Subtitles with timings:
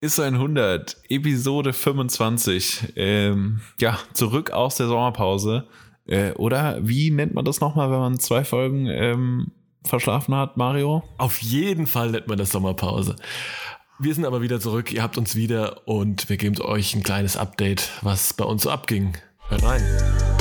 [0.00, 2.92] Ist 100, Episode 25.
[2.96, 5.66] Ähm, ja, zurück aus der Sommerpause.
[6.06, 9.52] Äh, oder wie nennt man das nochmal, wenn man zwei Folgen ähm,
[9.84, 11.02] verschlafen hat, Mario?
[11.16, 13.16] Auf jeden Fall nennt man das Sommerpause.
[13.98, 17.38] Wir sind aber wieder zurück, ihr habt uns wieder und wir geben euch ein kleines
[17.38, 19.16] Update, was bei uns so abging.
[19.48, 20.35] Hört rein.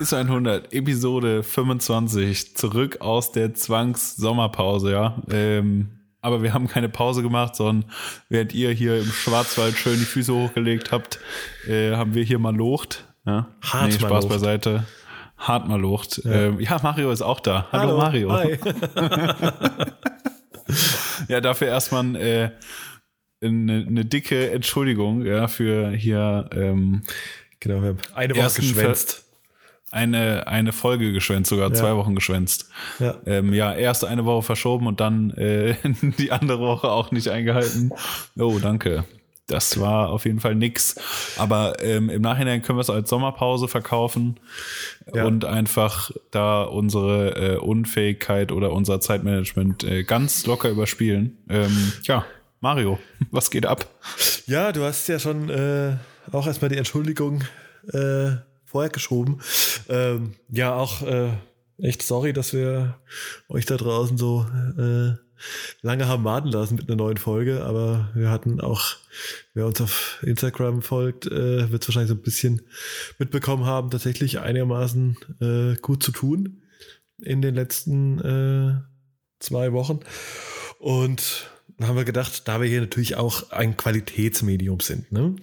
[0.00, 5.20] Ist 100, Episode 25, zurück aus der Zwangs-Sommerpause, ja.
[5.28, 5.88] Ähm,
[6.20, 7.90] aber wir haben keine Pause gemacht, sondern
[8.28, 11.18] während ihr hier im Schwarzwald schön die Füße hochgelegt habt,
[11.66, 13.08] äh, haben wir hier mal locht.
[13.26, 13.48] Ja?
[13.60, 14.84] Hart nee, Spaß beiseite.
[15.36, 16.22] Hart mal locht.
[16.24, 16.32] Ja.
[16.32, 17.66] Ähm, ja, Mario ist auch da.
[17.72, 18.32] Hallo, Hallo Mario.
[18.32, 18.58] Hi.
[21.28, 22.50] ja, dafür erstmal äh,
[23.42, 27.02] eine, eine dicke Entschuldigung ja, für hier ähm,
[27.58, 29.27] genau, wir haben eine Woche geschwänzt
[29.90, 31.74] eine, eine Folge geschwänzt, sogar ja.
[31.74, 32.68] zwei Wochen geschwänzt.
[32.98, 33.16] Ja.
[33.26, 35.76] Ähm, ja, erst eine Woche verschoben und dann äh,
[36.18, 37.92] die andere Woche auch nicht eingehalten.
[38.38, 39.04] Oh, danke.
[39.48, 40.96] Das war auf jeden Fall nix.
[41.38, 44.38] Aber ähm, im Nachhinein können wir es als Sommerpause verkaufen
[45.12, 45.24] ja.
[45.24, 51.38] und einfach da unsere äh, Unfähigkeit oder unser Zeitmanagement äh, ganz locker überspielen.
[51.48, 52.26] Ähm, ja,
[52.60, 52.98] Mario,
[53.30, 53.86] was geht ab?
[54.46, 55.96] Ja, du hast ja schon äh,
[56.30, 57.42] auch erstmal die Entschuldigung
[57.92, 58.32] äh,
[58.68, 59.40] vorher geschoben.
[59.88, 61.30] Ähm, ja, auch äh,
[61.78, 62.98] echt sorry, dass wir
[63.48, 64.46] euch da draußen so
[64.78, 65.12] äh,
[65.82, 68.96] lange haben warten lassen mit einer neuen Folge, aber wir hatten auch,
[69.54, 72.62] wer uns auf Instagram folgt, äh, wird es wahrscheinlich so ein bisschen
[73.18, 76.62] mitbekommen haben, tatsächlich einigermaßen äh, gut zu tun
[77.22, 78.80] in den letzten äh,
[79.40, 80.00] zwei Wochen.
[80.78, 85.36] Und dann haben wir gedacht, da wir hier natürlich auch ein Qualitätsmedium sind, ne?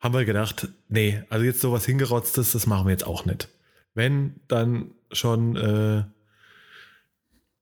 [0.00, 3.48] Haben wir gedacht, nee, also jetzt sowas hingerotztes, das machen wir jetzt auch nicht.
[3.94, 6.04] Wenn, dann schon äh,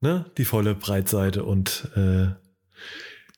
[0.01, 2.28] ne, die volle Breitseite und äh,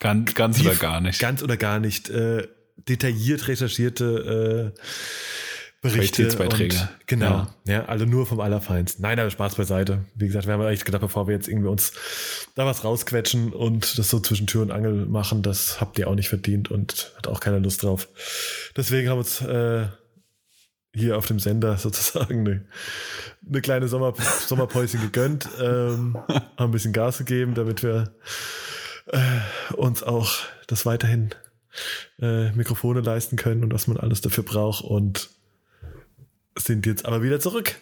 [0.01, 1.21] ganz, ganz oder gar nicht.
[1.21, 2.11] Ganz oder gar nicht.
[2.11, 2.49] Äh,
[2.89, 4.81] detailliert recherchierte äh,
[5.89, 6.23] Berichte.
[6.23, 6.77] Qualitätsbeiträge.
[6.77, 7.27] Und, genau.
[7.27, 7.55] Ja.
[7.67, 7.85] ja.
[7.87, 9.03] also nur vom Allerfeinsten.
[9.03, 10.05] Nein, aber Spaß beiseite.
[10.15, 11.93] Wie gesagt, wir haben eigentlich gedacht, bevor wir jetzt irgendwie uns
[12.55, 16.15] da was rausquetschen und das so zwischen Tür und Angel machen, das habt ihr auch
[16.15, 18.09] nicht verdient und hat auch keiner Lust drauf.
[18.77, 19.87] Deswegen haben wir uns äh,
[20.95, 22.65] hier auf dem Sender sozusagen eine,
[23.47, 24.15] eine kleine Sommer,
[24.47, 28.13] Sommerpäuschen gegönnt, ähm, haben ein bisschen Gas gegeben, damit wir
[29.07, 31.31] äh, uns auch das weiterhin
[32.21, 35.31] äh, Mikrofone leisten können und was man alles dafür braucht und
[36.59, 37.77] sind jetzt aber wieder zurück.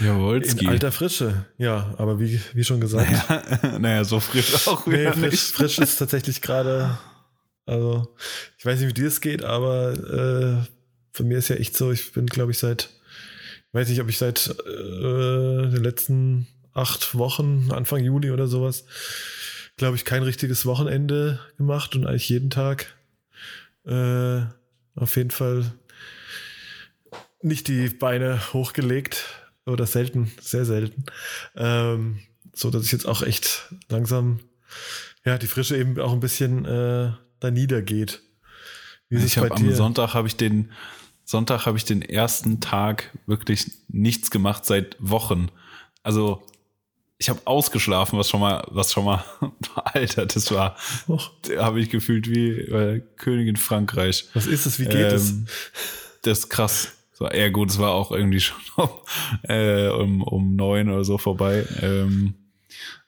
[0.00, 1.46] Jawohl, in alter Frische.
[1.56, 3.10] Ja, aber wie, wie schon gesagt.
[3.10, 6.98] Naja, naja so frisch auch wieder nee, frisch, frisch ist tatsächlich gerade,
[7.64, 8.14] also
[8.58, 10.66] ich weiß nicht, wie dir es geht, aber äh,
[11.12, 12.90] von mir ist ja echt so, ich bin, glaube ich, seit,
[13.68, 18.84] ich weiß nicht, ob ich seit äh, den letzten acht Wochen, Anfang Juli oder sowas,
[19.78, 22.94] glaube ich, kein richtiges Wochenende gemacht und eigentlich jeden Tag
[23.86, 24.42] äh,
[24.94, 25.72] auf jeden Fall
[27.42, 29.24] nicht die Beine hochgelegt
[29.66, 31.04] oder selten, sehr selten.
[31.56, 32.20] Ähm,
[32.54, 34.40] so dass ich jetzt auch echt langsam,
[35.24, 38.22] ja, die Frische eben auch ein bisschen äh, da niedergeht.
[39.08, 40.70] Wie ich habe am Sonntag habe ich den
[41.24, 45.48] Sonntag habe ich den ersten Tag wirklich nichts gemacht seit Wochen.
[46.02, 46.44] Also
[47.18, 49.24] ich habe ausgeschlafen, was schon mal, was schon mal,
[49.84, 50.76] Alter, das war,
[51.56, 54.26] habe ich gefühlt wie äh, Königin Frankreich.
[54.34, 54.78] Was ist es?
[54.80, 55.34] Wie geht ähm, es?
[56.22, 56.92] Das ist krass.
[57.22, 58.58] So, ja gut, es war auch irgendwie schon
[59.44, 61.64] äh, um, um neun oder so vorbei.
[61.80, 62.34] Ähm,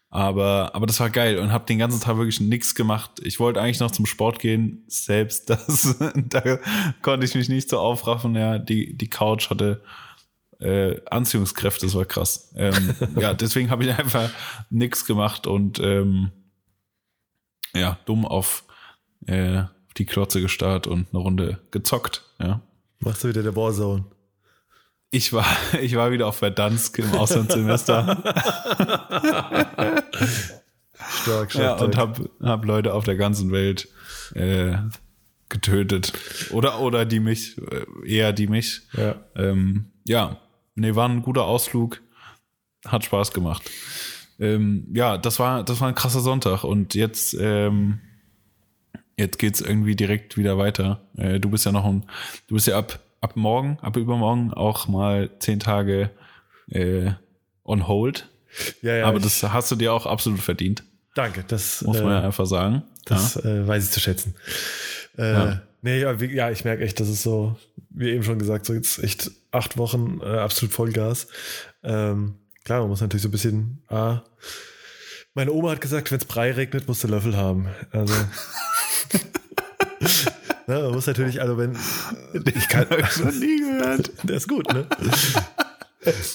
[0.08, 3.10] aber, aber das war geil und habe den ganzen Tag wirklich nichts gemacht.
[3.24, 5.96] Ich wollte eigentlich noch zum Sport gehen, selbst das,
[6.28, 6.58] da
[7.02, 8.36] konnte ich mich nicht so aufraffen.
[8.36, 9.82] Ja, die, die Couch hatte
[10.60, 12.54] äh, Anziehungskräfte, das war krass.
[12.56, 14.30] Ähm, ja, deswegen habe ich einfach
[14.70, 16.30] nichts gemacht und ähm,
[17.74, 18.62] ja, dumm auf
[19.26, 19.64] äh,
[19.96, 22.22] die Klotze gestarrt und eine Runde gezockt.
[22.38, 22.60] Ja.
[23.04, 24.04] Machst du wieder der Warzone?
[25.10, 25.46] Ich war,
[25.80, 28.16] ich war wieder auf Verdansk im Auslandssemester.
[31.22, 31.54] stark, stark.
[31.54, 33.88] Ja, und hab, hab Leute auf der ganzen Welt
[34.34, 34.76] äh,
[35.48, 36.12] getötet.
[36.50, 38.82] Oder, oder die mich, äh, eher die mich.
[38.92, 39.16] Ja.
[39.36, 40.40] Ähm, ja,
[40.74, 42.00] nee, war ein guter Ausflug.
[42.84, 43.62] Hat Spaß gemacht.
[44.38, 46.64] Ähm, ja, das war, das war ein krasser Sonntag.
[46.64, 48.00] Und jetzt, ähm,
[49.16, 51.06] jetzt geht's irgendwie direkt wieder weiter.
[51.16, 52.04] Äh, du bist ja noch ein,
[52.48, 56.10] du bist ja ab, ab morgen, ab übermorgen auch mal zehn Tage
[56.68, 57.12] äh,
[57.64, 58.28] on hold.
[58.82, 60.84] Ja, ja, Aber das hast du dir auch absolut verdient.
[61.14, 62.82] Danke, das muss man äh, ja einfach sagen.
[63.06, 63.50] Das ja.
[63.50, 64.34] Äh, weiß ich zu schätzen.
[65.16, 65.62] Äh, ja.
[65.80, 67.56] Nee, ja, wie, ja ich merke echt, das ist so,
[67.88, 71.26] wie eben schon gesagt, so jetzt echt acht Wochen äh, absolut Vollgas.
[71.82, 73.82] Ähm, klar, man muss natürlich so ein bisschen.
[73.88, 74.22] Ah,
[75.32, 77.68] meine Oma hat gesagt, wenn es Brei regnet, musst du Löffel haben.
[77.90, 78.14] Also.
[80.66, 81.76] ne, man muss natürlich, also wenn.
[82.54, 84.10] Ich kann ich noch nie gehört.
[84.22, 84.86] Der ist gut, ne?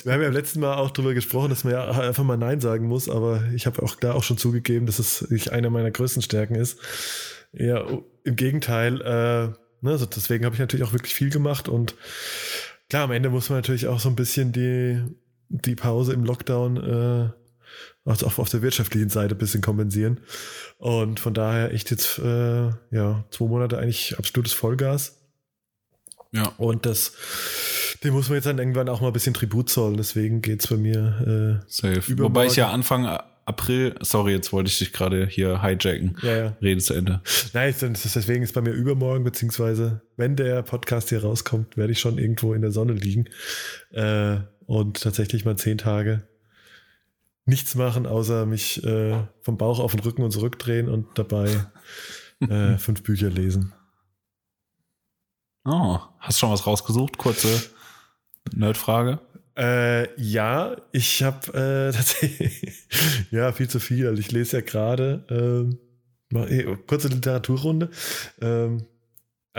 [0.04, 2.60] Wir haben ja im letzten Mal auch darüber gesprochen, dass man ja einfach mal Nein
[2.60, 5.92] sagen muss, aber ich habe auch da auch schon zugegeben, dass es nicht eine meiner
[5.92, 6.80] größten Stärken ist.
[7.54, 7.86] Ja,
[8.24, 9.48] im Gegenteil, äh,
[9.82, 11.96] ne, also deswegen habe ich natürlich auch wirklich viel gemacht und
[12.90, 15.04] klar, am Ende muss man natürlich auch so ein bisschen die,
[15.50, 17.30] die Pause im Lockdown äh,
[18.06, 20.22] also auch auf der wirtschaftlichen Seite ein bisschen kompensieren.
[20.78, 25.18] Und von daher echt jetzt äh, ja zwei Monate eigentlich absolutes Vollgas.
[26.32, 26.54] Ja.
[26.58, 27.14] Und das
[28.04, 29.98] dem muss man jetzt dann irgendwann auch mal ein bisschen Tribut zollen.
[29.98, 32.18] Deswegen geht es bei mir äh, Safe.
[32.20, 33.06] Wobei ich ja Anfang
[33.50, 36.18] April, sorry, jetzt wollte ich dich gerade hier hijacken.
[36.22, 36.58] Ja, ja.
[36.62, 37.22] Rede zu Ende.
[37.54, 42.20] Nein, deswegen ist bei mir übermorgen, beziehungsweise wenn der Podcast hier rauskommt, werde ich schon
[42.20, 43.26] irgendwo in der Sonne liegen
[43.92, 44.38] äh,
[44.68, 46.22] und tatsächlich mal zehn Tage
[47.50, 51.50] nichts machen, außer mich äh, vom Bauch auf den Rücken und zurückdrehen und dabei
[52.40, 53.74] äh, fünf Bücher lesen.
[55.66, 57.18] Oh, hast du schon was rausgesucht?
[57.18, 57.62] Kurze
[58.54, 59.20] Nerdfrage.
[59.58, 62.88] Äh, ja, ich habe äh, tatsächlich
[63.32, 64.08] ja viel zu viel.
[64.08, 67.90] Also ich lese ja gerade ähm, eh, kurze Literaturrunde.
[68.42, 68.86] Ähm,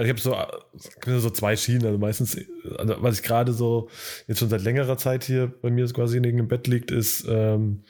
[0.00, 0.62] also ich habe
[1.05, 1.85] so, so zwei Schienen.
[1.85, 2.38] Also meistens,
[2.79, 3.91] also was ich gerade so
[4.26, 7.82] jetzt schon seit längerer Zeit hier bei mir quasi in irgendeinem Bett liegt, ist ähm,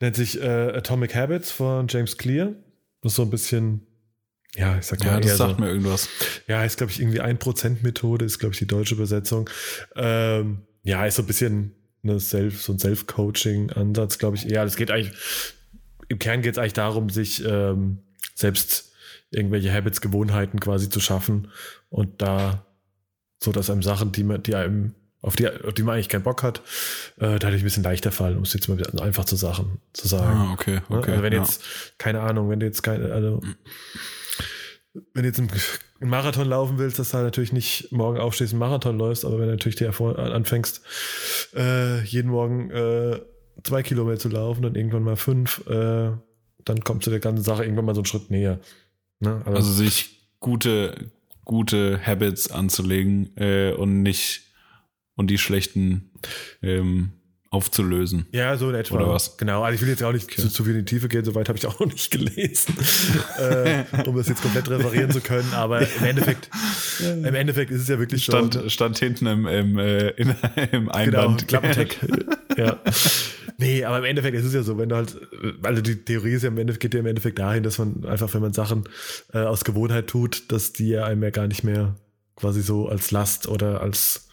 [0.00, 2.54] nennt sich äh, Atomic Habits von James Clear.
[3.02, 3.86] Das ist so ein bisschen
[4.56, 5.06] ja, ich sag mal.
[5.06, 6.08] Ja, das sagt so, mir irgendwas.
[6.48, 9.48] Ja, ist, glaube ich, irgendwie 1%-Methode, ist, glaube ich, die deutsche Übersetzung.
[9.94, 14.44] Ähm, ja, ist so ein bisschen eine Self, so ein Self-Coaching-Ansatz, glaube ich.
[14.44, 15.14] Ja, das geht eigentlich,
[16.08, 17.98] im Kern geht es eigentlich darum, sich ähm,
[18.34, 18.89] selbst
[19.30, 21.48] irgendwelche Habits, Gewohnheiten quasi zu schaffen
[21.88, 22.66] und da
[23.42, 26.22] so, dass einem Sachen, die man, die einem, auf die, auf die man eigentlich keinen
[26.22, 26.60] Bock hat,
[27.18, 30.38] äh, dadurch ein bisschen leichter fallen, um es jetzt mal einfach zu Sachen zu sagen.
[30.38, 30.98] Ah, okay, ne?
[30.98, 31.10] okay.
[31.12, 31.40] Also wenn ja.
[31.40, 31.62] jetzt,
[31.98, 33.40] keine Ahnung, wenn du jetzt keine, also
[35.14, 35.50] wenn du jetzt einen
[36.00, 39.46] Marathon laufen willst, dass du halt natürlich nicht morgen aufstehst und Marathon läufst, aber wenn
[39.46, 40.82] du natürlich dir anfängst,
[41.54, 43.20] äh, jeden Morgen äh,
[43.62, 46.10] zwei Kilometer zu laufen, dann irgendwann mal fünf, äh,
[46.64, 48.58] dann kommst du der ganzen Sache irgendwann mal so einen Schritt näher.
[49.20, 49.42] Ne?
[49.44, 51.12] Also, sich gute,
[51.44, 54.42] gute Habits anzulegen äh, und nicht
[55.14, 56.10] und die schlechten
[56.62, 57.12] ähm,
[57.50, 58.26] aufzulösen.
[58.30, 58.94] Ja, so in etwa.
[58.94, 59.36] Oder was?
[59.36, 60.40] Genau, also ich will jetzt auch nicht okay.
[60.40, 62.76] zu, zu, viel in die Tiefe gehen, soweit habe ich auch noch nicht gelesen,
[63.38, 66.48] äh, um das jetzt komplett referieren zu können, aber im Endeffekt,
[67.00, 68.68] im Endeffekt ist es ja wirklich stand, so.
[68.68, 70.34] Stand hinten im, im, äh, in,
[70.72, 71.48] im Einband.
[71.48, 71.62] Genau,
[72.56, 72.78] ja.
[73.58, 75.16] Nee, aber im Endeffekt ist es ja so, wenn du halt,
[75.64, 78.32] also die Theorie ist ja im Endeffekt, geht ja im Endeffekt dahin, dass man einfach,
[78.32, 78.84] wenn man Sachen
[79.34, 81.96] äh, aus Gewohnheit tut, dass die ja einem ja gar nicht mehr
[82.36, 84.29] quasi so als Last oder als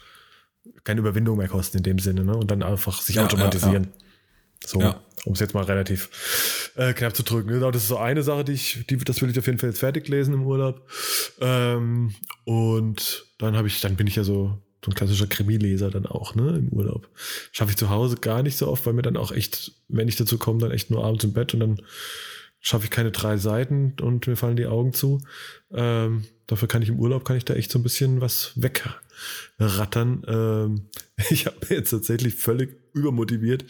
[0.84, 2.36] keine Überwindung mehr kosten in dem Sinne, ne?
[2.36, 3.84] Und dann einfach sich ja, automatisieren.
[3.84, 4.08] Ja, ja.
[4.64, 4.80] So,
[5.24, 7.48] um es jetzt mal relativ äh, knapp zu drücken.
[7.48, 9.70] Genau, das ist so eine Sache, die ich, die, das will ich auf jeden Fall
[9.70, 10.88] jetzt fertig lesen im Urlaub.
[11.40, 16.06] Ähm, und dann habe ich, dann bin ich ja so, so ein klassischer Krimileser dann
[16.06, 17.08] auch, ne, im Urlaub.
[17.52, 20.16] Schaffe ich zu Hause gar nicht so oft, weil mir dann auch echt, wenn ich
[20.16, 21.82] dazu komme, dann echt nur abends im Bett und dann
[22.60, 25.20] schaffe ich keine drei Seiten und mir fallen die Augen zu.
[25.72, 28.52] Ähm, dafür kann ich im Urlaub, kann ich da echt so ein bisschen was
[29.58, 30.22] wegrattern.
[30.26, 30.88] Ähm,
[31.30, 33.64] ich habe jetzt tatsächlich völlig übermotiviert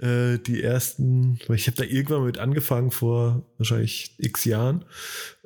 [0.00, 4.84] äh, die ersten, ich habe da irgendwann mit angefangen vor wahrscheinlich x Jahren.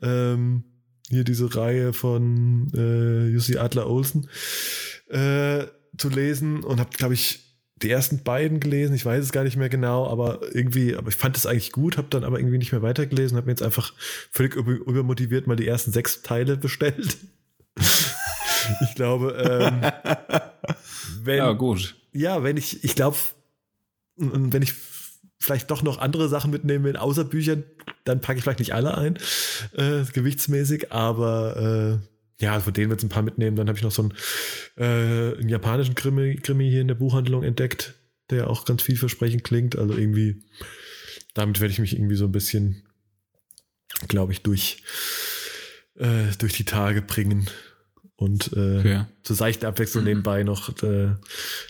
[0.03, 0.65] Ähm,
[1.11, 4.29] hier diese Reihe von äh, Jussi Adler Olsen
[5.09, 5.65] äh,
[5.99, 7.45] zu lesen und habe, glaube ich,
[7.83, 11.17] die ersten beiden gelesen, ich weiß es gar nicht mehr genau, aber irgendwie, aber ich
[11.17, 13.93] fand es eigentlich gut, habe dann aber irgendwie nicht mehr weitergelesen, habe mir jetzt einfach
[14.31, 17.19] völlig übermotiviert mal die ersten sechs Teile bestellt.
[18.81, 19.81] Ich glaube, ähm,
[21.25, 23.17] wenn, ja gut, ja, wenn ich, ich glaube,
[24.17, 24.75] wenn ich
[25.39, 27.65] vielleicht doch noch andere Sachen mitnehmen will, außer Büchern,
[28.05, 29.19] dann packe ich vielleicht nicht alle ein,
[29.77, 33.57] äh, gewichtsmäßig, aber äh, ja, von denen wird es ein paar mitnehmen.
[33.57, 34.15] Dann habe ich noch so einen,
[34.77, 37.95] äh, einen japanischen Krimi, Krimi hier in der Buchhandlung entdeckt,
[38.31, 39.77] der auch ganz vielversprechend klingt.
[39.77, 40.43] Also irgendwie,
[41.35, 42.83] damit werde ich mich irgendwie so ein bisschen,
[44.09, 44.83] glaube ich, durch,
[45.97, 47.49] äh, durch die Tage bringen.
[48.17, 49.05] Und äh, okay.
[49.23, 50.09] zur seichten Abwechslung mhm.
[50.09, 51.09] nebenbei noch äh,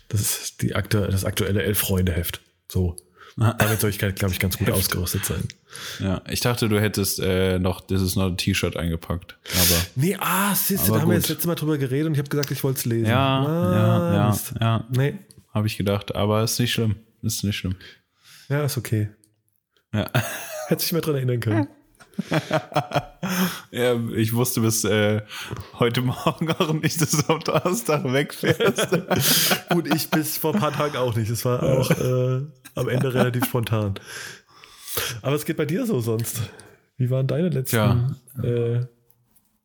[0.09, 2.41] das, die aktu das aktuelle Elf-Freunde-Heft.
[2.69, 2.97] So.
[3.37, 4.77] Damit soll ich, glaube ich, ganz gut Heft.
[4.79, 5.43] ausgerüstet sein.
[5.99, 9.37] Ja, ich dachte, du hättest äh, noch This is not a T-Shirt eingepackt.
[9.53, 12.19] Aber, nee, ah, siehst du, da haben wir jetzt letztes Mal drüber geredet und ich
[12.19, 13.07] habe gesagt, ich wollte es lesen.
[13.07, 14.85] Ja, ah, ja, ja, ja.
[14.91, 15.19] Nee.
[15.53, 16.97] Habe ich gedacht, aber ist nicht schlimm.
[17.23, 17.75] Ist nicht schlimm.
[18.49, 19.09] Ja, ist okay.
[19.93, 20.11] Ja.
[20.69, 21.69] Hätte sich mehr dran erinnern können.
[23.75, 25.23] ja, ich wusste bis äh,
[25.79, 29.69] heute Morgen auch nicht, dass du am Donnerstag wegfährst.
[29.71, 31.29] Gut, ich bis vor ein paar Tagen auch nicht.
[31.31, 32.43] Es war auch äh,
[32.75, 33.95] am Ende relativ spontan.
[35.23, 36.41] Aber es geht bei dir so sonst.
[36.97, 38.15] Wie waren deine letzten ja.
[38.43, 38.87] äh,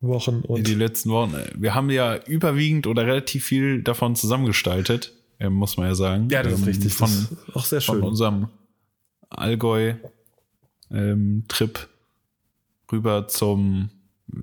[0.00, 0.40] Wochen?
[0.40, 1.36] Und die letzten Wochen.
[1.54, 6.28] Wir haben ja überwiegend oder relativ viel davon zusammengestaltet, äh, muss man ja sagen.
[6.30, 6.92] Ja, das ist ähm, richtig.
[6.92, 8.00] Von, ist auch sehr schön.
[8.00, 8.48] Von unserem
[9.28, 10.00] Allgäu-Trip
[10.90, 11.44] ähm,
[12.90, 13.90] rüber zum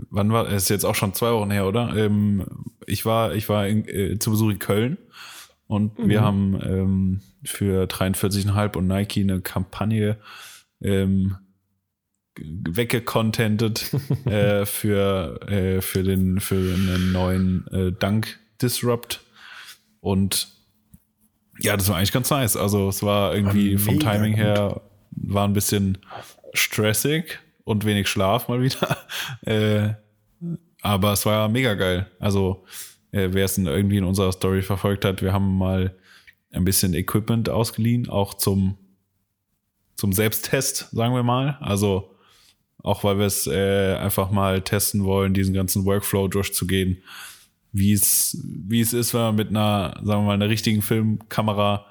[0.10, 1.96] wann war es ist jetzt auch schon zwei Wochen her, oder?
[1.96, 2.46] Ähm,
[2.86, 4.98] ich war ich war in, äh, zu Besuch in Köln
[5.67, 6.10] und mhm.
[6.10, 10.17] wir haben ähm, für 43,5 und Nike eine Kampagne
[10.82, 11.38] ähm,
[12.39, 13.91] weggecontentet
[14.25, 19.22] äh, für äh, für den für einen neuen äh, Dunk Disrupt
[20.00, 20.50] und
[21.60, 22.56] ja, das war eigentlich ganz nice.
[22.56, 25.98] Also es war irgendwie vom Timing her war ein bisschen
[26.53, 28.98] stressig und wenig Schlaf mal wieder.
[29.46, 29.94] äh,
[30.82, 32.10] aber es war mega geil.
[32.18, 32.64] Also,
[33.12, 35.94] äh, wer es irgendwie in unserer Story verfolgt hat, wir haben mal
[36.52, 38.78] ein bisschen Equipment ausgeliehen, auch zum,
[39.96, 41.58] zum Selbsttest, sagen wir mal.
[41.60, 42.16] Also,
[42.84, 47.04] auch weil wir es äh, einfach mal testen wollen, diesen ganzen Workflow durchzugehen,
[47.74, 51.86] wie es, wie es ist, wenn man mit einer, sagen wir mal, einer richtigen Filmkamera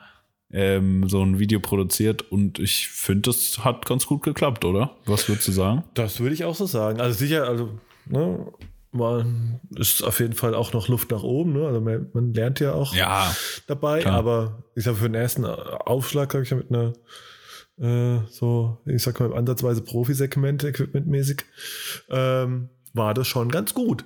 [0.53, 4.97] ähm, so ein Video produziert und ich finde, das hat ganz gut geklappt, oder?
[5.05, 5.85] Was würdest du sagen?
[5.95, 7.01] Das würde ich auch so sagen.
[7.01, 8.47] Also sicher, also ne,
[8.93, 11.53] man ist auf jeden Fall auch noch Luft nach oben.
[11.53, 11.67] Ne?
[11.67, 13.35] Also man, man lernt ja auch ja,
[13.67, 14.15] dabei, klar.
[14.15, 16.93] aber ich sage für den ersten Aufschlag habe ich ja mit einer
[17.79, 21.43] äh, so, ich sag mal, ansatzweise Profi-Segment, equipmentmäßig,
[22.09, 24.05] ähm, war das schon ganz gut.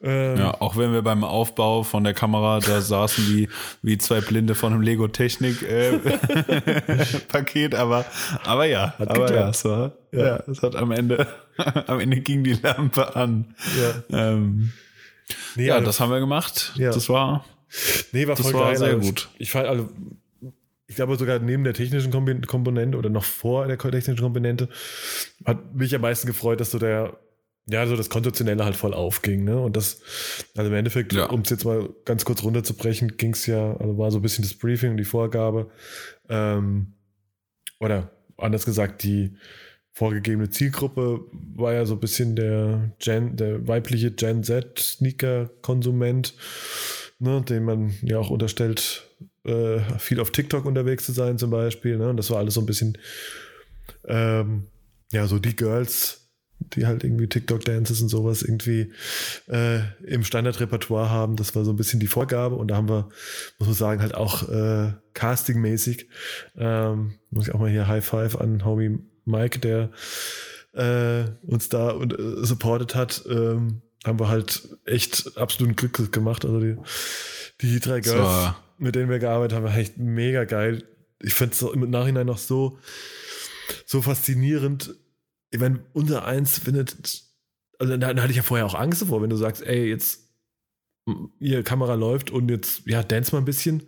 [0.00, 3.48] Ähm, ja, auch wenn wir beim Aufbau von der Kamera da saßen wie,
[3.82, 5.98] wie zwei Blinde von einem Lego Technik äh,
[7.28, 8.04] Paket, aber,
[8.44, 10.26] aber ja, hat aber ja, es war, ja.
[10.26, 11.26] ja, es hat am Ende,
[11.86, 13.54] am Ende ging die Lampe an.
[14.10, 14.72] Ja, ähm,
[15.56, 16.72] nee, ja also, das haben wir gemacht.
[16.76, 16.92] Ja.
[16.92, 17.44] Das war,
[18.12, 19.28] nee, war das war sehr also gut.
[19.34, 19.88] Ich, ich fand, also,
[20.88, 24.68] ich glaube sogar neben der technischen Komponente oder noch vor der technischen Komponente
[25.44, 27.18] hat mich am meisten gefreut, dass so der
[27.70, 29.60] ja, so das Konzeptionelle halt voll aufging, ne?
[29.60, 30.00] Und das,
[30.56, 31.26] also im Endeffekt, ja.
[31.26, 34.42] um es jetzt mal ganz kurz runterzubrechen, ging es ja, also war so ein bisschen
[34.42, 35.70] das Briefing und die Vorgabe,
[36.28, 36.94] ähm,
[37.78, 39.36] oder anders gesagt, die
[39.92, 41.20] vorgegebene Zielgruppe
[41.56, 46.34] war ja so ein bisschen der Gen, der weibliche Gen Z Sneaker-Konsument,
[47.18, 49.08] ne, dem man ja auch unterstellt,
[49.44, 51.98] äh, viel auf TikTok unterwegs zu sein, zum Beispiel.
[51.98, 52.10] Ne?
[52.10, 52.96] Und das war alles so ein bisschen,
[54.06, 54.68] ähm,
[55.10, 56.27] ja, so die Girls,
[56.60, 58.92] die halt irgendwie TikTok-Dances und sowas irgendwie
[59.48, 61.36] äh, im Standardrepertoire haben.
[61.36, 63.08] Das war so ein bisschen die Vorgabe und da haben wir,
[63.58, 66.08] muss man sagen, halt auch äh, castingmäßig,
[66.56, 69.90] ähm, muss ich auch mal hier High Five an Homie Mike, der
[70.72, 76.44] äh, uns da und äh, supported hat, ähm, haben wir halt echt absoluten Glück gemacht.
[76.44, 76.76] Also die,
[77.60, 78.54] die drei Girls, so.
[78.78, 80.84] mit denen wir gearbeitet haben, war echt mega geil.
[81.20, 82.78] Ich finde es im Nachhinein noch so,
[83.86, 84.94] so faszinierend,
[85.50, 87.22] ich meine, unser Eins findet,
[87.78, 90.28] also da, da, hatte ich ja vorher auch Angst davor, wenn du sagst, ey, jetzt,
[91.40, 93.84] ihr Kamera läuft und jetzt, ja, dance mal ein bisschen,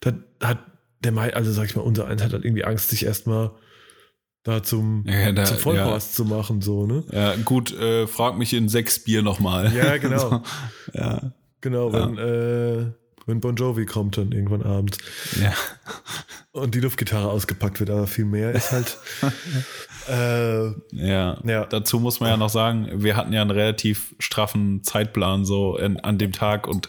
[0.00, 0.58] da hat
[1.00, 3.52] der Mai, also sag ich mal, unser Eins hat halt irgendwie Angst, sich erstmal
[4.42, 6.16] da zum, ja, da, zum Vollpost ja.
[6.16, 7.04] zu machen, so, ne?
[7.10, 9.74] Ja, gut, äh, frag mich in sechs Bier nochmal.
[9.74, 10.18] Ja, genau.
[10.30, 10.42] so,
[10.94, 11.32] ja.
[11.60, 12.92] Genau, wenn, äh,
[13.26, 14.98] wenn Bon Jovi kommt dann irgendwann abends.
[15.40, 15.52] Ja.
[16.52, 18.98] Und die Luftgitarre ausgepackt wird, aber viel mehr ist halt.
[20.08, 21.38] äh, ja.
[21.44, 21.64] ja.
[21.66, 25.98] Dazu muss man ja noch sagen, wir hatten ja einen relativ straffen Zeitplan so in,
[26.00, 26.88] an dem Tag und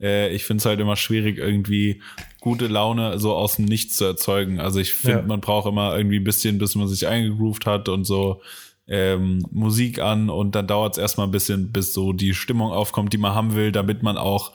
[0.00, 2.02] äh, ich finde es halt immer schwierig, irgendwie
[2.40, 4.60] gute Laune so aus dem Nichts zu erzeugen.
[4.60, 5.26] Also ich finde, ja.
[5.26, 8.40] man braucht immer irgendwie ein bisschen, bis man sich eingegroovt hat und so
[8.86, 13.12] ähm, Musik an und dann dauert es erstmal ein bisschen, bis so die Stimmung aufkommt,
[13.12, 14.52] die man haben will, damit man auch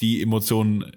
[0.00, 0.92] die Emotionen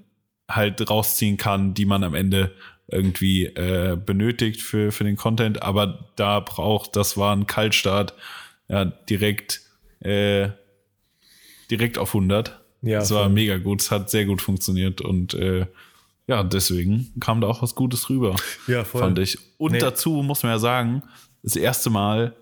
[0.49, 2.53] halt rausziehen kann, die man am Ende
[2.87, 5.63] irgendwie äh, benötigt für, für den Content.
[5.63, 8.13] Aber da braucht, das war ein Kaltstart,
[8.67, 9.61] ja, direkt,
[9.99, 10.49] äh,
[11.69, 12.59] direkt auf 100.
[12.81, 15.65] Ja, das war mega gut, es hat sehr gut funktioniert und äh,
[16.27, 18.35] ja, deswegen kam da auch was Gutes rüber.
[18.67, 19.01] Ja, voll.
[19.01, 19.37] Fand ich.
[19.57, 19.79] Und nee.
[19.79, 21.03] dazu muss man ja sagen,
[21.43, 22.35] das erste Mal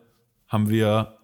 [0.47, 1.17] haben wir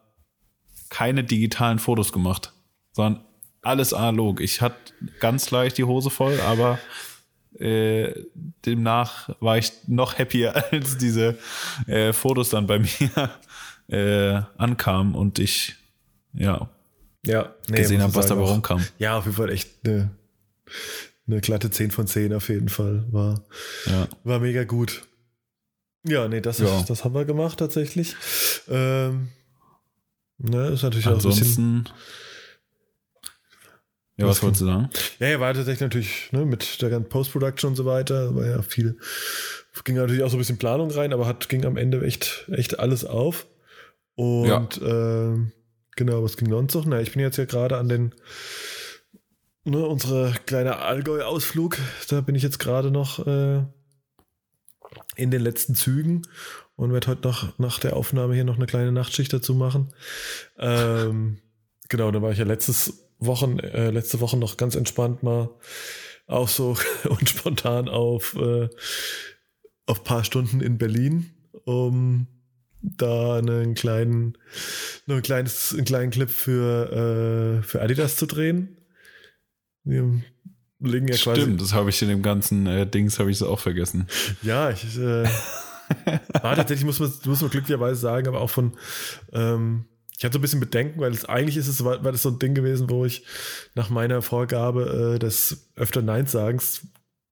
[0.89, 2.53] keine digitalen Fotos gemacht,
[2.91, 3.23] sondern
[3.61, 4.41] alles analog.
[4.41, 6.79] Ich hatte ganz leicht die Hose voll, aber
[7.59, 8.13] äh,
[8.65, 11.37] demnach war ich noch happier, als diese
[11.87, 13.29] äh, Fotos dann bei mir
[13.87, 15.75] äh, ankamen und ich
[16.33, 16.69] ja,
[17.25, 18.83] ja nee, gesehen habe, was dabei rumkam.
[18.97, 20.11] Ja, auf jeden Fall echt eine,
[21.27, 23.05] eine glatte 10 von 10 auf jeden Fall.
[23.11, 23.43] War,
[23.85, 24.07] ja.
[24.23, 25.03] war mega gut.
[26.03, 26.83] Ja, nee, das, Ja.
[26.87, 28.15] das haben wir gemacht tatsächlich.
[28.69, 29.29] Ähm,
[30.37, 31.89] ne, ist natürlich auch ein bisschen.
[34.19, 34.89] Ja, was wolltest du sagen?
[35.19, 38.61] Ja, ja, war tatsächlich natürlich ne, mit der ganzen Post-Production und so weiter, war ja
[38.61, 38.97] viel,
[39.85, 42.79] ging natürlich auch so ein bisschen Planung rein, aber hat, ging am Ende echt, echt
[42.79, 43.47] alles auf.
[44.15, 45.53] Und ähm,
[45.95, 46.85] genau, was ging sonst noch?
[46.85, 48.13] Na, ich bin jetzt ja gerade an den,
[49.63, 51.77] ne, unsere kleine Allgäu-Ausflug,
[52.09, 53.63] da bin ich jetzt gerade noch äh,
[55.15, 56.23] in den letzten Zügen
[56.75, 59.93] und werde heute noch nach der Aufnahme hier noch eine kleine Nachtschicht dazu machen.
[60.57, 61.37] Ähm,
[61.87, 65.49] genau, da war ich ja letztes Wochen, äh, letzte Woche noch ganz entspannt mal
[66.27, 66.77] auch so
[67.09, 68.69] und spontan auf, äh,
[69.85, 71.31] auf paar Stunden in Berlin,
[71.65, 72.27] um
[72.81, 74.37] da einen kleinen,
[75.05, 78.77] nur ein kleines, einen kleinen Clip für, äh, für Adidas zu drehen.
[79.83, 80.21] Wir
[80.79, 81.41] legen ja quasi.
[81.41, 84.07] Stimmt, das habe ich in dem ganzen äh, Dings habe ich so auch vergessen.
[84.43, 85.23] Ja, ich äh,
[86.41, 88.77] war tatsächlich, muss man, muss man glücklicherweise sagen, aber auch von,
[89.33, 89.85] ähm,
[90.19, 92.29] ich hatte so ein bisschen Bedenken, weil es eigentlich ist es, war, war das so
[92.29, 93.23] ein Ding gewesen, wo ich
[93.73, 96.81] nach meiner Vorgabe äh, des öfter Nein-Sagens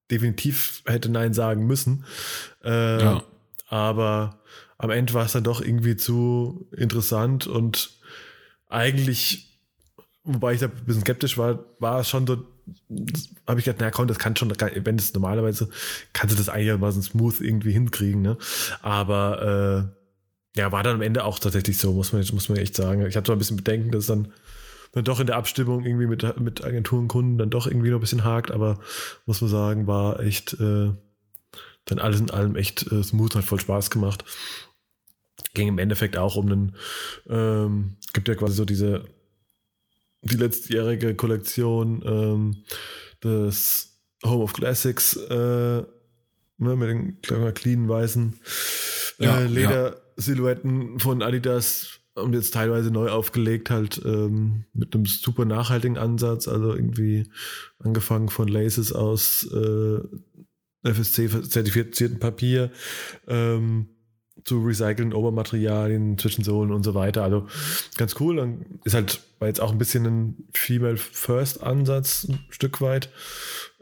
[0.10, 2.06] definitiv hätte Nein sagen müssen.
[2.64, 3.24] Äh, Ja.
[3.68, 4.40] Aber
[4.78, 8.00] am Ende war es dann doch irgendwie zu interessant und
[8.70, 9.60] eigentlich,
[10.24, 12.38] wobei ich da ein bisschen skeptisch war, war es schon so,
[13.46, 15.68] habe ich gedacht, na komm, das kann schon, wenn es normalerweise,
[16.14, 18.38] kannst du das einigermaßen smooth irgendwie hinkriegen, ne?
[18.82, 19.97] Aber äh,
[20.58, 23.06] ja, war dann am Ende auch tatsächlich so, muss man, muss man echt sagen.
[23.06, 24.34] Ich hatte so ein bisschen Bedenken, dass es dann,
[24.92, 28.02] dann doch in der Abstimmung irgendwie mit, mit Agenturen, Kunden dann doch irgendwie noch ein
[28.02, 28.80] bisschen hakt, aber
[29.26, 30.92] muss man sagen, war echt äh,
[31.86, 34.26] dann alles in allem echt äh, smooth, hat voll Spaß gemacht.
[35.54, 36.76] Ging im Endeffekt auch um einen,
[37.30, 39.06] ähm, gibt ja quasi so diese,
[40.22, 42.64] die letztjährige Kollektion ähm,
[43.24, 45.84] des Home of Classics äh,
[46.58, 48.40] ne, mit den kleinen, clean weißen
[49.20, 55.46] Ja, äh, Leder-Silhouetten von Adidas und jetzt teilweise neu aufgelegt, halt ähm, mit einem super
[55.46, 57.30] nachhaltigen Ansatz, also irgendwie
[57.80, 60.00] angefangen von Laces aus äh,
[60.84, 62.72] FSC-zertifizierten Papier
[63.28, 63.90] ähm,
[64.44, 67.24] zu recycelten Obermaterialien, Zwischensohlen und so weiter.
[67.24, 67.48] Also
[67.98, 68.38] ganz cool.
[68.38, 73.10] Dann ist halt, war jetzt auch ein bisschen ein Female-First-Ansatz, ein Stück weit.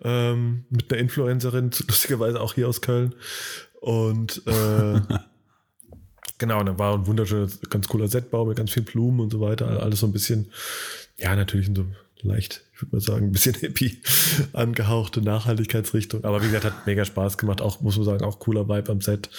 [0.02, 3.16] Ähm, mit einer Influencerin, lustigerweise auch hier aus Köln.
[3.80, 5.02] Und äh,
[6.38, 9.40] genau, und dann war ein wunderschöner, ganz cooler Setbau mit ganz vielen Blumen und so
[9.40, 9.82] weiter.
[9.82, 10.52] Alles so ein bisschen,
[11.18, 11.86] ja, natürlich in so
[12.22, 14.02] leicht, ich würde mal sagen, ein bisschen hippie
[14.54, 16.24] angehauchte Nachhaltigkeitsrichtung.
[16.24, 17.62] Aber wie gesagt, hat mega Spaß gemacht.
[17.62, 19.30] Auch, muss man sagen, auch cooler Vibe am Set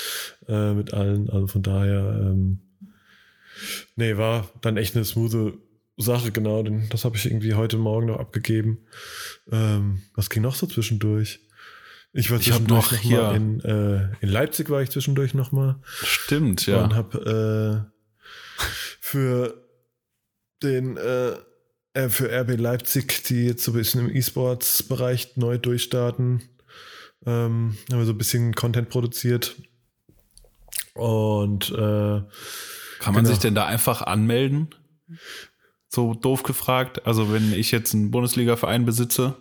[0.49, 1.29] äh, mit allen.
[1.31, 2.61] Also von daher, ähm,
[3.97, 5.55] nee, war dann echt eine smoothe
[5.97, 6.63] Sache, genau.
[6.63, 8.79] Denn das habe ich irgendwie heute Morgen noch abgegeben.
[9.51, 11.41] Ähm, was ging noch so zwischendurch?
[12.17, 15.53] Ich war Ich hab zwischendurch noch hier- in, äh, in Leipzig war ich zwischendurch noch
[15.53, 16.95] mal Stimmt, und ja.
[16.95, 18.63] habe äh,
[19.01, 19.63] für
[20.63, 21.33] den äh,
[21.93, 26.43] äh, für RB Leipzig, die jetzt so ein bisschen im E-Sports-Bereich neu durchstarten,
[27.27, 29.57] ähm, haben wir so ein bisschen Content produziert.
[30.95, 32.25] Und äh, Kann
[33.15, 33.29] man genau.
[33.29, 34.69] sich denn da einfach anmelden?
[35.89, 37.07] So doof gefragt.
[37.07, 39.37] Also wenn ich jetzt einen Bundesliga-Verein besitze,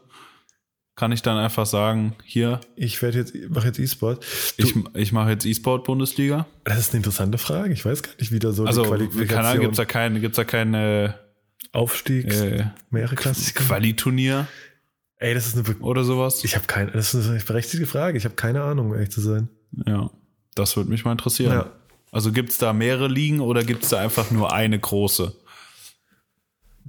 [0.96, 4.26] kann ich dann einfach sagen, hier, ich werde jetzt, mache jetzt E-Sport.
[4.58, 6.46] Ich, ich mache jetzt E-Sport-Bundesliga.
[6.64, 7.74] das ist eine interessante Frage.
[7.74, 10.20] Ich weiß gar nicht, wie da so Also, die keine Ahnung, Qualifikation, gibt's da keine,
[10.22, 11.16] gibt's da keine
[11.74, 13.64] Aufstiegs, äh, mehrere Klassiker.
[13.66, 14.48] Quali-Turnier
[15.18, 16.44] Ey, das ist eine, oder sowas?
[16.44, 18.18] ich habe keine, das ist eine berechtigte Frage.
[18.18, 19.50] Ich habe keine Ahnung, um ehrlich zu sein.
[19.88, 20.10] Ja,
[20.56, 21.54] das würde mich mal interessieren.
[21.54, 21.72] Ja.
[22.12, 25.34] Also gibt's da mehrere Ligen oder gibt's da einfach nur eine große?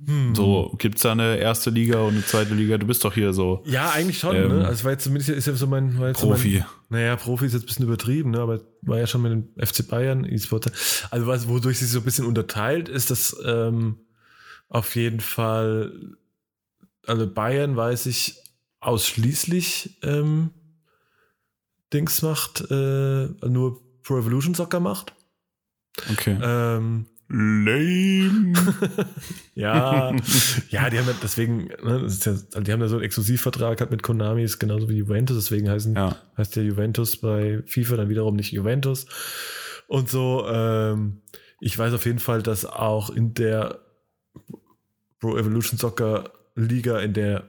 [0.05, 0.35] Hm.
[0.35, 2.77] So, gibt's da eine erste Liga und eine zweite Liga?
[2.77, 4.67] Du bist doch hier so Ja, eigentlich schon, Ähm, ne?
[4.67, 6.65] Also war jetzt zumindest ist ja so mein, war jetzt so Profi.
[6.89, 8.41] Mein, naja, Profi ist jetzt ein bisschen übertrieben, ne?
[8.41, 10.71] Aber war ja schon mit dem FC Bayern E-Sport.
[11.11, 14.01] Also was, wodurch sich so ein bisschen unterteilt, ist das ähm,
[14.69, 15.93] auf jeden Fall,
[17.07, 18.37] also Bayern weiß ich
[18.81, 20.51] ausschließlich ähm,
[21.93, 25.15] Dings macht, äh, nur Pro Evolution Soccer macht.
[26.13, 26.39] Okay.
[26.43, 28.53] Ähm, Lame.
[29.55, 30.15] Ja,
[30.69, 33.91] ja, die haben ja deswegen, ne, ja, also die haben ja so einen Exklusivvertrag halt
[33.91, 36.15] mit Konami, ist genauso wie Juventus, deswegen heißen, Ja.
[36.37, 39.07] heißt der Juventus bei FIFA dann wiederum nicht Juventus.
[39.89, 41.23] Und so, ähm,
[41.61, 43.79] ich weiß auf jeden Fall, dass auch in der
[45.21, 47.49] Pro Evolution Soccer Liga, in der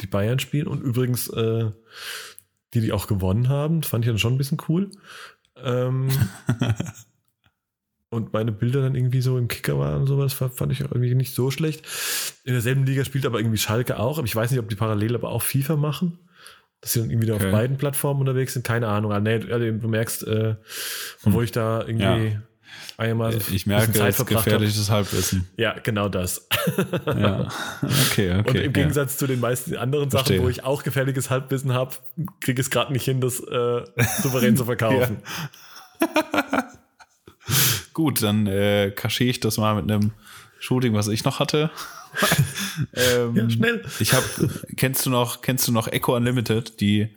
[0.00, 1.70] die Bayern spielen und übrigens äh,
[2.74, 4.90] die, die auch gewonnen haben, fand ich dann schon ein bisschen cool.
[5.56, 6.08] Ähm,
[8.12, 11.34] und meine Bilder dann irgendwie so im Kicker waren und sowas, fand ich irgendwie nicht
[11.34, 11.86] so schlecht.
[12.44, 15.14] In derselben Liga spielt aber irgendwie Schalke auch, aber ich weiß nicht, ob die parallel
[15.14, 16.18] aber auch FIFA machen.
[16.82, 17.46] dass sie dann irgendwie okay.
[17.46, 18.64] auf beiden Plattformen unterwegs sind.
[18.66, 19.12] Keine Ahnung.
[19.12, 20.56] Also, nee, du merkst, äh,
[21.24, 22.42] obwohl ich da irgendwie ja.
[22.98, 25.48] einmal ich merke, Zeit es gefährliches Halbwissen.
[25.56, 26.48] Ja, genau das.
[27.06, 27.48] ja.
[28.10, 28.42] Okay, okay.
[28.46, 29.18] Und im Gegensatz ja.
[29.20, 30.42] zu den meisten anderen Sachen, Verstehe.
[30.42, 31.94] wo ich auch gefährliches Halbwissen habe,
[32.40, 33.84] kriege ich es gerade nicht hin, das äh,
[34.20, 35.22] souverän zu verkaufen.
[37.92, 40.12] Gut, dann äh, kaschiere ich das mal mit einem
[40.58, 41.70] Shooting, was ich noch hatte.
[42.94, 43.84] ähm, ja, schnell.
[43.98, 44.24] Ich habe,
[44.76, 47.16] kennst du noch, kennst du noch Echo Unlimited, die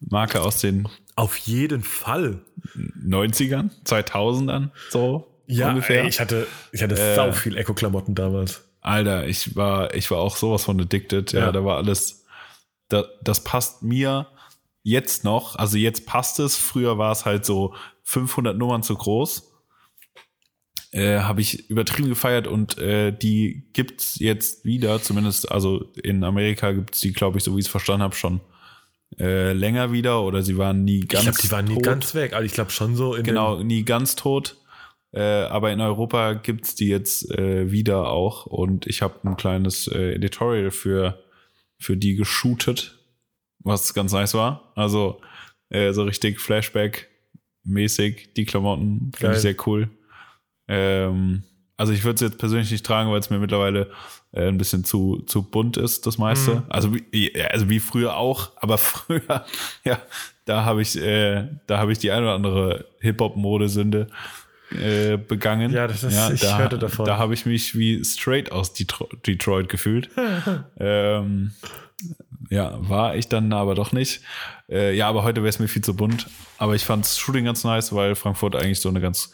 [0.00, 2.40] Marke aus den auf jeden Fall
[2.74, 6.02] 90ern, 2000ern, so ja, ungefähr.
[6.02, 8.64] Ey, ich hatte, ich hatte äh, sau viel Echo-Klamotten damals.
[8.80, 11.32] Alter, ich war, ich war auch sowas von addicted.
[11.32, 11.52] Ja, ja.
[11.52, 12.24] da war alles,
[12.88, 14.28] da, das passt mir
[14.82, 15.56] jetzt noch.
[15.56, 16.56] Also jetzt passt es.
[16.56, 19.51] Früher war es halt so 500 Nummern zu groß
[20.92, 26.72] äh, habe ich übertrieben gefeiert und äh, die gibt's jetzt wieder, zumindest also in Amerika
[26.72, 28.40] gibt's die, glaube ich, so wie ich es verstanden habe, schon
[29.18, 31.24] äh, länger wieder oder sie waren nie ganz.
[31.24, 33.84] Ich glaube, die waren nie ganz weg, also ich glaube schon so in Genau, nie
[33.84, 34.56] ganz tot.
[35.12, 39.86] Äh, aber in Europa gibt's die jetzt äh, wieder auch und ich habe ein kleines
[39.86, 41.22] äh, Editorial für,
[41.78, 42.98] für die geshootet,
[43.58, 44.72] was ganz nice war.
[44.74, 45.20] Also
[45.68, 49.90] äh, so richtig Flashback-mäßig, die Klamotten, finde ich sehr cool.
[50.72, 51.42] Ähm,
[51.76, 53.90] also ich würde es jetzt persönlich nicht tragen, weil es mir mittlerweile
[54.32, 56.56] äh, ein bisschen zu, zu bunt ist, das meiste.
[56.56, 56.62] Mhm.
[56.68, 59.44] Also, wie, also wie früher auch, aber früher,
[59.84, 59.98] ja,
[60.44, 64.08] da habe ich, äh, da habe ich die eine oder andere Hip-Hop-Modesünde
[64.70, 65.72] äh, begangen.
[65.72, 67.04] Ja, das ist, ja, ich da, hörte davon.
[67.04, 70.08] Da habe ich mich wie straight aus Detroit, Detroit gefühlt.
[70.78, 71.52] ähm,
[72.48, 74.20] ja, war ich dann aber doch nicht.
[74.68, 76.26] Äh, ja, aber heute wäre es mir viel zu bunt.
[76.58, 79.32] Aber ich fand das Shooting ganz nice, weil Frankfurt eigentlich so eine ganz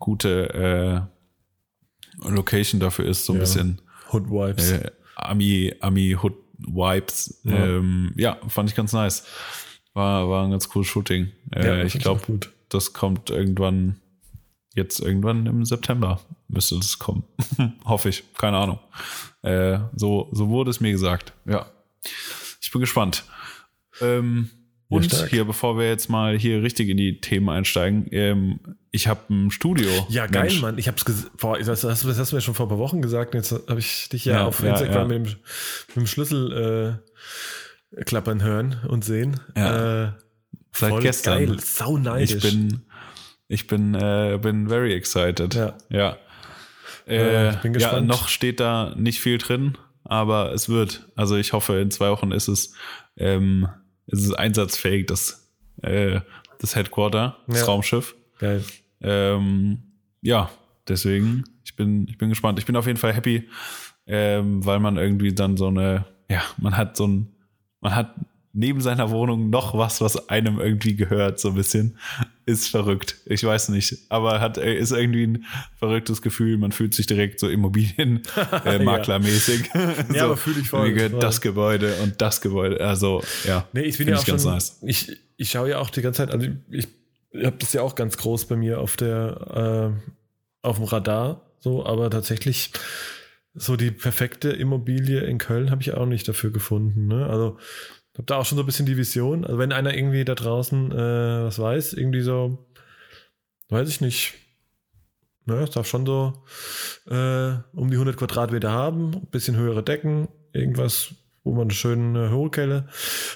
[0.00, 1.08] gute
[2.24, 3.40] äh, Location dafür ist, so ein ja.
[3.40, 3.80] bisschen
[4.12, 4.72] Hood Vibes.
[4.72, 7.40] Äh, Ami, Ami Hood Vibes.
[7.44, 7.54] Ja.
[7.54, 8.38] Ähm, ja.
[8.48, 9.24] fand ich ganz nice.
[9.94, 11.30] War, war ein ganz cooles Shooting.
[11.52, 14.00] Äh, ja, ich glaube, das kommt irgendwann,
[14.74, 17.24] jetzt irgendwann im September müsste das kommen.
[17.84, 18.24] Hoffe ich.
[18.34, 18.78] Keine Ahnung.
[19.42, 21.32] Äh, so, so wurde es mir gesagt.
[21.46, 21.66] Ja.
[22.60, 23.24] Ich bin gespannt.
[24.00, 24.50] Ähm,
[24.90, 25.30] und stark.
[25.30, 29.50] hier, bevor wir jetzt mal hier richtig in die Themen einsteigen, ähm, ich habe ein
[29.50, 29.88] Studio.
[30.08, 30.60] Ja, geil, Mensch.
[30.60, 30.78] Mann.
[30.78, 31.04] Ich hab's
[31.36, 33.34] vor, das, hast, das hast du mir schon vor ein paar Wochen gesagt.
[33.34, 35.18] Jetzt habe ich dich ja, ja auf ja, Instagram ja.
[35.18, 35.36] Mit, dem,
[35.88, 37.00] mit dem Schlüssel
[37.96, 39.38] äh, klappern hören und sehen.
[39.56, 40.06] Ja.
[40.06, 40.12] Äh,
[40.72, 41.46] Seit gestern.
[41.46, 42.32] Geil, sau neidisch.
[42.32, 42.82] Ich bin,
[43.48, 45.54] ich bin, äh, bin very excited.
[45.54, 45.76] Ja.
[45.88, 46.16] Ja.
[47.06, 47.94] Äh, bin gespannt.
[47.94, 51.08] ja, noch steht da nicht viel drin, aber es wird.
[51.16, 52.74] Also ich hoffe, in zwei Wochen ist es
[53.16, 53.68] ähm,
[54.12, 55.50] es ist einsatzfähig, das,
[55.82, 56.20] äh,
[56.58, 57.66] das Headquarter, das ja.
[57.66, 58.14] Raumschiff.
[58.38, 58.64] Geil.
[59.00, 59.78] Ähm,
[60.22, 60.50] ja,
[60.88, 62.58] deswegen, ich bin, ich bin gespannt.
[62.58, 63.48] Ich bin auf jeden Fall happy,
[64.06, 67.32] ähm, weil man irgendwie dann so eine, ja, man hat so ein,
[67.80, 68.14] man hat
[68.52, 71.98] neben seiner Wohnung noch was, was einem irgendwie gehört, so ein bisschen.
[72.46, 73.16] Ist verrückt.
[73.26, 73.96] Ich weiß nicht.
[74.08, 75.44] Aber hat, äh, ist irgendwie ein
[75.78, 76.58] verrücktes Gefühl.
[76.58, 79.70] Man fühlt sich direkt so Immobilienmaklermäßig.
[79.74, 80.92] Äh, ja, ja aber fühle ich voll.
[81.20, 82.80] Das Gebäude und das Gebäude.
[82.80, 83.68] Also, ja.
[83.72, 84.80] Nee, ich bin ja auch ganz schon, nice.
[84.82, 86.88] Ich, ich schaue ja auch die ganze Zeit, also ich,
[87.30, 90.00] ich habe das ja auch ganz groß bei mir auf der, äh,
[90.62, 92.72] auf dem Radar, so, aber tatsächlich
[93.54, 97.08] so die perfekte Immobilie in Köln habe ich auch nicht dafür gefunden.
[97.08, 97.26] Ne?
[97.26, 97.58] Also
[98.20, 99.44] habe da auch schon so ein bisschen die Vision.
[99.44, 102.66] Also wenn einer irgendwie da draußen äh, was weiß, irgendwie so,
[103.70, 104.34] weiß ich nicht.
[105.46, 106.44] Ne, es darf schon so
[107.08, 112.30] äh, um die 100 Quadratmeter haben, ein bisschen höhere Decken, irgendwas, wo man eine schöne
[112.30, 112.88] Hohlkelle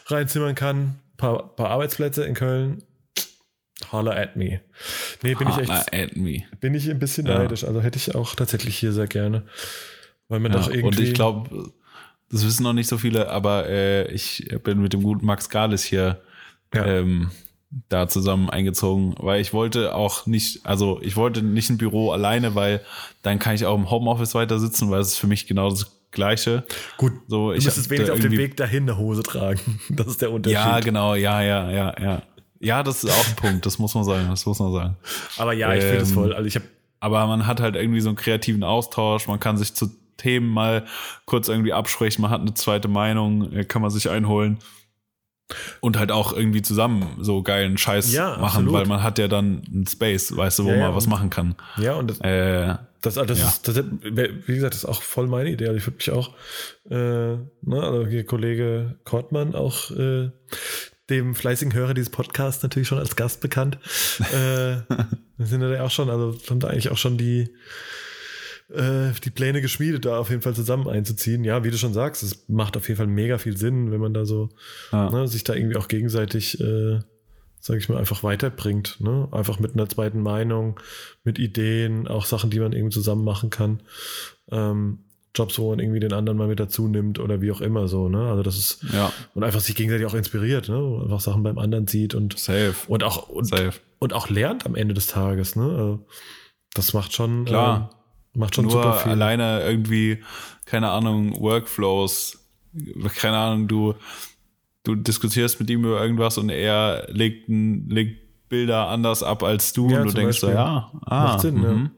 [0.06, 2.82] reinzimmern kann, paar, paar Arbeitsplätze in Köln.
[3.90, 4.60] Holler at me.
[5.22, 5.94] Nee, bin Holler ich echt.
[5.94, 6.42] At me.
[6.60, 7.38] Bin ich ein bisschen ja.
[7.38, 7.64] neidisch.
[7.64, 9.46] Also hätte ich auch tatsächlich hier sehr gerne.
[10.28, 10.86] Weil man ja, doch irgendwie.
[10.86, 11.72] Und ich glaube,
[12.30, 15.84] das wissen noch nicht so viele, aber äh, ich bin mit dem guten Max Galis
[15.84, 16.20] hier
[16.74, 16.84] ja.
[16.86, 17.30] ähm,
[17.88, 22.54] da zusammen eingezogen, weil ich wollte auch nicht, also ich wollte nicht ein Büro alleine,
[22.54, 22.80] weil
[23.22, 25.90] dann kann ich auch im Homeoffice weiter sitzen, weil es ist für mich genau das
[26.10, 26.64] Gleiche.
[26.96, 29.80] Gut, so, du ich müsstest wenigstens auf dem Weg dahin eine Hose tragen.
[29.90, 30.54] Das ist der Unterschied.
[30.54, 32.22] Ja, genau, ja, ja, ja, ja.
[32.60, 34.96] Ja, das ist auch ein Punkt, das muss man sagen, das muss man sagen.
[35.36, 36.32] Aber ja, ich ähm, finde es voll.
[36.32, 36.64] Also ich habe
[37.00, 40.84] aber man hat halt irgendwie so einen kreativen Austausch, man kann sich zu Themen mal
[41.26, 42.22] kurz irgendwie absprechen.
[42.22, 44.58] Man hat eine zweite Meinung, äh, kann man sich einholen.
[45.80, 48.72] Und halt auch irgendwie zusammen so geilen Scheiß ja, machen, absolut.
[48.72, 51.54] weil man hat ja dann einen Space, weißt du, wo ja, man was machen kann.
[51.76, 53.48] Ja, und das, äh, das, das, ja.
[53.48, 55.66] Ist, das, wie gesagt, das ist auch voll meine Idee.
[55.66, 56.30] Also ich würde mich auch,
[56.88, 60.30] äh, ne, also hier Kollege Kortmann auch äh,
[61.10, 63.78] dem fleißigen Hörer dieses Podcasts natürlich schon als Gast bekannt.
[64.32, 64.76] äh,
[65.36, 67.54] wir sind ja auch schon, also haben da eigentlich auch schon die
[68.72, 71.44] äh, die Pläne geschmiedet, da auf jeden Fall zusammen einzuziehen.
[71.44, 74.14] Ja, wie du schon sagst, es macht auf jeden Fall mega viel Sinn, wenn man
[74.14, 74.48] da so
[74.92, 75.10] Ja.
[75.10, 77.00] ne, sich da irgendwie auch gegenseitig, äh,
[77.60, 79.00] sag ich mal, einfach weiterbringt.
[79.00, 79.28] Ne?
[79.32, 80.78] Einfach mit einer zweiten Meinung,
[81.24, 83.80] mit Ideen, auch Sachen, die man irgendwie zusammen machen kann.
[84.50, 84.98] Ähm,
[85.36, 88.08] Jobs, wo man irgendwie den anderen mal mit dazu nimmt oder wie auch immer so.
[88.08, 88.30] Ne?
[88.30, 91.00] Also das ist Ja, und einfach sich gegenseitig auch inspiriert, ne?
[91.02, 92.74] Einfach Sachen beim anderen sieht und safe.
[92.86, 93.72] und auch und, Safe.
[93.98, 95.56] und auch lernt am Ende des Tages.
[95.56, 95.64] Ne?
[95.64, 96.06] Also
[96.74, 97.90] das macht schon Klar.
[97.92, 97.98] ähm,
[98.34, 99.12] macht schon super viel.
[99.12, 100.18] alleine irgendwie,
[100.64, 102.46] keine Ahnung, Workflows,
[103.16, 103.94] keine Ahnung, du,
[104.82, 109.72] du diskutierst mit ihm über irgendwas und er legt, ein, legt Bilder anders ab als
[109.72, 110.62] du Ja, und du denkst so, Beispiel.
[110.62, 111.90] ja, ah, Macht Sinn, mhm.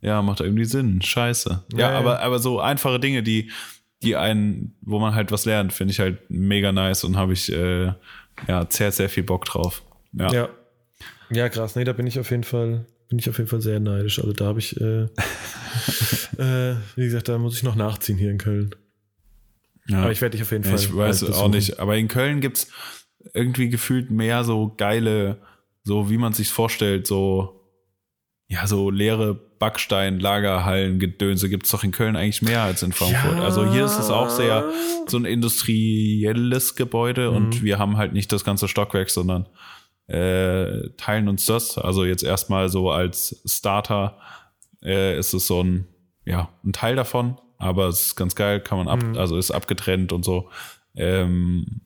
[0.00, 0.22] ja.
[0.22, 1.64] macht irgendwie Sinn, scheiße.
[1.72, 1.98] Ja, Ja, ja.
[1.98, 3.50] aber, aber so einfache Dinge, die,
[4.02, 7.52] die einen, wo man halt was lernt, finde ich halt mega nice und habe ich,
[7.52, 7.92] äh,
[8.48, 9.82] ja, sehr, sehr viel Bock drauf.
[10.12, 10.32] Ja.
[10.32, 10.48] Ja.
[11.30, 11.76] Ja, krass.
[11.76, 14.18] Nee, da bin ich auf jeden Fall, bin ich auf jeden Fall sehr neidisch.
[14.20, 15.02] Also da habe ich, äh,
[16.38, 18.74] äh, wie gesagt, da muss ich noch nachziehen hier in Köln.
[19.86, 19.98] Ja.
[20.00, 20.80] Aber ich werde dich auf jeden Ja, Fall.
[20.80, 21.78] ich weiß auch nicht.
[21.78, 22.68] Aber in Köln gibt's
[23.34, 25.42] irgendwie gefühlt mehr so geile,
[25.84, 27.60] so wie man sich's vorstellt, so,
[28.48, 33.36] ja, so leere Backstein, Lagerhallen, Gedönse gibt's doch in Köln eigentlich mehr als in Frankfurt.
[33.36, 33.44] Ja.
[33.44, 34.72] Also hier ist es auch sehr
[35.06, 37.36] so ein industrielles Gebäude Mhm.
[37.36, 39.48] und wir haben halt nicht das ganze Stockwerk, sondern
[40.12, 41.78] äh, teilen uns das.
[41.78, 44.18] Also jetzt erstmal so als Starter
[44.82, 45.86] äh, ist es so ein,
[46.24, 49.16] ja, ein Teil davon, aber es ist ganz geil, kann man ab, Mhm.
[49.16, 50.50] also ist abgetrennt und so,
[50.96, 51.80] ähm,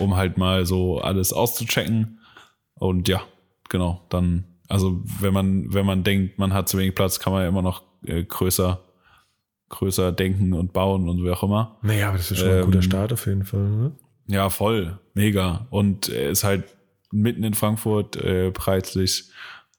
[0.00, 2.18] um halt mal so alles auszuchecken.
[2.74, 3.22] Und ja,
[3.68, 7.42] genau, dann, also wenn man, wenn man denkt, man hat zu wenig Platz, kann man
[7.42, 8.80] ja immer noch äh, größer,
[9.68, 11.78] größer denken und bauen und wie auch immer.
[11.82, 13.60] Naja, aber das ist schon mal ein guter Ähm, Start auf jeden Fall.
[13.68, 13.92] Ne?
[14.26, 15.66] Ja, voll, mega.
[15.70, 16.73] Und ist halt
[17.14, 19.30] mitten in Frankfurt äh, preislich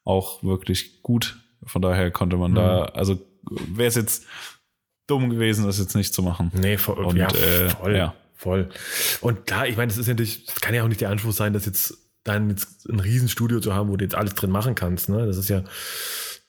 [0.04, 1.38] auch wirklich gut.
[1.66, 3.20] Von daher konnte man da, also
[3.68, 4.26] wäre es jetzt
[5.08, 6.52] dumm gewesen, das jetzt nicht zu machen.
[6.54, 8.16] Nee, voll, Und, ja, äh, voll, ja.
[8.34, 8.70] voll.
[9.22, 11.34] Und klar, ich meine, das ist ja natürlich, das kann ja auch nicht der Anspruch
[11.34, 14.74] sein, dass jetzt dann jetzt ein Riesenstudio zu haben, wo du jetzt alles drin machen
[14.76, 15.10] kannst.
[15.10, 15.26] Ne?
[15.26, 15.64] Das ist ja,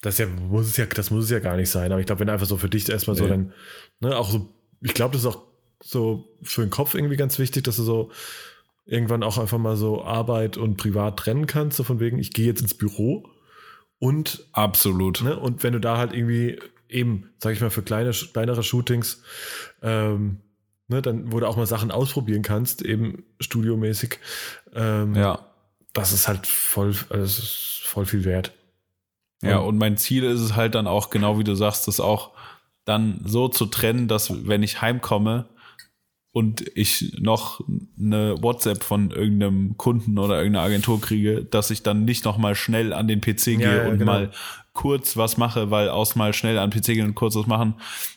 [0.00, 1.92] das ist ja, muss es ja, das muss es ja gar nicht sein.
[1.92, 3.30] Aber ich glaube, wenn einfach so für dich erstmal so Nee.
[3.30, 3.52] dann,
[4.00, 5.42] ne, auch so, ich glaube, das ist auch
[5.82, 8.10] so für den Kopf irgendwie ganz wichtig, dass du so
[8.86, 12.46] irgendwann auch einfach mal so Arbeit und Privat trennen kannst, so von wegen, ich gehe
[12.46, 13.28] jetzt ins Büro
[13.98, 15.22] und Absolut.
[15.22, 15.38] Ne?
[15.38, 19.22] Und wenn du da halt irgendwie eben, sag ich mal, für kleine, kleinere Shootings,
[19.82, 20.38] ähm,
[20.88, 24.18] ne, dann, wo du auch mal Sachen ausprobieren kannst, eben studiomäßig,
[24.74, 25.46] ähm, Ja.
[25.92, 28.52] das ist halt voll, also es ist voll viel wert.
[29.42, 32.32] Ja, und mein Ziel ist es halt dann auch, genau wie du sagst, das auch
[32.84, 35.48] dann so zu trennen, dass wenn ich heimkomme
[36.36, 37.62] und ich noch
[37.98, 42.54] eine WhatsApp von irgendeinem Kunden oder irgendeiner Agentur kriege, dass ich dann nicht noch mal
[42.54, 44.12] schnell an den PC gehe Ja, ja, und genau.
[44.12, 44.30] mal
[44.74, 47.76] kurz was mache, weil aus mal schnell an den PC gehen und kurz was machen,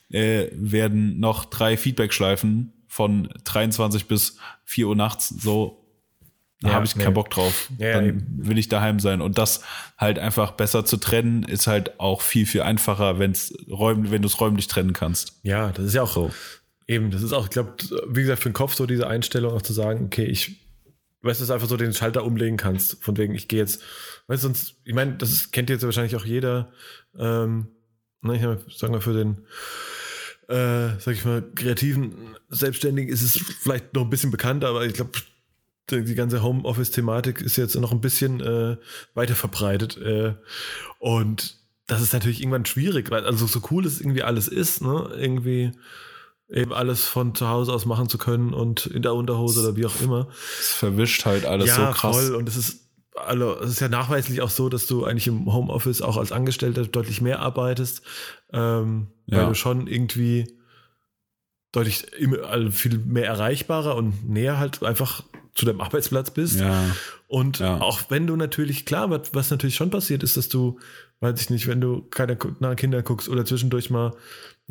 [0.09, 5.79] äh, werden noch drei Feedback-Schleifen von 23 bis 4 Uhr nachts so
[6.61, 7.03] da Ja, habe ich nee.
[7.03, 7.69] keinen Bock drauf.
[7.77, 8.25] Ja, dann eben.
[8.37, 9.21] will ich daheim sein.
[9.21, 9.61] Und das
[9.97, 14.27] halt einfach besser zu trennen, ist halt auch viel, viel einfacher, wenn's räum, wenn du
[14.27, 15.39] es räumlich trennen kannst.
[15.43, 16.31] Ja, das ist ja auch So.
[16.89, 17.75] Eben, das ist auch, ich glaube,
[18.07, 20.59] wie gesagt, für den Kopf so diese Einstellung auch zu sagen, okay, ich,
[21.21, 23.81] weißt du, einfach so den Schalter umlegen kannst, von wegen, ich gehe jetzt,
[24.27, 26.71] weißt du, sonst, ich meine, das ist, kennt jetzt wahrscheinlich auch jeder,
[27.17, 27.67] ähm,
[28.21, 29.45] ne, ich mal, für den,
[30.47, 34.93] äh, sag ich mal, kreativen Selbstständigen ist es vielleicht noch ein bisschen bekannter, aber ich
[34.93, 35.11] glaube,
[35.91, 38.77] die die ganze Homeoffice-Thematik ist jetzt noch ein bisschen äh,
[39.13, 39.97] weiter verbreitet.
[39.97, 40.35] Äh,
[40.99, 45.09] und das ist natürlich irgendwann schwierig, weil also so cool es irgendwie alles ist, ne?
[45.17, 45.71] Irgendwie
[46.51, 49.85] eben alles von zu Hause aus machen zu können und in der Unterhose oder wie
[49.85, 50.27] auch immer.
[50.59, 52.15] Es verwischt halt alles so krass.
[52.15, 52.35] voll.
[52.35, 56.01] Und es ist, also, es ist ja nachweislich auch so, dass du eigentlich im Homeoffice
[56.01, 58.01] auch als Angestellter deutlich mehr arbeitest,
[58.51, 59.47] ähm, weil Ja.
[59.47, 60.57] du schon irgendwie
[61.71, 66.59] deutlich immer, also viel mehr erreichbarer und näher halt einfach zu deinem Arbeitsplatz bist.
[66.59, 66.85] Ja,
[67.27, 67.79] Und Ja.
[67.79, 70.79] auch wenn du natürlich, klar, was, was natürlich schon passiert, ist, dass du,
[71.19, 74.13] weiß ich nicht, wenn du keine nach Kindern guckst oder zwischendurch mal,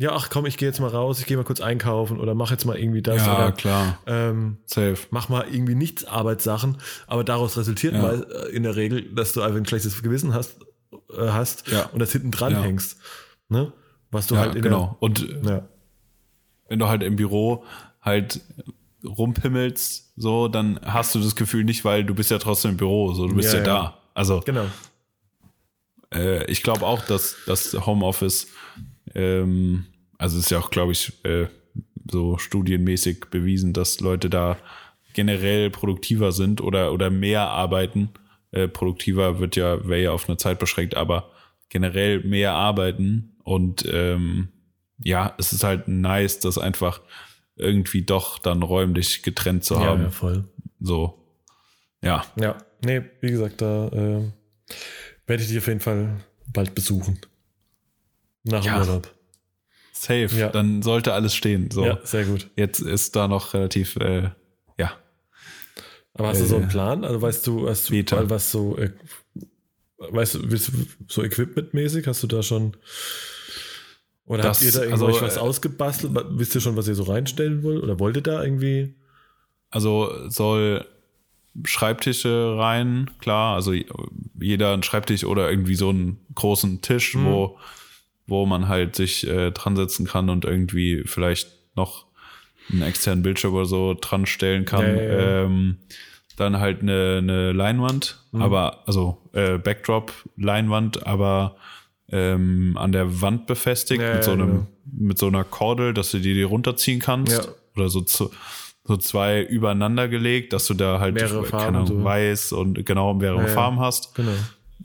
[0.01, 2.51] ja, ach komm, ich gehe jetzt mal raus, ich gehe mal kurz einkaufen oder mach
[2.51, 3.99] jetzt mal irgendwie das ja oder klar.
[4.07, 4.95] ähm, Safe.
[5.11, 8.01] mach mal irgendwie nichts Arbeitssachen, aber daraus resultiert Ja.
[8.01, 10.55] mal äh, in der Regel, dass du einfach ein schlechtes Gewissen hast,
[11.15, 11.87] äh, hast Ja.
[11.91, 12.61] und das hinten dran Ja.
[12.63, 12.97] hängst.
[13.49, 13.73] Ne?
[14.09, 14.95] Was du halt in genau.
[15.01, 15.67] Und der, ja.
[16.69, 17.65] wenn du halt im Büro
[18.01, 18.39] halt
[19.05, 23.13] rumpimmelst, so, dann hast du das Gefühl nicht, weil du bist ja trotzdem im Büro,
[23.13, 23.61] so, du bist ja.
[23.61, 23.97] da.
[24.13, 24.65] Also, Genau.
[26.13, 28.47] äh, ich glaube auch, dass das Homeoffice,
[29.15, 29.85] ähm,
[30.17, 31.47] also ist ja auch, glaube ich, äh,
[32.09, 34.57] so studienmäßig bewiesen, dass Leute da
[35.13, 38.09] generell produktiver sind oder, oder mehr arbeiten.
[38.51, 41.31] Äh, produktiver wird ja, wäre ja auf eine Zeit beschränkt, aber
[41.69, 44.49] generell mehr arbeiten Und ähm,
[45.03, 47.01] ja, es ist halt nice, das einfach
[47.55, 50.03] irgendwie doch dann räumlich getrennt zu haben.
[50.03, 50.45] ja, voll.
[50.79, 51.25] So.
[52.03, 52.25] Ja.
[52.39, 54.31] Ja, nee, wie gesagt, da äh,
[55.27, 57.19] werde ich dich auf jeden Fall bald besuchen.
[58.43, 58.79] Nach dem Ja.
[58.81, 59.13] Urlaub.
[59.93, 60.29] Safe.
[60.35, 60.49] Ja.
[60.49, 61.69] Dann sollte alles stehen.
[61.71, 61.85] So.
[61.85, 62.49] Ja, sehr gut.
[62.55, 64.29] Jetzt ist da noch relativ, äh,
[64.77, 64.93] ja.
[66.13, 67.03] Aber hast du so einen Äh, Plan?
[67.03, 68.15] Also weißt du, hast du Beta.
[68.15, 68.91] mal was so, äh,
[69.97, 70.71] weißt du, willst du
[71.07, 72.77] so equipmentmäßig, hast du da schon
[74.25, 76.13] oder Das- habt ihr da also, irgendwas was äh, ausgebastelt?
[76.31, 77.83] Wisst ihr schon, was ihr so reinstellen wollt?
[77.83, 78.95] Oder wollt ihr da irgendwie?
[79.69, 80.85] Also soll
[81.65, 83.55] Schreibtische rein, klar.
[83.55, 83.73] Also
[84.39, 87.25] jeder ein Schreibtisch oder irgendwie so einen großen Tisch, Mhm.
[87.25, 87.59] wo,
[88.29, 92.05] wo man halt sich äh, dran setzen kann und irgendwie vielleicht noch
[92.71, 94.85] einen externen Bildschirm oder so dran stellen kann.
[94.85, 95.43] Ja, ja, ja.
[95.45, 95.77] Ähm,
[96.37, 98.41] dann halt eine, eine Leinwand, Mhm.
[98.43, 101.55] aber also äh, Backdrop-Leinwand, aber
[102.11, 104.67] ähm, an der Wand befestigt mit so einem genau.
[104.91, 108.31] mit so einer Kordel, dass du dir die runterziehen kannst oder so zu,
[108.83, 112.03] so zwei übereinander gelegt, dass du da halt Mehrere Farben, Ahnung, so.
[112.03, 113.47] weiß und genau mehrere.
[113.47, 114.15] Farben hast.
[114.15, 114.31] Genau.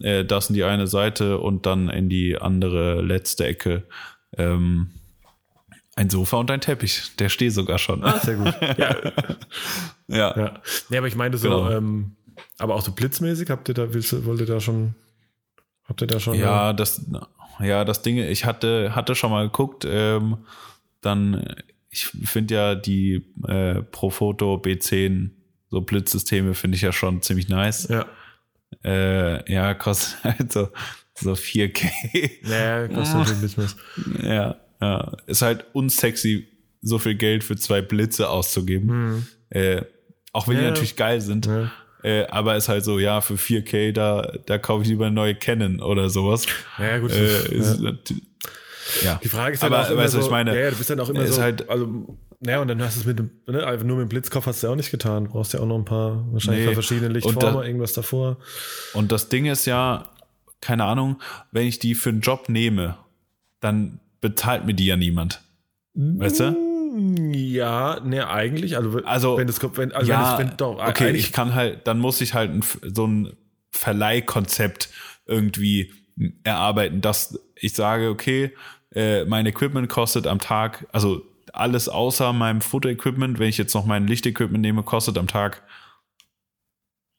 [0.01, 3.85] Äh, das in die eine Seite und dann in die andere letzte Ecke
[4.37, 4.91] ähm,
[5.97, 7.15] ein Sofa und ein Teppich.
[7.19, 8.03] Der steht sogar schon.
[8.23, 8.53] Sehr gut.
[8.79, 8.97] ja,
[10.09, 10.37] ja.
[10.37, 10.55] ja.
[10.89, 11.71] Nee, aber ich meine so, Genau.
[11.71, 12.17] ähm,
[12.59, 14.95] aber auch so blitzmäßig, habt ihr da, willst, du- wollt ihr da schon,
[15.85, 16.35] habt ihr da schon?
[16.35, 17.07] Ja, das,
[17.61, 20.39] ja, das Ding, ich hatte, hatte schon mal geguckt, ähm,
[21.01, 21.45] dann,
[21.91, 25.31] ich finde ja die äh, Profoto B10
[25.71, 27.87] so Blitzsysteme finde ich ja schon ziemlich nice.
[27.89, 28.07] Ja.
[28.85, 30.69] Äh, ja, kostet halt so,
[31.15, 32.31] so 4K.
[32.43, 33.77] Naja, kostet natürlich ein bisschen was.
[34.23, 36.49] ja, ja, ist halt unsexy,
[36.83, 39.27] so viel Geld für zwei Blitze auszugeben.
[39.51, 39.83] Äh,
[40.33, 40.69] auch wenn die Ja.
[40.71, 41.47] natürlich geil sind.
[41.47, 41.71] Ja.
[42.03, 45.35] Äh, aber ist halt so, ja, für 4K, da, da kaufe ich lieber eine neue
[45.35, 46.45] Canon oder sowas.
[46.79, 47.13] Ja, gut.
[47.13, 47.93] Äh, ist, ja.
[49.03, 49.21] ja.
[49.25, 50.55] Die Frage ist halt Aber auch immer weißt du, so, was ich meine?
[50.55, 52.97] Ja, ja, du bist dann auch immer Ist so, halt- also, ja, und dann hast
[52.97, 54.91] du es mit dem, ne, einfach nur mit dem Blitzkopf hast du ja auch nicht
[54.91, 55.25] getan.
[55.25, 56.75] Du brauchst ja auch noch ein paar, wahrscheinlich Nee.
[56.75, 58.39] verschiedene Lichtformen, da- irgendwas davor.
[58.93, 60.09] Und das Ding ist ja,
[60.61, 61.21] keine Ahnung,
[61.53, 62.97] wenn ich die für einen Job nehme,
[63.61, 65.43] dann bezahlt mir die ja niemand.
[65.95, 66.51] Weißt du?
[66.51, 70.57] Mm, Ja, ne, eigentlich, also, Also, wenn das kommt, wenn, also ja, wenn das, wenn,
[70.57, 72.63] doch, okay, ich kann halt, dann muss ich halt ein,
[72.95, 73.33] so ein
[73.73, 74.91] Verleihkonzept
[75.27, 75.93] irgendwie
[76.45, 78.53] erarbeiten, dass ich sage, okay,
[78.95, 81.23] äh, mein Equipment kostet am Tag, also
[81.55, 85.63] alles außer meinem Fotoequipment, wenn ich jetzt noch mein Lichtequipment nehme, kostet am Tag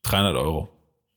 [0.03, 0.69] 300 Euro,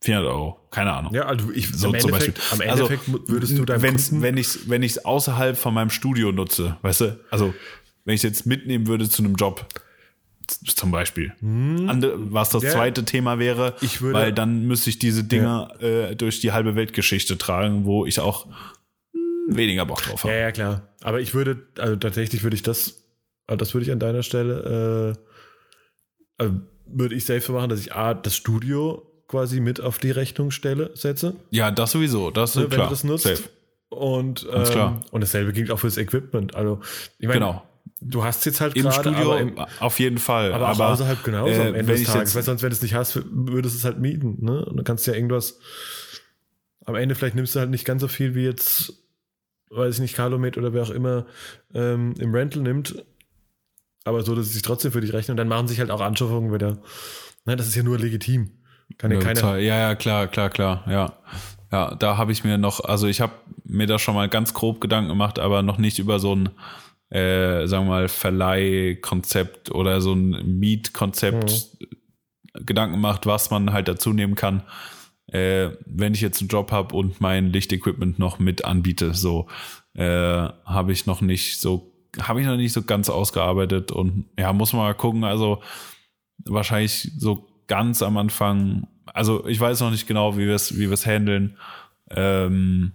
[0.02, 1.12] 400 Euro, keine Ahnung.
[1.14, 2.52] ja, also ich, So zum Endeffekt, Beispiel.
[2.64, 5.90] am Also, Endeffekt würdest du deinem wenn's, Kunden, wenn ich wenn ich außerhalb von meinem
[5.90, 7.54] Studio nutze, weißt du, also
[8.04, 9.66] wenn ich jetzt mitnehmen würde zu einem Job,
[10.46, 12.68] zum Beispiel, Ande, was das Hm.
[12.68, 12.74] Ja.
[12.74, 17.37] zweite Thema wäre, würde- weil dann müsste ich diese Dinger äh, durch die halbe Weltgeschichte
[17.37, 18.46] tragen, wo ich auch
[19.12, 20.40] hm, weniger Bock drauf ja, habe.
[20.40, 23.04] ja, klar, aber ich würde, also tatsächlich würde ich das,
[23.48, 26.54] also das würde ich an deiner Stelle, äh, also
[26.87, 31.34] würde ich safe machen, dass ich A, das Studio quasi mit auf die Rechnungsstelle setze.
[31.50, 32.87] Ja, das sowieso, das ist ne, wenn klar.
[32.87, 33.24] du das nutzt.
[33.24, 33.42] Safe.
[33.90, 35.00] Und, ähm, klar.
[35.11, 36.54] und dasselbe gilt auch fürs Equipment.
[36.54, 36.80] Also,
[37.18, 37.62] ich meine, Genau.
[38.00, 40.52] du hast jetzt halt Im gerade, Studio aber, im, auf jeden Fall.
[40.52, 42.34] aber, auch außerhalb genauso äh, am Ende des Tages.
[42.34, 44.44] Weil sonst, wenn du es nicht hast, würdest du es halt mieten.
[44.44, 44.64] Ne?
[44.64, 45.58] Und dann kannst du ja irgendwas.
[46.84, 48.92] Am Ende vielleicht nimmst du halt nicht ganz so viel wie jetzt,
[49.70, 51.26] weiß ich nicht, Calumet oder wer auch immer
[51.74, 53.04] ähm, im Rental nimmt.
[54.08, 55.30] Aber so, dass es sich trotzdem für dich rechnet.
[55.30, 56.78] Und dann machen sich halt auch Anschaffungen wieder.
[57.44, 58.50] Nein, das ist ja nur legitim.
[58.96, 59.58] Kann ja Ja, keiner.
[59.58, 61.12] ja, ja, klar, klar, klar, ja.
[61.70, 63.32] Ja, da habe ich mir noch, also ich habe
[63.64, 66.48] mir da schon mal ganz grob Gedanken gemacht, aber noch nicht über so ein,
[67.10, 71.76] äh, sagen wir mal, Verleihkonzept oder so ein Mietkonzept
[72.54, 74.62] Gedanken gemacht, was man halt dazu nehmen kann,
[75.26, 79.12] äh, wenn ich jetzt einen Job habe und mein Lichtequipment noch mit anbiete.
[79.12, 79.46] So
[79.94, 81.92] äh, habe ich noch nicht so,
[82.22, 85.24] habe ich noch nicht so ganz ausgearbeitet und ja, muss man mal gucken.
[85.24, 85.62] Also
[86.44, 90.87] wahrscheinlich so ganz am Anfang, also ich weiß noch nicht genau, wie wir es, wie
[90.88, 91.57] wir es handeln.
[92.11, 92.92] Ähm,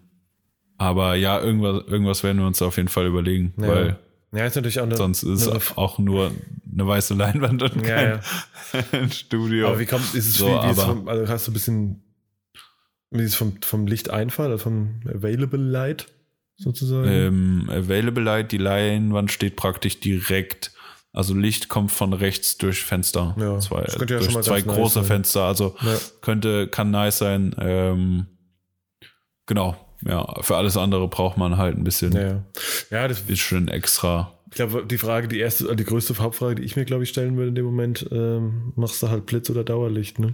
[0.78, 3.68] aber ja, irgendwas, irgendwas werden wir uns auf jeden Fall überlegen, Ja.
[3.68, 4.00] weil
[4.34, 4.98] Ja, ist natürlich auch eine.
[4.98, 6.32] sonst ist eine, es auch nur
[6.72, 8.22] eine weiße Leinwand und Ja, kein
[9.04, 9.10] ja.
[9.12, 9.68] Studio.
[9.68, 12.04] Aber wie kommt, ist es So, wie, wie vom, also hast du ein bisschen,
[13.12, 16.08] wie ist es vom, vom Lichteinfall, also vom Available Light
[16.58, 17.08] sozusagen?
[17.10, 20.72] ähm, Available Light, die Leinwand steht praktisch direkt,
[21.12, 23.36] also Licht kommt von rechts durch Fenster.
[23.39, 25.04] Ja, zwei, das könnte ja durch schon mal zwei nice große sein.
[25.06, 25.97] Fenster, also Ja.
[26.22, 27.56] könnte, kann nice sein.
[27.60, 28.28] Ähm,
[29.45, 29.76] genau,
[30.06, 32.43] ja, für alles andere braucht man halt ein bisschen, Ja,
[32.89, 33.08] ja.
[33.08, 34.38] das, bisschen extra.
[34.49, 37.38] ich glaube, die Frage, die erste, die größte Hauptfrage, die ich mir, glaube ich, stellen
[37.38, 40.34] würde in dem Moment, ähm, machst du halt Blitz oder Dauerlicht, ne?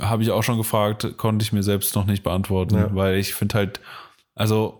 [0.00, 2.94] Habe ich auch schon gefragt, konnte ich mir selbst noch nicht beantworten, Ja.
[2.94, 3.80] weil ich finde halt,
[4.34, 4.78] also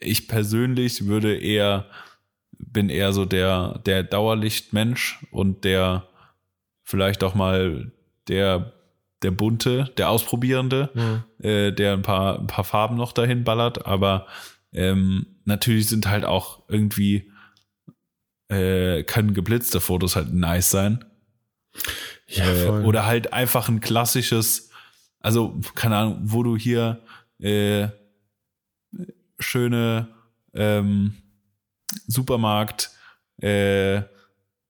[0.00, 1.86] ich persönlich würde eher,
[2.58, 6.06] bin eher so der, der Dauerlichtmensch und der
[6.82, 7.92] vielleicht auch mal
[8.28, 8.72] der,
[9.22, 11.24] der bunte, der Ausprobierende, Mhm.
[11.44, 14.26] äh, der ein paar, ein paar Farben noch dahin ballert, aber
[14.72, 17.30] ähm, natürlich sind halt auch irgendwie
[18.48, 21.04] äh, können geblitzte Fotos halt nice sein.
[22.28, 24.70] Ja, Äh, oder halt einfach ein klassisches,
[25.20, 27.00] also keine Ahnung, wo du hier
[27.40, 27.88] äh,
[29.38, 30.08] schöne
[30.54, 31.14] ähm,
[32.06, 32.90] Supermarkt,
[33.40, 34.02] äh,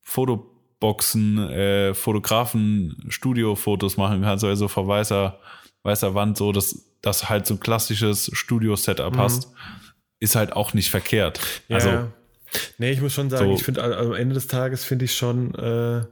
[0.03, 5.39] Fotoboxen, äh, Fotografen, Studiofotos machen kannst, also vor weißer,
[5.83, 9.53] weißer Wand, so dass das halt so ein klassisches Studio-Setup hast,
[10.21, 11.41] ist halt auch nicht verkehrt.
[11.69, 12.13] Ja, also
[12.79, 15.15] nee, ich muss schon sagen, so- ich finde also am Ende des Tages finde ich
[15.17, 16.05] schon, äh,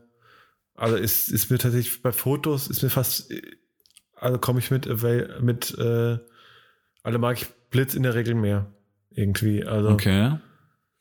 [0.75, 3.41] also ist, ist mir tatsächlich bei Fotos ist mir fast, äh,
[4.17, 6.19] also komme ich mit, äh, mit, äh,
[7.03, 8.67] also mag ich Blitz in der Regel mehr
[9.11, 9.65] irgendwie.
[9.65, 10.39] Also okay.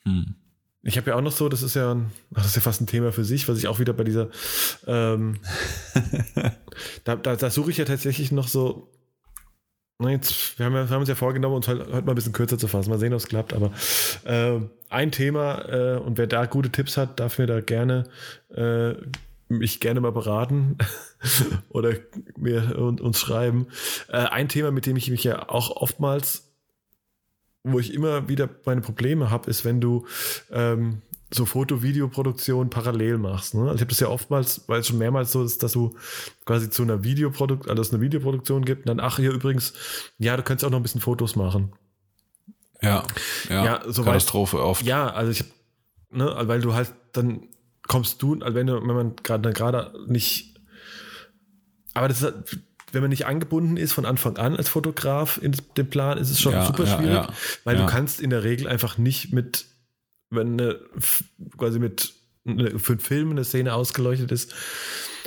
[0.04, 0.36] Hm.
[0.82, 1.96] ich habe ja auch noch so, das ist ja,
[2.34, 4.30] ach, das ist ja fast ein Thema für sich, was ich auch wieder bei dieser,
[4.88, 5.36] ähm,
[7.04, 8.90] da, da, da suche ich ja tatsächlich noch so.
[10.04, 12.34] Jetzt, wir, haben ja, wir haben uns ja vorgenommen, uns heute, heute mal ein bisschen
[12.34, 12.90] kürzer zu fassen.
[12.90, 13.54] Mal sehen, ob es klappt.
[13.54, 13.72] Aber
[14.24, 14.60] äh,
[14.90, 18.06] ein Thema, äh, und wer da gute Tipps hat, darf mir da gerne
[18.50, 18.96] äh,
[19.52, 20.78] mich gerne mal beraten
[21.70, 21.94] oder
[22.36, 23.68] mir und, uns schreiben.
[24.08, 26.51] Äh, ein Thema, mit dem ich mich ja auch oftmals
[27.64, 30.06] wo ich immer wieder meine Probleme habe, ist, wenn du
[30.52, 31.02] ähm,
[31.34, 33.54] so Foto-Videoproduktion parallel machst.
[33.54, 33.62] Ne?
[33.62, 35.96] Also ich habe das ja oftmals, weil es schon mehrmals so ist, dass du
[36.46, 39.74] quasi zu einer Videoproduktion, also es eine Videoproduktion gibt und dann, ach hier übrigens,
[40.18, 41.72] ja, du könntest auch noch ein bisschen Fotos machen.
[42.82, 43.04] Ja,
[43.50, 44.84] ja, Ja, so Katastrophe oft.
[44.84, 45.46] Ja, also ich
[46.12, 47.48] ne, weil du halt dann
[47.88, 50.60] kommst du, also wenn du, wenn man gerade dann gerade nicht,
[51.94, 52.60] aber das ist, halt,
[52.94, 56.40] wenn man nicht angebunden ist von Anfang an als Fotograf in dem Plan, ist es
[56.42, 57.30] schon Ja, super schwierig, ja.
[57.64, 57.86] weil Ja.
[57.86, 59.66] du kannst in der Regel einfach nicht mit,
[60.30, 60.80] wenn eine,
[61.58, 62.14] quasi mit
[62.46, 64.54] eine, für einen Film eine Szene ausgeleuchtet ist,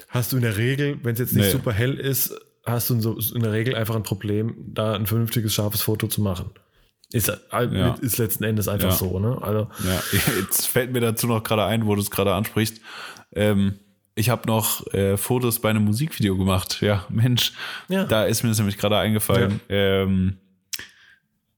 [0.09, 1.53] hast du in der Regel, wenn es jetzt nicht Nee.
[1.53, 2.35] super hell ist,
[2.65, 2.95] hast du
[3.35, 6.51] in, der Regel einfach ein Problem, da ein vernünftiges, scharfes Foto zu machen.
[7.13, 7.95] Ist, Ja.
[8.01, 8.97] ist letzten Endes einfach Ja.
[8.97, 9.39] so, ne?
[9.43, 10.03] Also, Ja,
[10.41, 12.81] jetzt fällt mir dazu noch gerade ein, wo du es gerade ansprichst.
[13.33, 13.79] Ähm,
[14.15, 16.79] ich habe noch äh, Fotos bei einem Musikvideo gemacht.
[16.81, 17.53] Ja, Mensch,
[17.89, 18.05] Ja.
[18.05, 19.61] da ist mir das nämlich gerade eingefallen.
[19.69, 20.37] Ähm,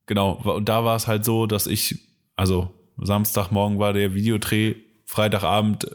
[0.07, 1.99] genau, und da war es halt so, dass ich,
[2.35, 5.87] also Samstagmorgen war der Videodreh, Freitagabend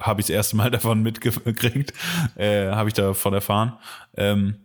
[0.00, 1.92] habe ich das erste Mal davon mitgekriegt,
[2.36, 3.74] äh, habe ich davon erfahren.
[4.16, 4.56] Ähm,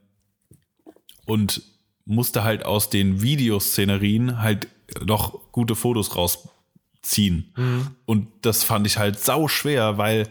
[1.25, 1.61] und
[2.05, 4.67] musste halt aus den Videoszenerien halt
[5.05, 7.93] noch gute Fotos rausziehen.
[8.05, 10.27] Und das fand ich halt sau schwer, weil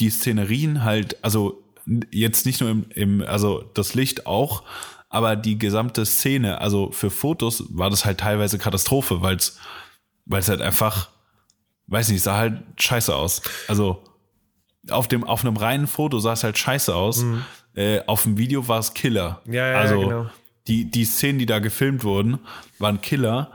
[0.00, 1.62] die Szenerien halt, also
[2.10, 4.62] jetzt nicht nur im, im, also das Licht auch,
[5.08, 9.58] aber die gesamte Szene, also für Fotos war das halt teilweise Katastrophe, weil es,
[10.26, 11.08] weil es halt einfach,
[11.86, 13.42] weiß nicht, sah halt scheiße aus.
[13.68, 14.02] Also
[14.90, 17.24] auf dem, auf einem reinen Foto sah es halt scheiße aus.
[17.74, 19.40] Äh, auf dem Video war es Killer.
[19.46, 20.30] Ja, ja, ja, also genau.
[20.66, 22.38] die, die Szenen, die da gefilmt wurden,
[22.78, 23.50] waren Killer.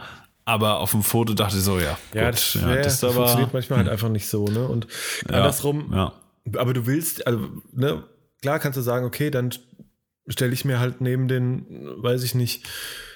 [0.46, 1.98] Aber auf dem Foto dachte ich so, ja.
[2.14, 4.68] Ja, gut, das, ja, ja, das das aber, funktioniert manchmal halt einfach nicht so, ne?
[4.68, 4.88] Und
[5.30, 6.14] andersrum, Ja,
[6.56, 8.04] aber du willst, also, ne,
[8.42, 9.54] klar kannst du sagen, okay, dann
[10.28, 11.66] stelle ich mir halt neben den,
[12.02, 12.68] weiß ich nicht,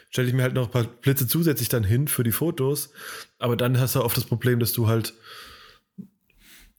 [0.10, 2.92] stelle ich mir halt noch ein paar Blitze zusätzlich dann hin für die Fotos,
[3.40, 5.14] aber dann hast du oft das Problem, dass du halt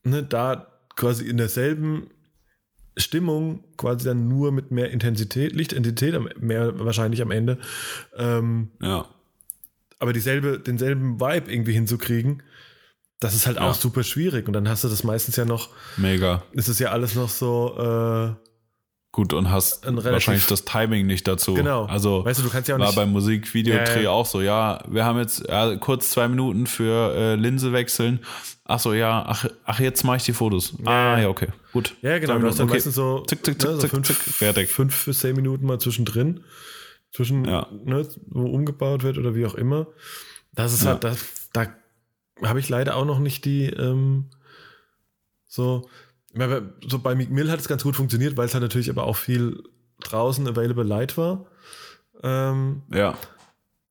[0.03, 2.09] ne, da quasi in derselben
[2.97, 7.59] Stimmung quasi dann nur mit mehr Intensität, Lichtintensität, mehr wahrscheinlich am Ende,
[8.17, 9.07] ähm, ja,
[9.99, 12.41] aber dieselbe, denselben Vibe irgendwie hinzukriegen,
[13.19, 13.69] das ist halt Ja.
[13.69, 14.47] auch super schwierig.
[14.47, 16.43] Und dann hast du das meistens ja noch, mega.
[16.53, 17.75] ist es ja alles noch so,
[18.37, 18.49] äh,
[19.11, 21.55] Gut, und hast wahrscheinlich das Timing nicht dazu.
[21.55, 21.85] genau.
[21.85, 22.95] Also weißt du, du kannst ja auch war nicht.
[22.95, 24.09] beim Musikvideodreh Ja, ja.
[24.11, 28.19] auch so, ja, wir haben jetzt ja, kurz zwei Minuten für äh, Linse wechseln.
[28.65, 30.75] Ach so, ja, ach, ach jetzt mache ich die Fotos.
[30.85, 31.27] ah, ja.
[31.27, 31.95] okay, gut.
[32.03, 34.07] ja, genau, du hast dann Minuten, meistens so, Zick, zick, ne, zick, so zick, fünf,
[34.07, 34.69] zick, fertig.
[34.69, 36.43] fünf bis zehn Minuten mal zwischendrin,
[37.11, 37.65] zwischen, Ja.
[37.83, 39.87] ne, wo umgebaut wird oder wie auch immer.
[40.53, 41.17] Das ist halt, das,
[41.51, 41.65] da
[42.43, 44.29] habe ich leider auch noch nicht die, ähm,
[45.47, 45.89] so,
[46.87, 49.17] so bei Meek Mill hat es ganz gut funktioniert, weil es halt natürlich aber auch
[49.17, 49.63] viel
[50.01, 51.47] draußen available light war.
[52.23, 53.17] Ähm, Ja,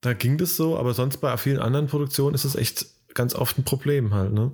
[0.01, 3.59] da ging das so, aber sonst bei vielen anderen Produktionen ist es echt ganz oft
[3.59, 4.53] ein Problem halt, ne?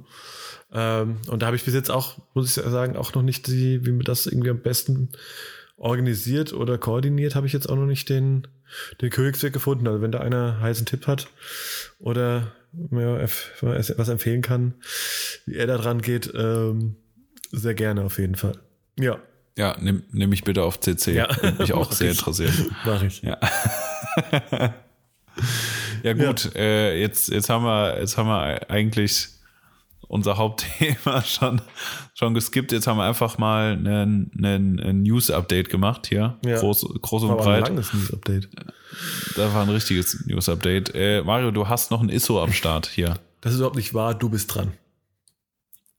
[0.72, 3.84] Ähm, und da habe ich bis jetzt auch, muss ich sagen, auch noch nicht die,
[3.84, 5.10] wie man das irgendwie am besten
[5.76, 8.46] organisiert oder koordiniert, habe ich jetzt auch noch nicht den,
[9.00, 9.86] den Königsweg gefunden.
[9.86, 11.28] Also wenn da einer heißen Tipp hat
[11.98, 12.52] oder
[12.90, 14.74] ja, was empfehlen kann,
[15.46, 16.96] wie er da dran geht, ähm,
[17.52, 18.58] sehr gerne auf jeden Fall.
[18.98, 19.18] Ja,
[19.56, 21.12] ja, nimm, nimm mich bitte auf CC.
[21.12, 21.28] Ja.
[21.40, 22.18] Würde mich auch Mach sehr ich.
[22.18, 22.76] interessieren.
[22.84, 23.22] mache ich.
[24.22, 24.74] Ja.
[26.04, 26.60] Ja gut, ja.
[26.60, 29.28] Äh, jetzt, jetzt haben wir, jetzt haben wir eigentlich
[30.08, 31.60] unser Hauptthema schon,
[32.14, 32.72] schon geskippt.
[32.72, 36.38] Jetzt haben wir einfach mal einen, einen, einen News-Update gemacht hier.
[36.44, 36.58] Ja.
[36.58, 37.64] Groß, groß und breit.
[37.64, 38.48] Ein langes News-Update.
[39.34, 40.94] Da war ein richtiges News-Update.
[40.94, 43.18] Äh, Mario, du hast noch ein ISO am Start hier.
[43.40, 44.72] Das ist überhaupt nicht wahr, du bist dran.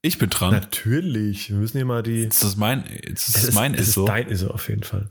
[0.00, 0.52] Ich bin dran.
[0.52, 1.50] Natürlich.
[1.50, 2.22] Wir müssen hier mal die.
[2.22, 4.04] Ist das mein, ist das es mein ist, ISO?
[4.04, 5.10] Es ist dein ISO auf jeden Fall.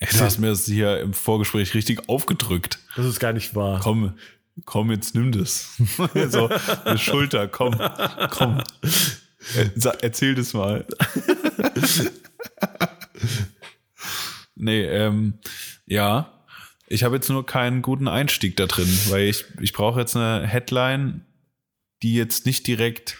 [0.00, 2.78] Du hast mir das hier im Vorgespräch richtig aufgedrückt.
[2.96, 3.80] Das ist gar nicht wahr.
[3.82, 4.14] Komm,
[4.64, 5.76] komm, jetzt nimm das.
[6.28, 6.48] so,
[6.84, 7.76] eine Schulter, komm,
[8.30, 8.62] komm.
[10.00, 10.86] Erzähl das mal.
[14.54, 15.38] nee, ähm,
[15.86, 16.32] ja.
[16.86, 20.46] Ich habe jetzt nur keinen guten Einstieg da drin, weil ich, ich brauche jetzt eine
[20.46, 21.24] Headline,
[22.02, 23.18] die jetzt nicht direkt,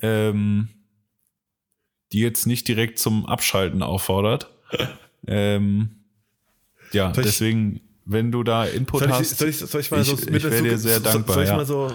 [0.00, 0.68] ähm,
[2.12, 4.48] die jetzt nicht direkt zum Abschalten auffordert.
[5.26, 6.04] ähm,
[6.92, 9.38] ja, deswegen wenn du da Input soll ich, hast.
[9.38, 11.34] Soll ich, soll ich mal so ich, ich wäre dir sehr dankbar.
[11.34, 11.56] Soll ich ja.
[11.56, 11.94] mal so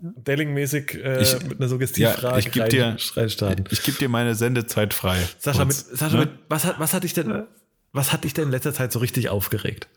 [0.00, 3.64] Delling-mäßig äh, mit einer Suggestivfrage ja, ich geb dir, reinstarten?
[3.70, 5.18] Ich, ich gebe dir meine Sendezeit frei.
[5.38, 6.26] Sascha, mit, Sascha ne?
[6.26, 7.46] mit, was, hat, was hat dich denn,
[7.92, 9.88] was hat dich denn in letzter Zeit so richtig aufgeregt?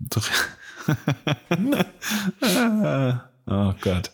[3.46, 4.10] oh Gott.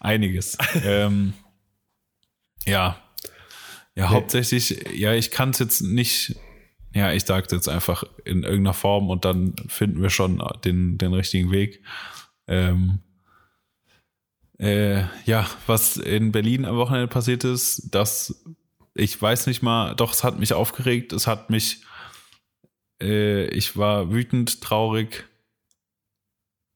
[0.00, 0.56] Einiges.
[0.84, 1.34] ähm,
[2.64, 2.98] ja.
[3.94, 6.36] Ja, hauptsächlich, ja, ich kann es jetzt nicht
[6.94, 11.14] ja, ich sage jetzt einfach in irgendeiner Form und dann finden wir schon den, den
[11.14, 11.82] richtigen Weg.
[12.46, 13.00] Ähm,
[14.58, 18.44] äh, ja, was in Berlin am Wochenende passiert ist, das,
[18.94, 21.82] ich weiß nicht mal, doch, es hat mich aufgeregt, es hat mich,
[23.02, 25.24] äh, ich war wütend, traurig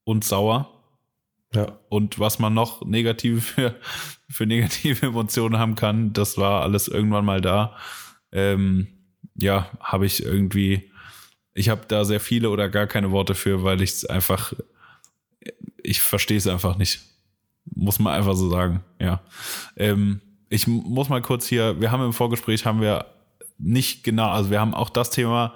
[0.05, 0.73] und sauer.
[1.55, 1.79] Ja.
[1.89, 3.77] Und was man noch negative für,
[4.29, 7.77] für negative Emotionen haben kann, das war alles irgendwann mal da.
[8.33, 8.96] Ähm,
[9.39, 10.91] ja, habe ich irgendwie,
[11.55, 14.53] ich habe da sehr viele oder gar keine Worte für, weil ich es einfach,
[15.83, 17.01] ich verstehe es einfach nicht.
[17.75, 19.21] Muss man einfach so sagen, ja.
[19.77, 23.07] Ähm, ich muss mal kurz hier, wir haben im Vorgespräch, haben wir
[23.59, 25.55] nicht genau, also wir haben auch das Thema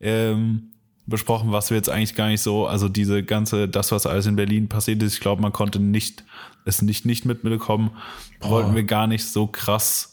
[0.00, 0.70] ähm,
[1.06, 4.36] besprochen, was wir jetzt eigentlich gar nicht so, also diese ganze, das, was alles in
[4.36, 6.24] Berlin passiert ist, ich glaube, man konnte nicht,
[6.64, 7.90] es nicht, nicht mitbekommen,
[8.40, 10.09] wollten wir gar nicht so krass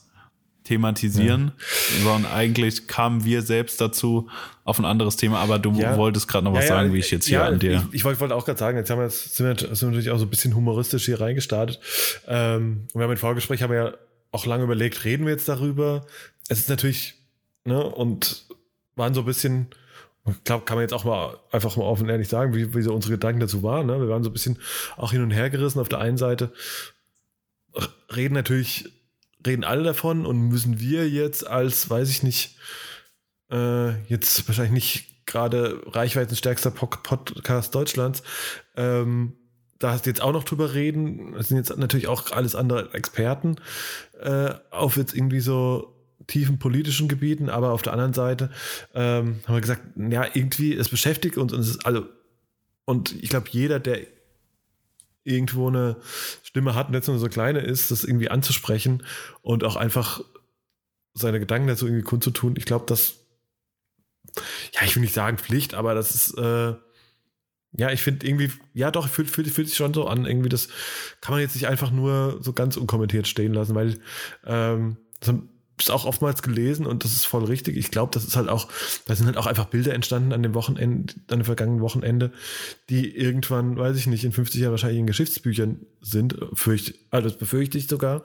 [0.67, 2.03] thematisieren, ja.
[2.03, 4.29] sondern eigentlich kamen wir selbst dazu
[4.65, 5.95] auf ein anderes Thema, aber du ja.
[5.95, 7.87] wolltest gerade noch was ja, sagen, wie ich jetzt hier an dir.
[7.91, 10.11] Ich, ich wollte auch gerade sagen, jetzt haben wir jetzt, sind, wir, sind wir natürlich
[10.11, 11.79] auch so ein bisschen humoristisch hier reingestartet.
[12.27, 13.93] Ähm, und wir haben im Vorgespräch haben wir ja
[14.31, 16.05] auch lange überlegt, reden wir jetzt darüber?
[16.49, 17.15] Es ist natürlich,
[17.63, 18.45] ne, und
[18.95, 19.67] waren so ein bisschen,
[20.27, 22.81] ich glaube, kann man jetzt auch mal einfach mal offen und ehrlich sagen, wie, wie
[22.81, 23.87] so unsere Gedanken dazu waren.
[23.87, 24.01] Ne?
[24.01, 24.57] Wir waren so ein bisschen
[24.97, 25.79] auch hin und her gerissen.
[25.79, 26.51] Auf der einen Seite
[28.13, 28.91] reden natürlich
[29.47, 32.57] reden alle davon und müssen wir jetzt als, weiß ich nicht,
[33.51, 38.23] äh, jetzt wahrscheinlich nicht gerade reichweitenstärkster Podcast Deutschlands,
[38.75, 39.33] ähm,
[39.79, 41.33] da hast du jetzt auch noch drüber reden.
[41.33, 43.57] Das sind jetzt natürlich auch alles andere Experten
[44.19, 45.93] äh, auf jetzt irgendwie so
[46.25, 48.49] tiefen politischen Gebieten, aber auf der anderen Seite
[48.93, 52.05] ähm, haben wir gesagt, ja, irgendwie, es beschäftigt uns und es ist also,
[52.85, 54.01] und ich glaube, jeder, der
[55.27, 55.97] irgendwo eine
[56.43, 59.03] Stimme hat und jetzt nur so kleine ist, das irgendwie anzusprechen
[59.41, 60.21] und auch einfach
[61.13, 62.55] seine Gedanken dazu irgendwie kundzutun.
[62.57, 63.15] Ich glaube, das,
[64.73, 66.75] ja, ich will nicht sagen Pflicht, aber das ist, äh,
[67.73, 70.69] ja, ich finde irgendwie, ja doch, fühlt, fühlt, fühlt sich schon so an, irgendwie das
[71.21, 73.99] kann man jetzt nicht einfach nur so ganz unkommentiert stehen lassen, weil
[74.45, 75.35] ähm, das
[75.79, 77.77] es auch oftmals gelesen und das ist voll richtig.
[77.77, 78.67] Ich glaube, das ist halt auch,
[79.05, 82.31] da sind halt auch einfach Bilder entstanden an dem Wochenende, an dem vergangenen Wochenende,
[82.89, 86.35] die irgendwann, weiß ich nicht, in 50 Jahren wahrscheinlich in Geschichtsbüchern sind.
[86.53, 88.23] Fürcht, also das befürchte ich sogar.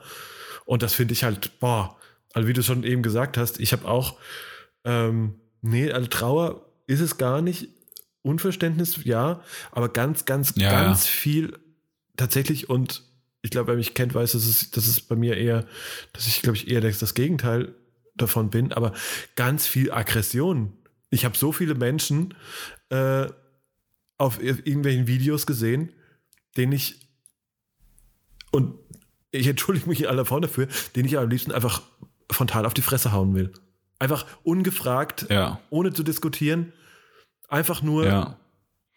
[0.65, 1.97] Und das finde ich halt, boah,
[2.33, 4.17] also wie du schon eben gesagt hast, ich habe auch,
[4.83, 7.69] ähm, nee, also Trauer ist es gar nicht.
[8.23, 9.41] Unverständnis, ja,
[9.71, 10.71] aber ganz, ganz, ja.
[10.71, 11.59] ganz viel
[12.15, 13.03] tatsächlich und
[13.43, 15.65] ich glaube, wer mich kennt, weiß, dass es, dass es bei mir eher,
[16.13, 17.75] dass ich, glaube ich, eher das, Gegenteil
[18.15, 18.93] davon bin, aber
[19.35, 20.73] ganz viel Aggression.
[21.09, 22.33] Ich habe so viele Menschen
[22.89, 23.27] äh,
[24.17, 25.91] auf irgendwelchen Videos gesehen,
[26.55, 27.01] denen ich
[28.51, 28.75] und
[29.31, 31.81] ich entschuldige mich in aller Form dafür, den ich am liebsten einfach
[32.31, 33.51] frontal auf die Fresse hauen will.
[33.99, 35.59] Einfach ungefragt, ja.
[35.69, 36.71] ohne zu diskutieren,
[37.49, 38.39] einfach nur ja.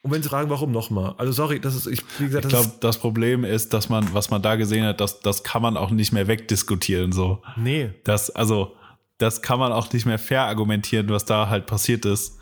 [0.03, 1.15] Und wenn sie fragen, warum nochmal?
[1.19, 4.31] Also sorry, das ist, ich, wie gesagt, Ich glaube, das Problem ist, dass man, was
[4.31, 7.43] man da gesehen hat, das, das kann man auch nicht mehr wegdiskutieren, so.
[7.57, 7.91] Nee.
[8.05, 8.77] Das, also,
[9.19, 12.39] das kann man auch nicht mehr fair argumentieren, was da halt passiert ist.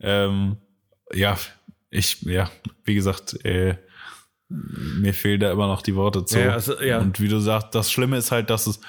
[0.00, 0.56] Ähm,
[1.12, 1.36] ja,
[1.90, 2.50] ich, ja,
[2.84, 3.76] wie gesagt, äh,
[4.48, 6.40] mir fehlen da immer noch die Worte zu.
[6.40, 6.98] Ja, also, ja.
[6.98, 8.80] Und wie du sagst, das Schlimme ist halt, dass es,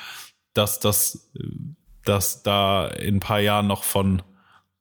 [0.54, 1.32] dass das,
[2.06, 4.22] dass da in ein paar Jahren noch von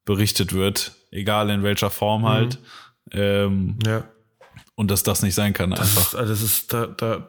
[0.04, 2.60] berichtet wird, egal in welcher Form halt.
[2.60, 2.64] Mhm.
[3.10, 4.08] Ähm, ja.
[4.74, 6.12] Und dass das nicht sein kann, Das einfach.
[6.12, 7.28] ist, also das ist da, da,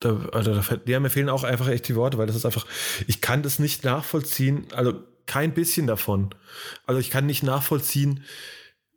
[0.00, 2.66] da, also da ja, mir fehlen auch einfach echt die Worte, weil das ist einfach,
[3.06, 4.94] ich kann das nicht nachvollziehen, also
[5.26, 6.34] kein bisschen davon.
[6.86, 8.24] Also ich kann nicht nachvollziehen,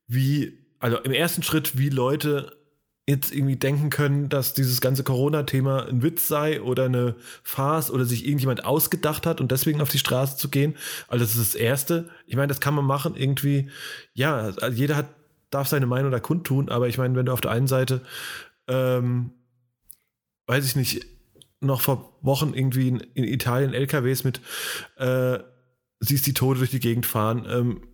[0.07, 2.57] wie, also im ersten Schritt, wie Leute
[3.05, 8.05] jetzt irgendwie denken können, dass dieses ganze Corona-Thema ein Witz sei oder eine Farce oder
[8.05, 10.77] sich irgendjemand ausgedacht hat und deswegen auf die Straße zu gehen.
[11.09, 12.09] Also das ist das Erste.
[12.25, 13.69] Ich meine, das kann man machen irgendwie.
[14.13, 15.07] Ja, also jeder hat,
[15.53, 18.01] darf seine Meinung da kundtun, aber ich meine, wenn du auf der einen Seite,
[18.67, 19.31] ähm,
[20.47, 21.05] weiß ich nicht,
[21.59, 24.41] noch vor Wochen irgendwie in, in Italien LKWs mit,
[24.97, 25.39] äh,
[25.99, 27.87] siehst die Tote durch die Gegend fahren, ähm,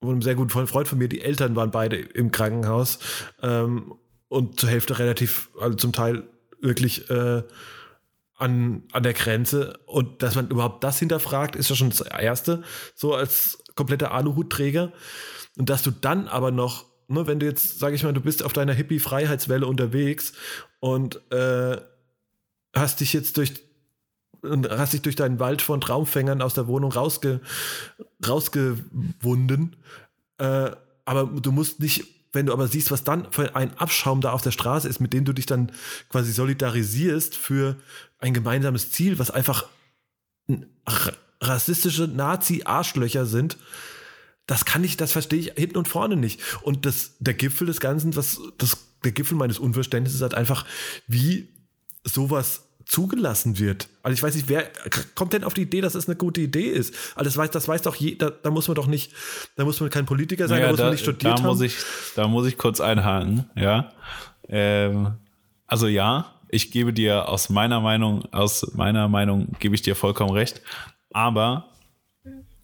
[0.00, 2.98] von einem sehr guten Freund von mir, die Eltern waren beide im Krankenhaus
[3.40, 3.94] ähm,
[4.28, 6.24] und zur Hälfte relativ, also zum Teil
[6.60, 7.42] wirklich äh,
[8.36, 9.78] an, an der Grenze.
[9.86, 12.62] Und dass man überhaupt das hinterfragt, ist ja schon das Erste,
[12.94, 14.92] so als kompletter Aluhutträger.
[15.58, 18.42] Und dass du dann aber noch, ne, wenn du jetzt, sag ich mal, du bist
[18.42, 20.32] auf deiner Hippie-Freiheitswelle unterwegs
[20.80, 21.76] und äh,
[22.74, 23.52] hast dich jetzt durch
[24.42, 27.40] und hast dich durch deinen Wald von Traumfängern aus der Wohnung rausge,
[28.26, 29.76] rausgewunden.
[30.38, 30.72] Äh,
[31.04, 34.42] aber du musst nicht, wenn du aber siehst, was dann für ein Abschaum da auf
[34.42, 35.70] der Straße ist, mit dem du dich dann
[36.08, 37.76] quasi solidarisierst für
[38.18, 39.66] ein gemeinsames Ziel, was einfach
[41.40, 43.58] rassistische Nazi-Arschlöcher sind,
[44.46, 46.40] das kann ich, das verstehe ich hinten und vorne nicht.
[46.62, 50.66] Und das, der Gipfel des Ganzen, was, das, der Gipfel meines Unverständnisses ist halt einfach,
[51.06, 51.48] wie
[52.04, 53.88] sowas zugelassen wird.
[54.02, 54.68] Also ich weiß nicht, wer
[55.14, 56.94] kommt denn auf die Idee, dass es eine gute Idee ist?
[57.14, 59.12] Also das weiß, das weiß doch je, da, da muss man doch nicht,
[59.56, 61.46] da muss man kein Politiker sein, Naja, da muss da, man nicht studiert da haben.
[61.46, 61.76] muss ich,
[62.16, 63.92] da muss ich kurz einhaken, ja.
[64.48, 65.12] Ähm,
[65.66, 70.32] also ja, ich gebe dir aus meiner Meinung, aus meiner Meinung gebe ich dir vollkommen
[70.32, 70.60] recht.
[71.12, 71.71] Aber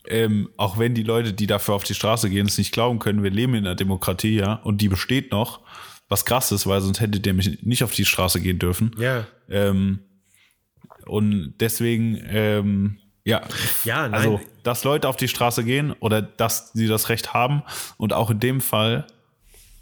[0.08, 3.22] ähm, auch wenn die Leute, die dafür auf die Straße gehen, es nicht glauben können,
[3.22, 5.60] wir leben in einer Demokratie, ja, und die besteht noch,
[6.08, 8.92] was krass ist, weil sonst hätte der mich nicht auf die Straße gehen dürfen.
[8.98, 9.26] ja.
[9.48, 10.00] Ähm,
[11.06, 13.40] und deswegen, ähm, ja,
[13.84, 14.14] Ja, nein.
[14.14, 17.62] also, dass Leute auf die Straße gehen oder dass sie das Recht haben
[17.96, 19.06] und auch in dem Fall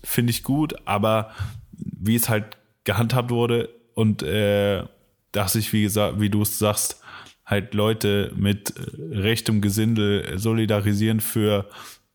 [0.04, 1.32] finde ich gut, aber
[1.72, 4.84] wie es halt gehandhabt wurde und äh,
[5.32, 7.00] dass sich, wie gesagt, wie du es sagst,
[7.46, 11.70] halt Leute mit äh, rechtem Gesindel solidarisieren für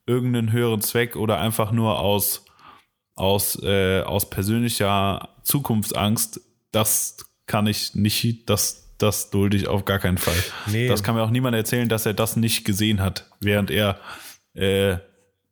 [0.05, 2.45] irgendeinen höheren Zweck oder einfach nur aus,
[3.15, 9.99] aus, äh, aus persönlicher Zukunftsangst, das kann ich nicht, das, das dulde ich auf gar
[9.99, 10.36] keinen Fall.
[10.67, 10.88] Nee.
[10.88, 13.99] Das kann mir auch niemand erzählen, dass er das nicht gesehen hat, während er,
[14.53, 14.97] äh,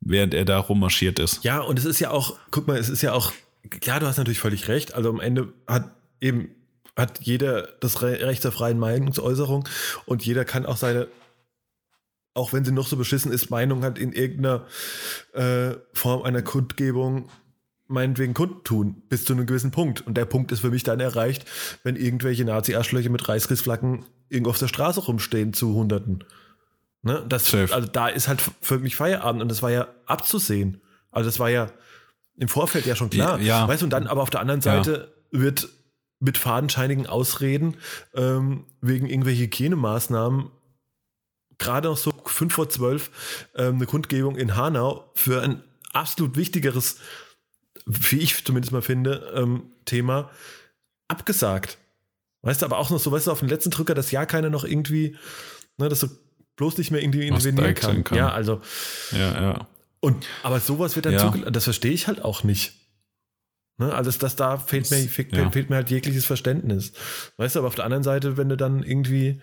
[0.02, 1.44] während er da rummarschiert ist.
[1.44, 3.32] Ja, und es ist ja auch, guck mal, es ist ja auch,
[3.70, 4.94] klar, du hast natürlich völlig recht.
[4.94, 6.50] Also am Ende hat eben,
[7.00, 9.68] hat jeder das Re Recht zur freien Meinungsäußerung
[10.06, 11.08] und jeder kann auch seine,
[12.34, 14.66] auch wenn sie noch so beschissen ist, Meinung hat in irgendeiner
[15.34, 17.30] äh, Form einer Kundgebung
[17.88, 20.06] meinetwegen kundtun, bis zu einem gewissen Punkt.
[20.06, 21.46] Und der Punkt ist für mich dann erreicht,
[21.84, 26.24] wenn irgendwelche Nazi-Arschlöcher mit Reißkriegsflaggen irgendwo auf der Straße rumstehen zu Hunderten.
[27.02, 27.26] Ne?
[27.28, 27.74] Das, Safe.
[27.74, 30.82] also da ist halt für mich Feierabend und das war ja abzusehen.
[31.12, 31.72] Also das war ja
[32.38, 33.40] im Vorfeld ja schon klar.
[33.40, 33.68] Ja.
[33.68, 35.68] Weißt du, und dann aber auf der anderen Seite wird
[36.20, 37.78] mit fadenscheinigen Ausreden
[38.14, 40.52] ähm, wegen irgendwelcher Hygienemaßnahmen
[41.58, 45.62] gerade noch so fünf vor zwölf ähm, eine Kundgebung in Hanau für ein
[45.94, 46.98] absolut wichtigeres,
[47.86, 50.30] wie ich zumindest mal finde, ähm, Thema
[51.08, 51.78] abgesagt.
[52.42, 54.50] Weißt du, aber auch noch so, weißt du, auf den letzten Drücker, dass ja keiner
[54.50, 55.18] noch irgendwie,
[55.78, 56.08] ne, dass du
[56.56, 58.04] bloß nicht mehr irgendwie intervenieren kann.
[58.04, 58.18] kann.
[58.18, 58.62] Ja, also,
[59.12, 59.68] Ja, ja.
[60.00, 61.20] und, aber sowas wird dann Ja.
[61.20, 62.74] zugelassen, das verstehe ich halt auch nicht.
[63.80, 65.50] Ne, also das, das da fehlt mir, fehlt, ja.
[65.50, 66.92] fehlt mir halt jegliches Verständnis.
[67.38, 69.42] Weißt du, aber auf der anderen Seite, wenn du dann irgendwie,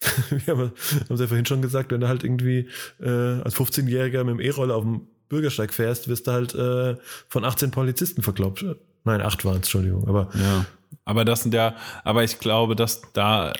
[0.30, 2.68] wir haben haben es ja vorhin schon gesagt, wenn du halt irgendwie
[3.00, 6.96] äh, als 15-Jähriger mit dem E-Roller auf dem Bürgersteig fährst, wirst du halt äh,
[7.28, 8.64] von 18 Polizisten verkloppt.
[9.04, 10.06] Nein, acht waren es, Entschuldigung.
[10.08, 10.66] Aber Ja.
[11.04, 13.52] Aber das sind ja, aber ich glaube, dass da,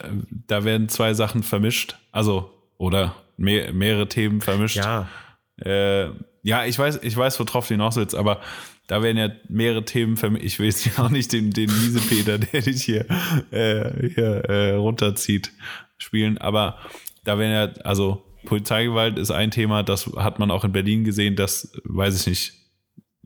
[0.46, 1.96] da werden zwei Sachen vermischt.
[2.10, 4.76] Also, oder mehr, mehrere Themen vermischt.
[4.76, 5.08] ja,
[5.58, 6.08] Äh,
[6.42, 8.40] ja, ich weiß, ich weiß, worauf du hinaus willst, aber
[8.89, 10.45] da werden ja mehrere Themen vermischt.
[10.45, 13.07] Ich will jetzt ja auch nicht den, den Miesepeter, der dich hier,
[13.53, 15.53] äh, hier äh, runterzieht,
[15.99, 16.78] spielen, aber
[17.22, 21.36] da werden ja, also Polizeigewalt ist ein Thema, das hat man auch in Berlin gesehen,
[21.36, 22.53] das weiß ich nicht,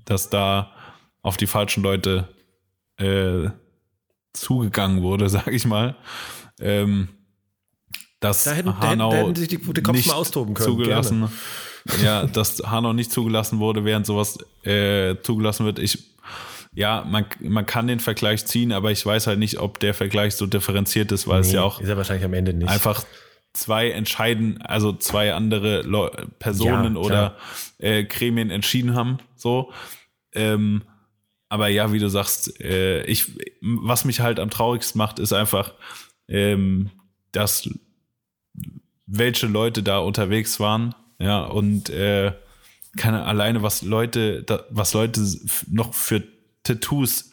[0.04, 0.72] dass da
[1.22, 2.28] auf die falschen Leute
[2.96, 3.48] äh,
[4.32, 5.96] zugegangen wurde, sag ich mal.
[6.60, 7.08] Ähm,
[8.18, 10.68] dass da hätten, da hätten, Hanau da hätten sich die, die Cops mal austoben können.
[10.68, 11.28] zugelassen.
[12.02, 15.78] Ja, dass Hanau nicht zugelassen wurde, während sowas äh, zugelassen wird.
[15.78, 15.98] Ich,
[16.74, 20.36] ja, man, man kann den Vergleich ziehen, aber ich weiß halt nicht, ob der Vergleich
[20.36, 22.68] so differenziert ist, weil es Nee, ja auch Ist er wahrscheinlich am Ende nicht.
[22.68, 23.04] einfach
[23.52, 26.08] zwei entscheiden, also zwei andere Leu
[26.38, 27.36] Personen Ja, oder
[27.78, 29.72] äh, Gremien entschieden haben, so.
[30.34, 30.82] Ähm,
[31.50, 35.74] aber ja, wie du sagst, äh, ich, was mich halt am traurigsten macht, ist einfach,
[36.28, 36.90] ähm,
[37.32, 37.68] dass
[39.06, 42.32] welche Leute da unterwegs waren, ja, und äh,
[42.96, 45.22] keine alleine, was Leute, da, was Leute
[45.70, 46.22] noch für
[46.62, 47.30] Tattoos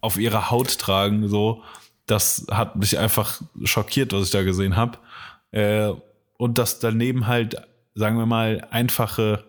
[0.00, 1.62] auf ihrer Haut tragen, so,
[2.06, 4.98] das hat mich einfach schockiert, was ich da gesehen habe.
[5.52, 5.92] Äh,
[6.36, 7.56] und dass daneben halt,
[7.94, 9.44] sagen wir mal, einfache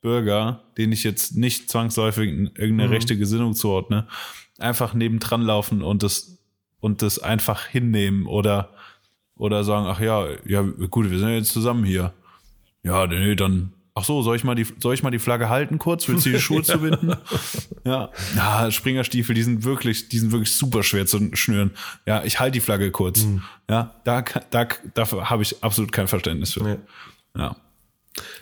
[0.00, 2.94] Bürger, denen ich jetzt nicht zwangsläufig irgendeine mhm.
[2.94, 4.06] rechte Gesinnung zuordne,
[4.58, 6.38] einfach nebendran laufen und das
[6.80, 8.70] und das einfach hinnehmen oder
[9.36, 12.12] oder sagen, ach ja, ja gut, wir sind ja jetzt zusammen hier.
[12.82, 15.78] Ja, nee, dann ach so, soll ich mal die soll ich mal die Flagge halten
[15.78, 17.16] kurz, willst du die Schuhe zubinden?
[17.84, 21.72] Ja, ja, Springerstiefel, die sind wirklich, die sind wirklich super schwer zu schnüren.
[22.06, 23.24] Ja, ich halte die Flagge kurz.
[23.24, 23.42] Mhm.
[23.68, 26.62] Ja, da da dafür habe ich absolut kein Verständnis für.
[26.62, 26.76] Nee.
[27.36, 27.56] Ja.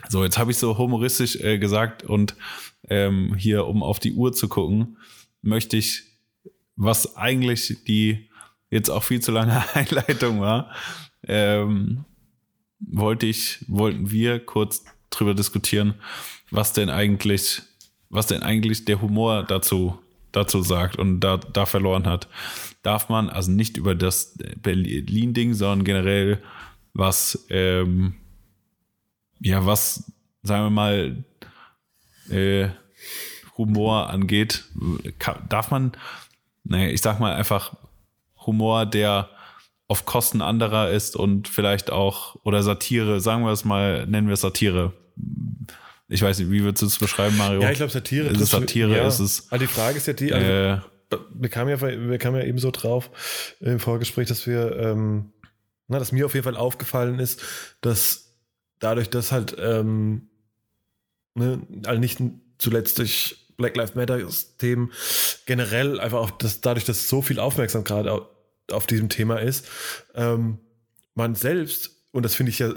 [0.09, 2.35] So, jetzt habe ich so humoristisch äh, gesagt und
[2.89, 4.97] ähm, hier, um auf die Uhr zu gucken,
[5.41, 6.03] möchte ich,
[6.75, 8.29] was eigentlich die
[8.71, 10.71] jetzt auch viel zu lange Einleitung war,
[11.27, 12.05] ähm,
[12.79, 15.95] wollte ich, wollten wir kurz drüber diskutieren,
[16.51, 17.61] was denn eigentlich,
[18.09, 19.99] was denn eigentlich der Humor dazu,
[20.31, 22.27] dazu sagt und da, da verloren hat.
[22.83, 26.41] Darf man also nicht über das Berlin-Ding, sondern generell
[26.93, 28.15] was ähm,
[29.39, 30.11] ja, was,
[30.43, 31.23] sagen wir mal,
[32.29, 32.69] äh,
[33.57, 34.65] Humor angeht,
[35.49, 35.91] darf man,
[36.63, 37.75] naja, ich sag mal einfach
[38.45, 39.29] Humor, der
[39.89, 44.35] auf Kosten anderer ist und vielleicht auch, oder Satire, sagen wir es mal, nennen wir
[44.35, 44.93] es Satire.
[46.07, 47.61] Ich weiß nicht, wie würdest du es beschreiben, Mario?
[47.61, 49.07] Ja, ich glaube, Satire ist es Satire, ja.
[49.07, 49.51] ist es.
[49.51, 50.79] Also die Frage ist ja die, also, äh,
[51.33, 53.09] wir kamen ja, wir kamen ja eben so drauf
[53.61, 55.33] im Vorgespräch, dass wir, ähm,
[55.87, 57.41] na, dass mir auf jeden Fall aufgefallen ist,
[57.81, 58.35] dass
[58.77, 60.29] dadurch, dass halt ähm,
[61.33, 62.19] ne, also nicht
[62.59, 64.19] zuletzt durch Black Lives Matter
[64.59, 64.91] Themen
[65.47, 68.07] generell einfach auch dass dadurch, dass so viel Aufmerksamkeit
[68.71, 69.67] auf, diesem Thema ist,
[70.15, 70.59] ähm,
[71.15, 72.73] man selbst und das finde ich ja,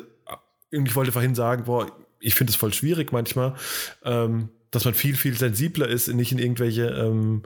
[0.71, 1.91] ich wollte vorhin sagen, boah,
[2.21, 3.55] ich finde es voll schwierig manchmal,
[4.05, 7.43] ähm, dass man viel viel sensibler ist, nicht in irgendwelche ähm,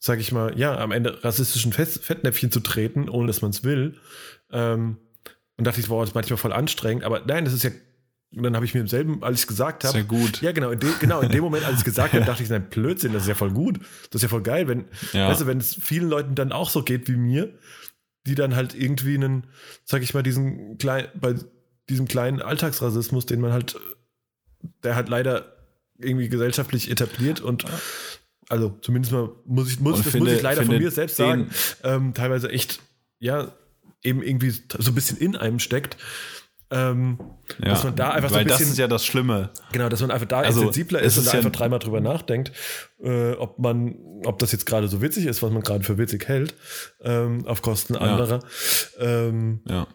[0.00, 3.96] sag ich mal, ja, am Ende rassistischen Fettnäpfchen zu treten, ohne dass man es will.
[4.50, 4.96] Ähm,
[5.58, 7.04] und dachte ich, boah, das ist manchmal voll anstrengend.
[7.04, 7.70] Aber nein, das ist ja
[8.34, 9.92] und dann habe ich mir im selben, als ich gesagt habe.
[9.92, 10.40] Sehr gut.
[10.40, 10.70] Ja, genau.
[10.70, 13.22] In de, genau, in dem Moment, als ich gesagt habe, dachte ich, nein, Blödsinn, das
[13.22, 13.80] ist ja voll gut.
[14.10, 15.28] Das ist ja voll geil, wenn, ja.
[15.28, 17.52] weißt du, wenn es vielen Leuten dann auch so geht wie mir,
[18.26, 19.48] die dann halt irgendwie einen,
[19.84, 21.34] sag ich mal, diesen kleinen, bei
[21.88, 23.76] diesem kleinen Alltagsrassismus, den man halt,
[24.84, 25.56] der halt leider
[25.98, 27.64] irgendwie gesellschaftlich etabliert und
[28.48, 31.50] also zumindest mal muss ich, muss, das finde, muss ich leider von mir selbst sagen,
[31.82, 32.80] ähm, teilweise echt,
[33.18, 33.52] ja,
[34.02, 35.96] eben irgendwie so ein bisschen in einem steckt
[36.72, 37.18] ähm,
[37.58, 38.60] ja, dass man da einfach so ein bisschen.
[38.60, 39.50] Das ist ja das Schlimme.
[39.72, 42.52] Genau, dass man einfach da also, sensibler ist und da einfach dreimal drüber nachdenkt,
[43.02, 46.28] äh, ob man, ob das jetzt gerade so witzig ist, was man gerade für witzig
[46.28, 46.54] hält,
[47.02, 48.00] ähm, auf Kosten ja.
[48.00, 48.40] anderer.
[49.00, 49.88] Ähm, ja.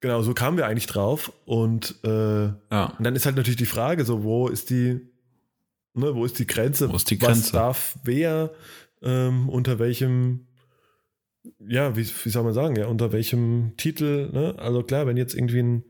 [0.00, 1.32] Genau, so kamen wir eigentlich drauf.
[1.44, 2.94] Und, äh, ja.
[2.98, 5.00] und dann ist halt natürlich die Frage: so, wo ist die,
[5.94, 6.90] ne, wo ist die Grenze?
[6.90, 7.44] Wo ist die Grenze?
[7.44, 8.50] Was darf wer,
[9.02, 10.48] ähm, unter welchem
[11.58, 14.54] ja, wie, wie soll man sagen, ja, unter welchem Titel, ne?
[14.58, 15.84] Also klar, wenn jetzt irgendwie ein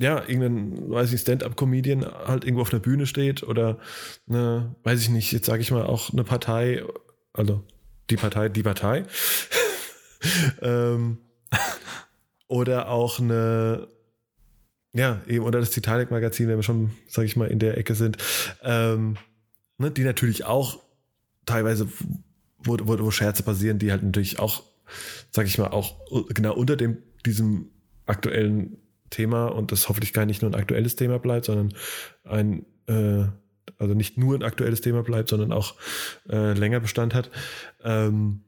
[0.00, 3.78] ja, irgendein, weiß ich, Stand-up-Comedian halt irgendwo auf der Bühne steht oder
[4.28, 6.82] eine, weiß ich nicht, jetzt sage ich mal auch eine Partei,
[7.32, 7.62] also
[8.10, 9.04] die Partei, die Partei.
[10.62, 11.18] ähm,
[12.48, 13.88] oder auch eine,
[14.92, 18.16] ja, eben, oder das Titanic-Magazin, wenn wir schon, sage ich mal, in der Ecke sind,
[18.62, 19.16] ähm,
[19.78, 20.80] ne, die natürlich auch
[21.46, 21.88] teilweise,
[22.58, 24.64] wo, wo, wo Scherze passieren, die halt natürlich auch,
[25.30, 27.70] sage ich mal, auch genau unter dem, diesem
[28.06, 28.76] aktuellen
[29.10, 31.74] Thema und das hoffentlich gar nicht nur ein aktuelles Thema bleibt, sondern
[32.24, 33.26] ein, äh,
[33.78, 35.74] also nicht nur ein aktuelles Thema bleibt, sondern auch
[36.28, 37.30] äh, länger Bestand hat.
[37.82, 38.40] Ähm,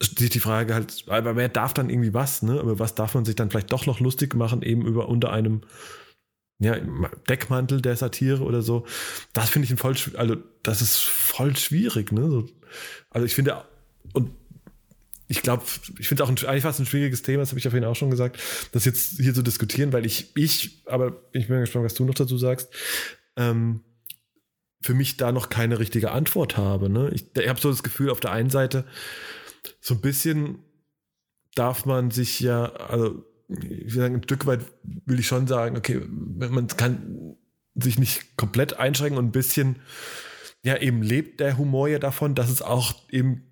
[0.00, 2.60] sich die Frage halt, aber wer darf dann irgendwie was, ne?
[2.60, 5.62] Über was darf man sich dann vielleicht doch noch lustig machen, eben über unter einem
[6.58, 6.76] ja,
[7.28, 8.86] Deckmantel der Satire oder so.
[9.32, 12.28] Das finde ich ein voll, also das ist voll schwierig, ne?
[12.30, 12.46] So,
[13.10, 13.64] also ich finde,
[14.12, 14.30] und
[15.26, 15.64] ich glaube,
[15.98, 17.84] ich finde es auch ein, eigentlich fast ein schwieriges Thema, das habe ich jeden Fall
[17.84, 18.38] auch schon gesagt,
[18.72, 22.14] das jetzt hier zu diskutieren, weil ich, ich, aber ich bin gespannt, was du noch
[22.14, 22.68] dazu sagst,
[23.36, 23.80] ähm,
[24.82, 26.90] für mich da noch keine richtige Antwort habe.
[26.90, 27.10] Ne?
[27.14, 28.84] Ich, ich habe so das Gefühl, auf der einen Seite,
[29.80, 30.58] so ein bisschen
[31.54, 35.76] darf man sich ja, also ich will sagen, ein Stück weit will ich schon sagen,
[35.76, 37.36] okay, man kann
[37.74, 39.76] sich nicht komplett einschränken und ein bisschen,
[40.62, 43.42] ja, eben lebt der Humor ja davon, dass es auch eben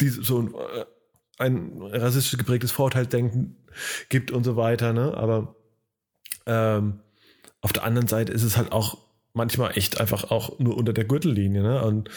[0.00, 0.84] diese, so äh,
[1.38, 3.56] ein rassistisch geprägtes Vorteilsdenken
[4.08, 5.14] gibt und so weiter, ne?
[5.14, 5.56] Aber
[6.46, 7.00] ähm,
[7.60, 8.98] auf der anderen Seite ist es halt auch
[9.34, 11.62] manchmal echt einfach auch nur unter der Gürtellinie.
[11.62, 11.82] Ne?
[11.82, 12.10] Und,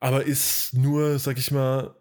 [0.00, 1.94] aber ist nur, sag ich mal,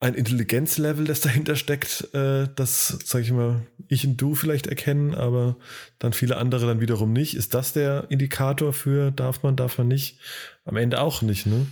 [0.00, 5.14] ein Intelligenzlevel, das dahinter steckt, äh, das, sag ich mal, ich und du vielleicht erkennen,
[5.14, 5.56] aber
[6.00, 7.34] dann viele andere dann wiederum nicht.
[7.34, 10.18] Ist das der Indikator für darf man, darf man nicht?
[10.64, 11.66] Am Ende auch nicht, ne?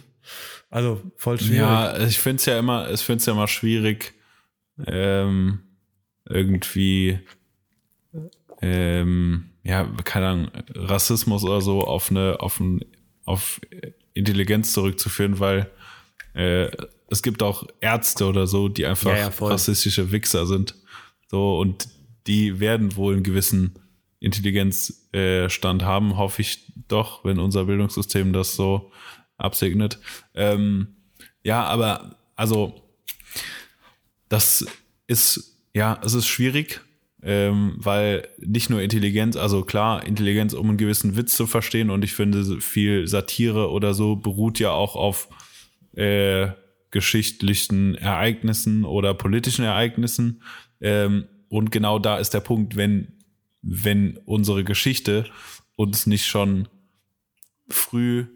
[0.71, 1.59] Also voll schwierig.
[1.59, 4.15] Ja, ich finde es ja immer, ich finde es ja immer schwierig,
[4.87, 5.61] ähm,
[6.29, 7.19] irgendwie,
[8.63, 12.85] ähm, ja, keine Ahnung, Rassismus oder so auf eine, auf ein,
[13.25, 13.61] auf
[14.15, 15.71] Intelligenz zurückzuführen, weil
[16.35, 16.71] äh,
[17.09, 20.77] es gibt auch Ärzte oder so, die einfach ja, ja, rassistische Wichser sind.
[21.27, 21.89] So, und
[22.27, 23.79] die werden wohl einen gewissen
[24.21, 28.93] Intelligenzstand äh, haben, hoffe ich doch, wenn unser Bildungssystem das so
[29.41, 29.99] absegnet.
[30.35, 30.89] Ähm,
[31.43, 32.75] ja, aber also
[34.29, 34.67] das
[35.07, 36.81] ist, ja, es ist schwierig,
[37.23, 42.05] ähm, weil nicht nur Intelligenz, also klar, Intelligenz, um einen gewissen Witz zu verstehen und
[42.05, 45.29] ich finde, viel Satire oder so beruht ja auch auf
[45.95, 46.49] äh,
[46.91, 50.43] geschichtlichen Ereignissen oder politischen Ereignissen.
[50.81, 53.13] Ähm, und genau da ist der Punkt, wenn,
[53.63, 55.27] wenn unsere Geschichte
[55.77, 56.69] uns nicht schon
[57.69, 58.27] früh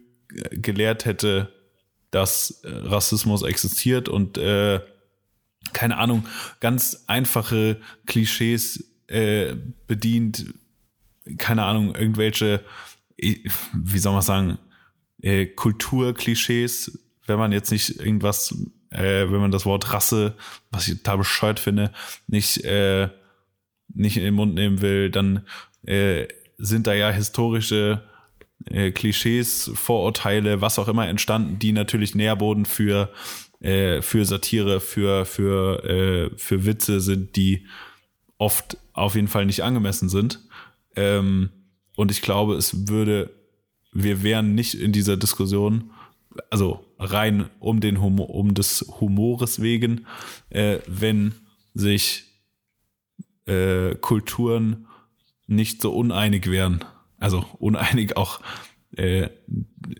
[0.51, 1.53] gelehrt hätte,
[2.11, 4.80] dass äh, Rassismus existiert und äh,
[5.72, 6.26] keine Ahnung,
[6.61, 9.55] ganz einfache Klischees äh,
[9.87, 10.55] bedient,
[11.39, 12.61] keine Ahnung, irgendwelche,
[13.16, 14.59] wie soll man sagen,
[15.22, 18.55] äh, Kulturklischees wenn man jetzt nicht irgendwas,
[18.91, 20.35] äh, wenn man das Wort Rasse,
[20.70, 21.93] was ich total bescheuert finde,
[22.26, 23.09] nicht, äh,
[23.93, 25.47] nicht in den Mund nehmen will, dann
[25.87, 26.26] äh,
[26.59, 28.03] sind da ja historische
[28.66, 33.10] äh, Klischees, Vorurteile, was auch immer entstanden, die natürlich Nährboden für
[33.60, 37.66] äh, für Satire, für für äh, für Witze sind, die
[38.38, 40.40] oft auf jeden Fall nicht angemessen sind.
[40.96, 41.50] Ähm,
[41.96, 43.30] und ich glaube, es würde,
[43.92, 45.90] wir wären nicht in dieser Diskussion,
[46.50, 50.06] also rein um den Humor, um des Humores wegen,
[50.50, 51.34] äh, wenn
[51.74, 52.24] sich
[53.46, 54.86] äh, Kulturen
[55.46, 56.84] nicht so uneinig wären.
[57.18, 58.40] Also uneinig auch,
[58.96, 59.28] äh,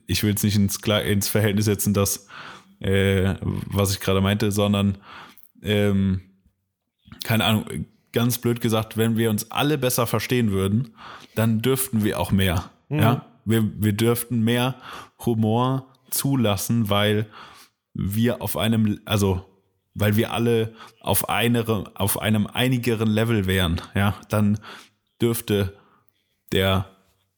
[0.07, 2.27] ich will es nicht ins, ins Verhältnis setzen, das,
[2.81, 4.99] äh, was ich gerade meinte, sondern
[5.63, 6.21] ähm,
[7.25, 7.65] keine Ahnung,
[8.13, 10.95] ganz blöd gesagt, wenn wir uns alle besser verstehen würden,
[11.35, 12.71] dann dürften wir auch mehr.
[12.89, 12.99] Mhm.
[12.99, 14.77] Ja, wir, wir dürften mehr
[15.25, 17.27] Humor zulassen, weil
[17.93, 19.45] wir auf einem, also
[19.95, 24.59] weil wir alle auf, eine, auf einem einigeren Level wären, ja, dann
[25.21, 25.77] dürfte
[26.53, 26.94] der,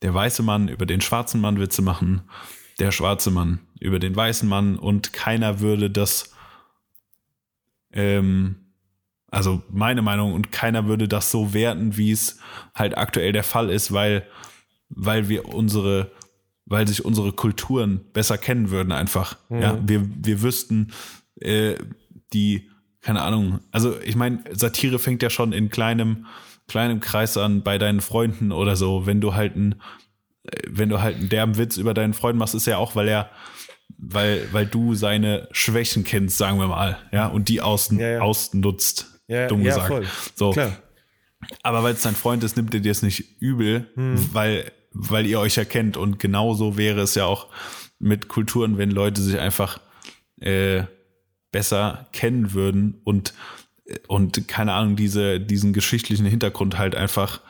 [0.06, 2.22] der weiße Mann über den schwarzen Mann Witze machen,
[2.78, 6.32] der schwarze Mann über den weißen Mann und keiner würde das,
[7.92, 8.54] ähm,
[9.32, 12.38] also meine Meinung, und keiner würde das so werten, wie es
[12.72, 14.28] halt aktuell der Fall ist, weil,
[14.90, 16.12] weil wir unsere
[16.66, 19.36] weil sich unsere Kulturen besser kennen würden einfach.
[19.48, 19.60] Mhm.
[19.60, 20.92] Ja, wir, wir wüssten,
[21.40, 21.74] äh,
[22.32, 26.26] die, keine Ahnung, also ich meine, Satire fängt ja schon in kleinem,
[26.68, 29.06] kleinem Kreis an bei deinen Freunden oder so.
[29.06, 29.80] Wenn du halt ein,
[30.68, 33.30] wenn du halt einen derben Witz über deinen Freund machst, ist ja auch, weil er,
[33.98, 38.20] weil, weil du seine Schwächen kennst, sagen wir mal, ja, und die außen, ja, ja.
[38.20, 39.20] ausnutzt.
[39.28, 39.88] Ja, dumm gesagt.
[39.88, 40.06] Voll.
[40.34, 40.50] So.
[40.50, 40.76] Klar.
[41.62, 44.30] Aber weil es dein Freund ist, nimmt er dir es nicht übel, hm.
[44.32, 45.96] weil weil ihr euch erkennt.
[45.96, 47.48] Und genauso wäre es ja auch
[47.98, 49.80] mit Kulturen, wenn Leute sich einfach
[50.40, 50.84] äh,
[51.52, 53.34] besser kennen würden und,
[54.08, 57.40] und keine Ahnung, diese, diesen geschichtlichen Hintergrund halt einfach,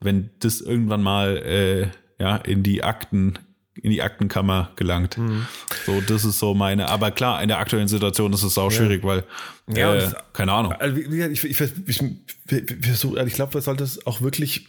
[0.00, 3.38] wenn das irgendwann mal äh, ja, in die Akten
[3.82, 5.18] in die Aktenkammer gelangt.
[5.18, 5.46] Mhm.
[5.84, 6.88] So, das ist so meine.
[6.88, 8.78] Aber klar, in der aktuellen Situation ist es auch ja.
[8.78, 9.24] schwierig, weil
[9.68, 10.72] ja, äh, keine Ahnung.
[10.72, 12.02] Also, ich, ich, ich, ich,
[12.50, 14.68] ich glaube, man sollte es auch wirklich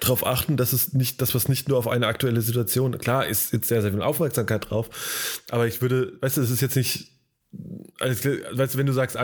[0.00, 3.26] darauf achten, dass es nicht, dass wir es nicht nur auf eine aktuelle Situation, klar
[3.26, 4.88] ist jetzt sehr, sehr viel Aufmerksamkeit drauf,
[5.50, 7.10] aber ich würde, weißt du, es ist jetzt nicht,
[7.98, 9.16] also, weißt du, wenn du sagst,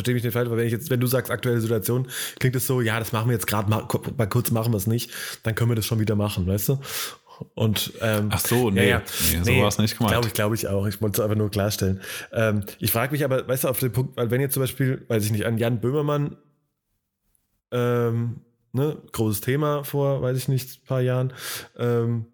[0.00, 2.66] verstehe mich nicht falsch, aber wenn ich jetzt, wenn du sagst aktuelle Situation, klingt es
[2.66, 5.10] so, ja, das machen wir jetzt gerade mal, kurz machen wir es nicht,
[5.42, 6.80] dann können wir das schon wieder machen, weißt du?
[7.54, 9.02] Und ähm, ach so, nee, ja, ja.
[9.32, 10.12] nee so nee, war es nicht gemeint.
[10.12, 10.86] Glaube ich, glaube ich auch.
[10.86, 12.00] Ich wollte es einfach nur klarstellen.
[12.32, 15.04] Ähm, ich frage mich aber, weißt du, auf den Punkt, weil wenn jetzt zum Beispiel,
[15.08, 16.36] weiß ich nicht, an Jan Böhmermann
[17.72, 18.40] ähm,
[18.72, 21.32] ne, großes Thema vor, weiß ich nicht, paar Jahren,
[21.78, 22.26] ähm,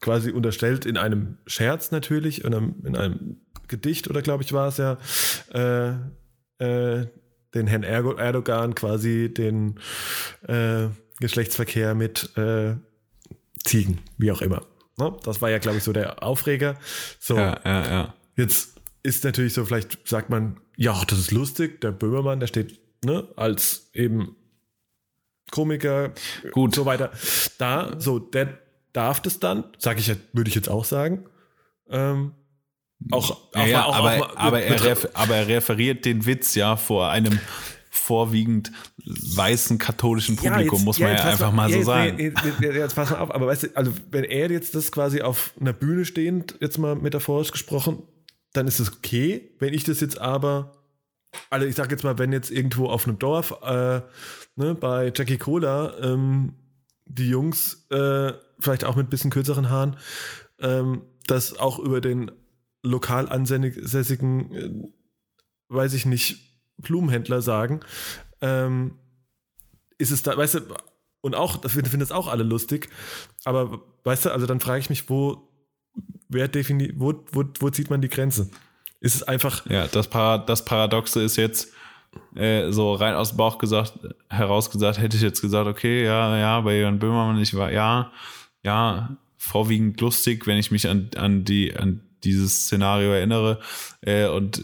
[0.00, 3.36] quasi unterstellt in einem Scherz natürlich, in einem, in einem
[3.68, 4.98] Gedicht oder glaube ich war es ja,
[5.52, 5.94] äh,
[6.64, 7.06] äh,
[7.54, 9.78] den Herrn Erdogan quasi den
[10.46, 10.88] äh,
[11.20, 12.74] Geschlechtsverkehr mit äh,
[13.64, 14.66] Ziegen, wie auch immer.
[14.98, 15.16] Ne?
[15.22, 16.76] Das war ja, glaube ich, so der Aufreger.
[17.18, 18.14] So, ja, ja, ja.
[18.36, 22.80] Jetzt ist natürlich so, vielleicht sagt man, ja, das ist lustig, der Böhmermann, der steht
[23.04, 24.36] ne, als eben
[25.50, 26.12] Komiker,
[26.52, 27.12] gut, so weiter.
[27.58, 28.58] Da, so, der
[28.92, 31.26] darf das dann, sage ich, würde ich jetzt auch sagen.
[31.88, 32.32] Ähm,
[33.10, 36.54] auch, auch, ja, ja, auch, aber, auch, aber, er ref, aber er referiert den Witz
[36.54, 37.38] ja vor einem
[37.90, 38.72] vorwiegend
[39.06, 42.18] weißen katholischen Publikum, jetzt, muss man ja, jetzt einfach pass- mal so jetzt, sagen.
[42.18, 45.22] Jetzt, jetzt, jetzt pass mal auf, aber weißt du, also wenn er jetzt das quasi
[45.22, 48.02] auf einer Bühne stehend, jetzt mal metaphorisch gesprochen,
[48.52, 49.50] dann ist es okay.
[49.58, 50.72] Wenn ich das jetzt aber,
[51.50, 54.00] also ich sag jetzt mal, wenn jetzt irgendwo auf einem Dorf, äh,
[54.56, 56.54] ne, bei Jackie Cola, ähm,
[57.06, 59.96] die Jungs, äh, vielleicht auch mit ein bisschen kürzeren Haaren,
[60.60, 62.30] ähm, das auch über den
[62.84, 64.70] lokal ansässigen, äh,
[65.68, 66.38] weiß ich nicht,
[66.76, 67.80] Blumenhändler sagen,
[68.40, 68.98] ähm,
[69.98, 70.60] ist es da, weißt du,
[71.20, 72.90] und auch, das finden das auch alle lustig,
[73.44, 75.48] aber weißt du, also dann frage ich mich, wo,
[76.28, 78.50] wer definiert, wo, wo, wo zieht man die Grenze?
[79.00, 81.72] Ist es einfach, Ja, das, Para das Paradoxe ist jetzt
[82.34, 86.60] äh, so rein aus dem Bauch gesagt, herausgesagt, hätte ich jetzt gesagt, okay, ja, ja,
[86.60, 88.12] bei Jörn Böhmermann, ich war, ja,
[88.62, 93.60] ja, vorwiegend lustig, wenn ich mich an, an die, an dieses Szenario erinnere.
[94.00, 94.62] Äh, und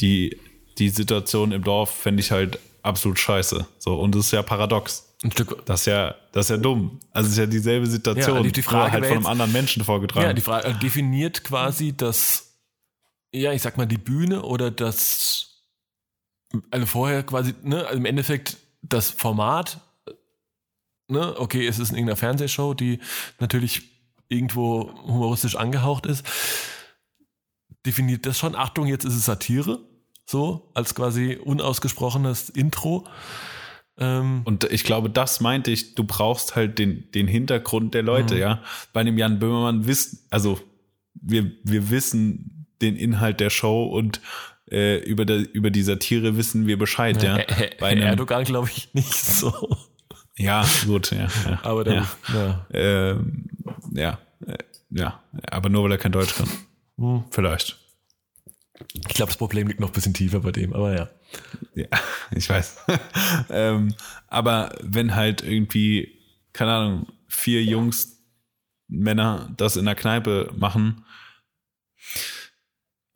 [0.00, 0.38] die,
[0.78, 3.66] die Situation im Dorf fände ich halt absolut scheiße.
[3.78, 5.06] So, und das ist ja paradox.
[5.22, 6.98] ein Stück, Das ist ja, das ist ja dumm.
[7.12, 9.52] Also es ist ja dieselbe Situation, Ja, die- die Frage halt von einem jetzt- anderen
[9.52, 10.24] Menschen vorgetragen.
[10.26, 12.54] ja, die Frage äh, definiert quasi das,
[13.32, 15.66] ja, ich sag mal, die Bühne oder das,
[16.70, 19.80] also vorher quasi, ne, also im Endeffekt das Format,
[21.08, 22.98] ne, okay, es ist in irgendeiner Fernsehshow, die
[23.40, 23.82] natürlich
[24.28, 26.24] irgendwo humoristisch angehaucht ist,
[27.86, 29.80] definiert das schon, Achtung, jetzt ist es Satire,
[30.26, 33.06] so, als quasi unausgesprochenes Intro.
[33.98, 38.34] Ähm, Und ich glaube, das meinte ich, du brauchst halt den, den Hintergrund der Leute,
[38.34, 38.40] Mhm.
[38.40, 38.62] ja.
[38.92, 40.60] Bei dem Jan Böhmermann wissen, also
[41.14, 44.20] wir, wir wissen den Inhalt der Show und
[44.70, 47.36] äh, über, der, über die Satire wissen wir Bescheid, ja.
[47.38, 49.52] Herr, Bei einem, Erdogan glaube ich nicht so.
[50.38, 51.28] ja, gut, ja.
[51.44, 52.34] ja Aber dann, ja.
[52.34, 52.66] ja.
[52.72, 53.50] Ähm,
[53.92, 54.56] ja, äh,
[54.90, 55.20] ja,
[55.50, 56.48] aber nur weil er kein Deutsch kann.
[57.00, 57.24] Hm.
[57.30, 57.78] Vielleicht.
[58.94, 61.08] Ich glaube, das Problem liegt noch ein bisschen tiefer bei dem, aber ja.
[61.74, 61.86] Ja,
[62.30, 62.76] ich weiß.
[63.50, 63.94] ähm,
[64.28, 66.18] aber wenn halt irgendwie,
[66.52, 68.18] keine Ahnung, vier Jungs,
[68.88, 71.04] Männer das in der Kneipe machen,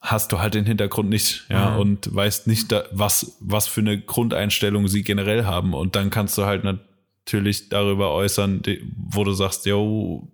[0.01, 1.79] hast du halt den Hintergrund nicht, ja, Mhm.
[1.79, 5.75] und weißt nicht, da, was, was für eine Grundeinstellung sie generell haben.
[5.75, 8.63] Und dann kannst du halt natürlich darüber äußern,
[8.97, 10.31] wo du sagst, yo,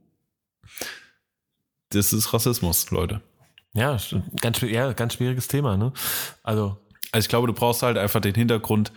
[1.90, 3.22] das ist Rassismus, Leute.
[3.74, 3.96] Ja,
[4.40, 5.92] ganz, ja, ganz schwieriges Thema, ne?
[6.42, 6.76] Also,
[7.12, 8.92] Also ich glaube, du brauchst halt einfach den Hintergrund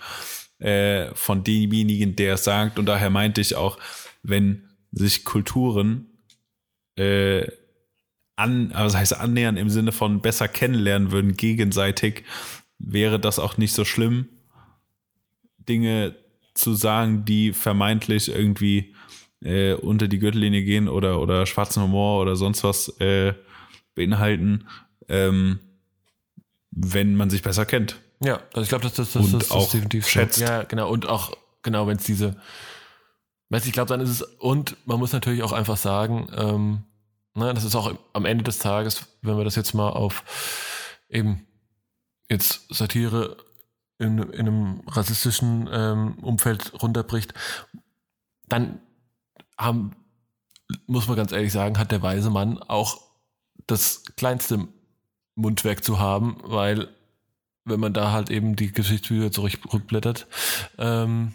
[0.60, 2.80] äh, von demjenigen, der es sagt.
[2.80, 3.78] Und daher meinte ich auch,
[4.24, 6.08] wenn sich Kulturen
[6.96, 7.48] äh,
[8.36, 12.24] an, also das heißt annähern im Sinne von besser kennenlernen würden gegenseitig,
[12.80, 14.30] wäre das auch nicht so schlimm,
[15.58, 16.16] Dinge
[16.54, 18.96] zu sagen, die vermeintlich irgendwie
[19.42, 23.34] äh, unter die Gürtellinie gehen oder, oder schwarzen Humor oder sonst was äh,
[23.96, 24.68] beinhalten,
[25.08, 25.60] ähm,
[26.72, 28.00] wenn man sich besser kennt.
[28.20, 30.10] ja, also ich glaube, dass das, das, das, das auch definitiv so.
[30.10, 30.40] schätzt.
[30.40, 30.90] Ja, genau.
[30.90, 32.36] Und auch, genau, wenn es diese,
[33.50, 36.84] weißt du, ich glaube, dann ist es, und man muss natürlich auch einfach sagen, ähm,
[37.36, 40.24] ne, das ist auch am Ende des Tages, wenn wir das jetzt mal auf
[41.10, 41.46] eben
[42.30, 43.38] jetzt Satire
[44.00, 47.34] in, in einem rassistischen ähm, Umfeld runterbricht,
[48.48, 48.80] dann
[49.58, 49.96] haben,
[50.88, 53.02] muss man ganz ehrlich sagen, hat der weise Mann auch
[53.68, 54.68] das kleinste
[55.36, 56.90] Mundwerk zu haben, weil
[57.66, 60.28] wenn man da halt eben die Geschichtsbücher zurückblättert,
[60.78, 61.34] ähm,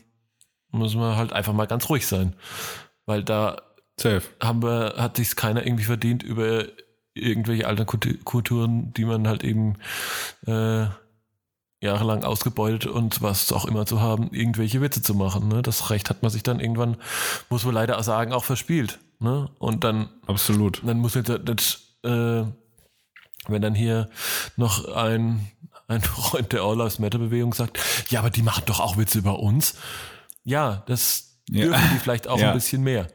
[0.71, 2.35] muss man halt einfach mal ganz ruhig sein.
[3.07, 3.63] Weil da
[3.99, 4.23] Safe.
[4.43, 6.67] haben wir, hat sich keiner irgendwie verdient über
[7.15, 9.77] irgendwelche alten Kultu- Kulturen, die man halt eben
[10.47, 10.87] äh,
[11.81, 15.49] jahrelang ausgebeutet und was auch immer zu haben, irgendwelche Witze zu machen.
[15.49, 15.63] Ne?
[15.63, 16.97] Das Recht hat man sich dann irgendwann,
[17.49, 18.99] muss man leider auch sagen, auch verspielt.
[19.21, 19.51] Ne?
[19.59, 20.83] Und dann Absolut.
[20.85, 22.45] dann muss jetzt, jetzt äh,
[23.47, 24.09] wenn dann hier
[24.57, 25.49] noch ein,
[25.87, 27.79] ein Freund der All Lives Matter Bewegung sagt,
[28.11, 29.75] ja, aber die machen doch auch Witze über uns.
[30.45, 31.65] Ja, das Ja.
[31.67, 32.49] dürfen die vielleicht auch Ja.
[32.51, 33.09] ein bisschen mehr.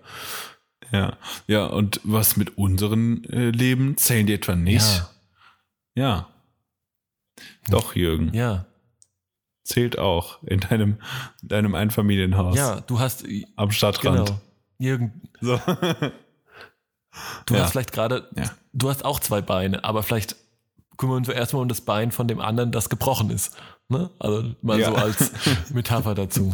[0.91, 1.17] Ja.
[1.47, 4.85] Ja, und was mit unseren äh, Leben zählen die etwa nicht?
[4.85, 5.09] Ja,
[5.95, 6.29] Ja.
[7.69, 8.33] Doch, Jürgen.
[8.33, 8.65] ja,
[9.63, 10.97] Zählt auch in deinem,
[11.41, 13.23] in deinem Einfamilienhaus ja, du hast,
[13.55, 14.27] am Stadtrand.
[14.27, 14.41] genau,
[14.77, 15.59] Jürgen, So.
[17.45, 17.61] du Ja.
[17.63, 18.45] hast vielleicht gerade, Ja.
[18.73, 20.35] du hast auch zwei Beine, aber vielleicht
[20.97, 23.55] kümmern wir uns erstmal um das Bein von dem anderen, das gebrochen ist.
[23.89, 24.09] Ne?
[24.19, 24.89] Also mal Ja.
[24.91, 25.31] so als
[25.73, 26.53] Metapher dazu.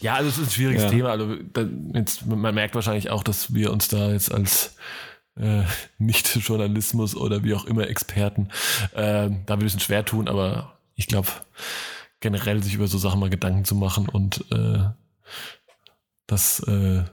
[0.00, 0.90] Ja, also es ist ein schwieriges.
[0.90, 1.10] Thema.
[1.10, 4.76] Also da, jetzt, man merkt wahrscheinlich auch, dass wir uns da jetzt als
[5.36, 5.62] äh,
[5.98, 8.48] Nicht-Journalismus oder wie auch immer Experten
[8.94, 11.28] äh, da ein bisschen schwer tun, aber ich glaube,
[12.20, 14.80] generell sich über so Sachen mal Gedanken zu machen und äh,
[16.26, 17.04] das äh,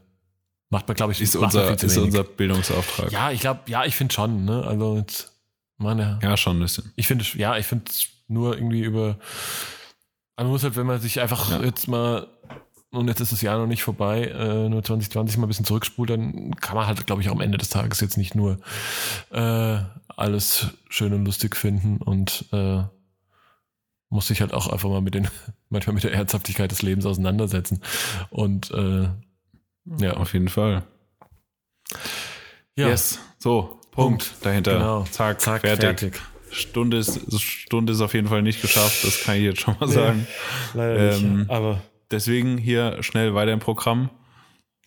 [0.70, 1.98] Macht man, glaube ich, Ist unser, ist wenig.
[1.98, 3.12] unser Bildungsauftrag.
[3.12, 4.64] Ja, ich glaube, ja, ich finde schon, ne?
[4.66, 5.32] Also jetzt,
[5.78, 6.92] meine, Ja, schon ein bisschen.
[6.96, 9.18] ich finde, ja, ich finde es nur irgendwie über.
[10.38, 11.62] Man muss halt, wenn man sich einfach Ja.
[11.64, 12.28] jetzt mal,
[12.92, 16.12] und jetzt ist das Jahr noch nicht vorbei, äh, nur 2020 mal ein bisschen zurückspult,
[16.12, 18.60] dann kann man halt, glaube ich, auch am Ende des Tages jetzt nicht nur
[19.32, 19.80] äh,
[20.16, 22.84] alles schön und lustig finden und äh,
[24.10, 25.28] muss sich halt auch einfach mal mit den,
[25.70, 27.82] manchmal mit der Ernsthaftigkeit des Lebens auseinandersetzen.
[28.30, 29.10] Und äh,
[29.86, 30.84] ja, Auf jeden Fall.
[32.78, 33.20] ja, Yes.
[33.40, 34.74] So, Punkt, dahinter.
[34.74, 35.04] Genau.
[35.12, 36.00] Zack, zack, fertig.
[36.14, 36.22] fertig.
[36.52, 39.88] Stunde, ist, Stunde ist auf jeden Fall nicht geschafft, das kann ich jetzt schon mal
[39.88, 40.28] sagen.
[40.74, 41.50] Leider Ähm, nicht.
[41.50, 44.10] Aber Deswegen hier schnell weiter im Programm.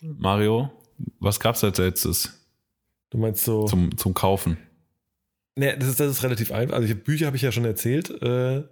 [0.01, 0.73] Mario,
[1.21, 2.49] was gab's als letztes
[3.11, 3.67] du meinst so.
[3.67, 4.57] zum, zum Kaufen?
[5.55, 6.75] Nee, das ist, das ist relativ einfach.
[6.75, 8.11] Also ich, Bücher habe ich ja schon erzählt.
[8.23, 8.65] Äh,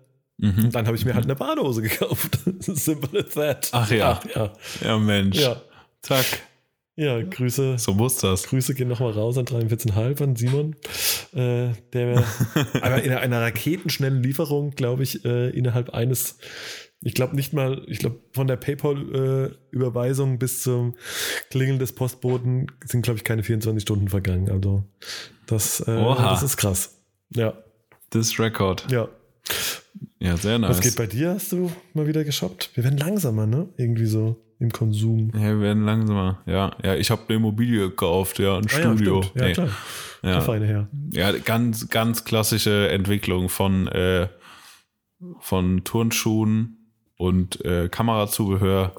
[0.42, 0.70] Mhm.
[0.72, 2.38] dann habe ich mir halt eine Badehose gekauft.
[2.60, 3.68] Simple as that.
[3.72, 4.18] Ach ja.
[4.24, 4.52] Ach ja.
[4.82, 5.36] Ja, Mensch.
[5.38, 5.60] Ja.
[6.02, 6.26] Zack.
[6.96, 7.78] Ja, Grüße.
[7.78, 8.42] So muss das.
[8.44, 10.76] Grüße gehen nochmal raus an 43,5 an Simon,
[11.32, 12.24] äh, der
[12.82, 16.36] aber in einer raketenschnellen Lieferung, glaube ich, äh, innerhalb eines,
[17.00, 20.94] ich glaube nicht mal, ich glaube von der PayPal-Überweisung bis zum
[21.50, 24.50] Klingeln des Postboten sind, glaube ich, keine 24 Stunden vergangen.
[24.50, 24.84] Also
[25.46, 26.98] das, äh, das ist krass.
[27.34, 27.54] Ja,
[28.10, 28.86] Das Record.
[28.90, 29.08] ja.
[30.18, 30.70] Ja, sehr nice.
[30.70, 31.30] Was geht bei dir?
[31.34, 32.70] Hast du mal wieder geshoppt?
[32.74, 33.68] Wir werden langsamer, ne?
[33.78, 35.30] Irgendwie so im Konsum.
[35.34, 36.40] Ja, wir werden langsamer.
[36.46, 39.22] Ja, ja, ich habe eine Immobilie gekauft, ja, ein Ah Studio.
[39.34, 39.68] Ja, ja klar.
[40.22, 40.88] Der Ja, feine Herr.
[41.12, 44.28] ja, ganz, ganz klassische Entwicklung von, äh,
[45.40, 46.76] von Turnschuhen
[47.16, 48.94] und äh, Kamerazubehör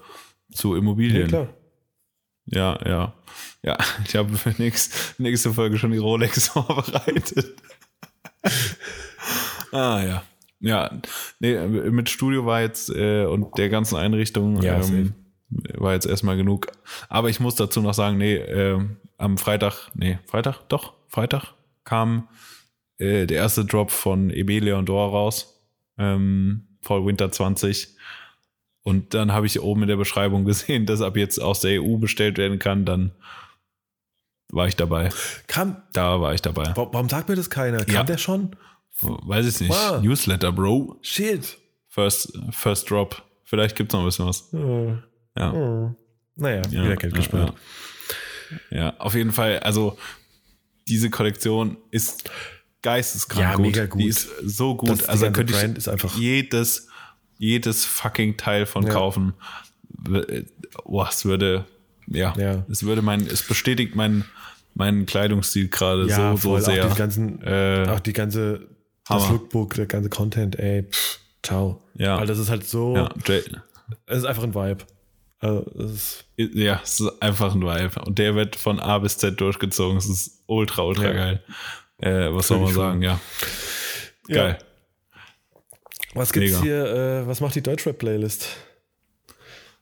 [0.51, 1.27] zu Ja, Immobilien.
[1.27, 1.47] klar.
[2.45, 3.13] Ja, ja.
[3.63, 7.53] Ja, ich habe für nächst, nächste Folge schon die Rolex vorbereitet.
[9.71, 10.23] ah, ja.
[10.63, 10.91] Ja,
[11.39, 15.13] nee, mit Studio war jetzt äh, und der ganzen Einrichtung Ja, ähm,
[15.75, 16.67] war jetzt erstmal genug.
[17.09, 22.27] Aber ich muss dazu noch sagen, nee, ähm, am Freitag, nee, Freitag, doch, Freitag kam
[22.97, 25.61] äh, der erste Drop von EB Leondor raus.
[25.97, 27.89] Ähm, Fall Winter 20.
[28.83, 31.97] Und dann habe ich oben in der Beschreibung gesehen, dass ab jetzt aus der EU
[31.97, 32.85] bestellt werden kann.
[32.85, 33.11] Dann
[34.49, 35.09] war ich dabei.
[35.47, 36.65] Kam, Da war ich dabei.
[36.75, 37.85] wa- warum sagt mir das keiner?
[37.85, 38.03] Kam Ja.
[38.03, 38.55] der schon?
[39.01, 39.69] Weiß ich nicht.
[39.71, 40.01] Wow.
[40.01, 40.97] Newsletter, Bro.
[41.01, 41.57] Shit.
[41.87, 43.21] First, first Drop.
[43.43, 44.53] Vielleicht gibt's noch ein bisschen was.
[44.53, 44.95] Äh,
[45.37, 45.53] Ja.
[45.53, 45.95] oh.
[46.35, 47.53] Naja, Ja, wieder Geld ja, gespart.
[48.71, 48.77] Ja.
[48.77, 49.59] ja, auf jeden Fall.
[49.59, 49.97] Also,
[50.87, 52.29] diese Kollektion ist
[52.81, 53.65] geisteskrank Ja, gut.
[53.65, 54.01] mega gut.
[54.01, 54.89] Die ist so gut.
[54.89, 56.87] Das- also, da könnte Brand ich ist einfach- jedes,
[57.37, 59.33] jedes fucking Teil von kaufen.
[59.89, 60.43] W-
[60.85, 61.65] Boah, es würde,
[62.07, 62.33] ja,
[62.69, 64.25] es würde mein, es bestätigt meinen,
[64.73, 66.85] meinen Kleidungsstil gerade so, so voll, sehr.
[66.87, 68.67] Auch die ganzen, Äh, auch die ganze,
[69.07, 69.33] das Hammer.
[69.33, 71.83] Lookbook, der ganze Content, ey, pff, ciao.
[71.95, 72.17] Ja.
[72.19, 72.95] Weil das ist halt so,
[74.05, 74.85] es ist einfach ein Vibe.
[75.41, 75.91] Also, es
[76.37, 78.01] ist, Ja, es ist einfach ein Vibe.
[78.05, 79.97] Und der wird von A bis Z durchgezogen.
[79.97, 81.13] Es ist ultra, ultra Ja.
[81.13, 81.43] geil.
[81.97, 83.01] Äh, was soll man sagen?
[83.01, 83.19] Ja.
[84.27, 84.35] Ja.
[84.35, 84.57] Geil.
[86.13, 86.61] was gibt's Mega.
[86.63, 86.85] hier,
[87.23, 88.47] äh, was macht die Deutschrap-Playlist?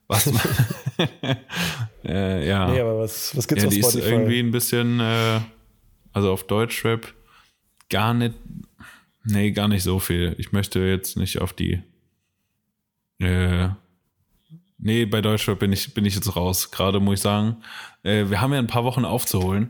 [0.08, 0.28] Was?
[2.04, 2.70] äh, ja.
[2.72, 4.12] Nee, aber was, was gibt's ja, auf die ist Spotify?
[4.12, 5.40] irgendwie ein bisschen, äh,
[6.14, 7.14] also auf Deutschrap
[7.90, 8.36] gar nicht,
[9.26, 10.36] nee, gar nicht so viel.
[10.38, 11.82] Ich möchte jetzt nicht auf die,
[13.20, 13.70] äh,
[14.80, 16.72] nee, bei Deutschrap bin ich, bin ich jetzt raus.
[16.72, 17.58] Gerade muss ich sagen,
[18.04, 19.70] äh, wir haben ja ein paar Wochen aufzuholen.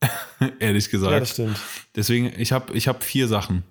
[0.60, 1.12] Ehrlich gesagt.
[1.12, 1.58] ja, das stimmt.
[1.96, 3.64] Deswegen, ich habe ich hab vier Sachen.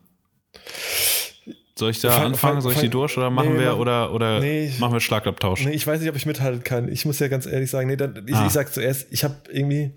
[1.75, 2.53] Soll ich da Fang- anfangen?
[2.55, 4.93] fang- Soll ich die fang- durch oder machen nee, wir oder, oder nee, ich- machen
[4.93, 5.63] wir Schlagabtausch?
[5.63, 6.89] Nee, ich weiß nicht, ob ich mithalten kann.
[6.91, 8.47] Ich muss ja ganz ehrlich sagen, nee, dann, ich, Ah.
[8.47, 9.91] ich sag zuerst, ich habe irgendwie,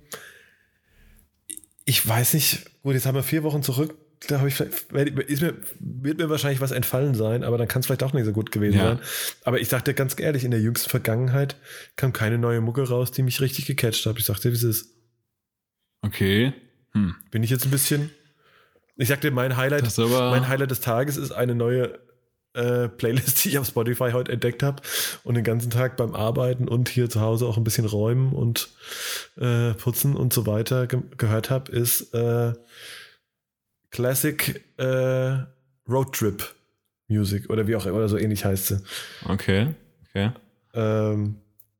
[1.84, 3.94] ich weiß nicht, gut, jetzt haben wir vier Wochen zurück,
[4.28, 7.80] da habe ich vielleicht, ist mir, wird mir wahrscheinlich was entfallen sein, aber dann kann
[7.80, 8.84] es vielleicht auch nicht so gut gewesen Ja.
[8.84, 8.98] sein.
[9.44, 11.56] Aber ich sagte ganz ehrlich, in der jüngsten Vergangenheit
[11.96, 14.18] kam keine neue Mucke raus, die mich richtig gecatcht hat.
[14.18, 14.90] Ich sagte, wie es ist.
[16.02, 16.52] Okay.
[16.92, 17.14] Hm.
[17.30, 18.10] Bin ich jetzt ein bisschen.
[18.96, 21.98] Ich sagte, mein Highlight, mein Highlight des Tages ist eine neue
[22.52, 24.82] äh, Playlist, die ich auf Spotify heute entdeckt habe
[25.24, 28.68] und den ganzen Tag beim Arbeiten und hier zu Hause auch ein bisschen räumen und
[29.38, 32.52] äh, putzen und so weiter ge gehört habe, ist äh,
[33.90, 35.36] Classic äh,
[35.88, 36.54] Road Trip
[37.08, 38.82] Music oder wie auch immer, oder so ähnlich heißt sie.
[39.26, 39.74] Okay.
[40.08, 40.30] Okay.
[40.74, 41.36] Ähm,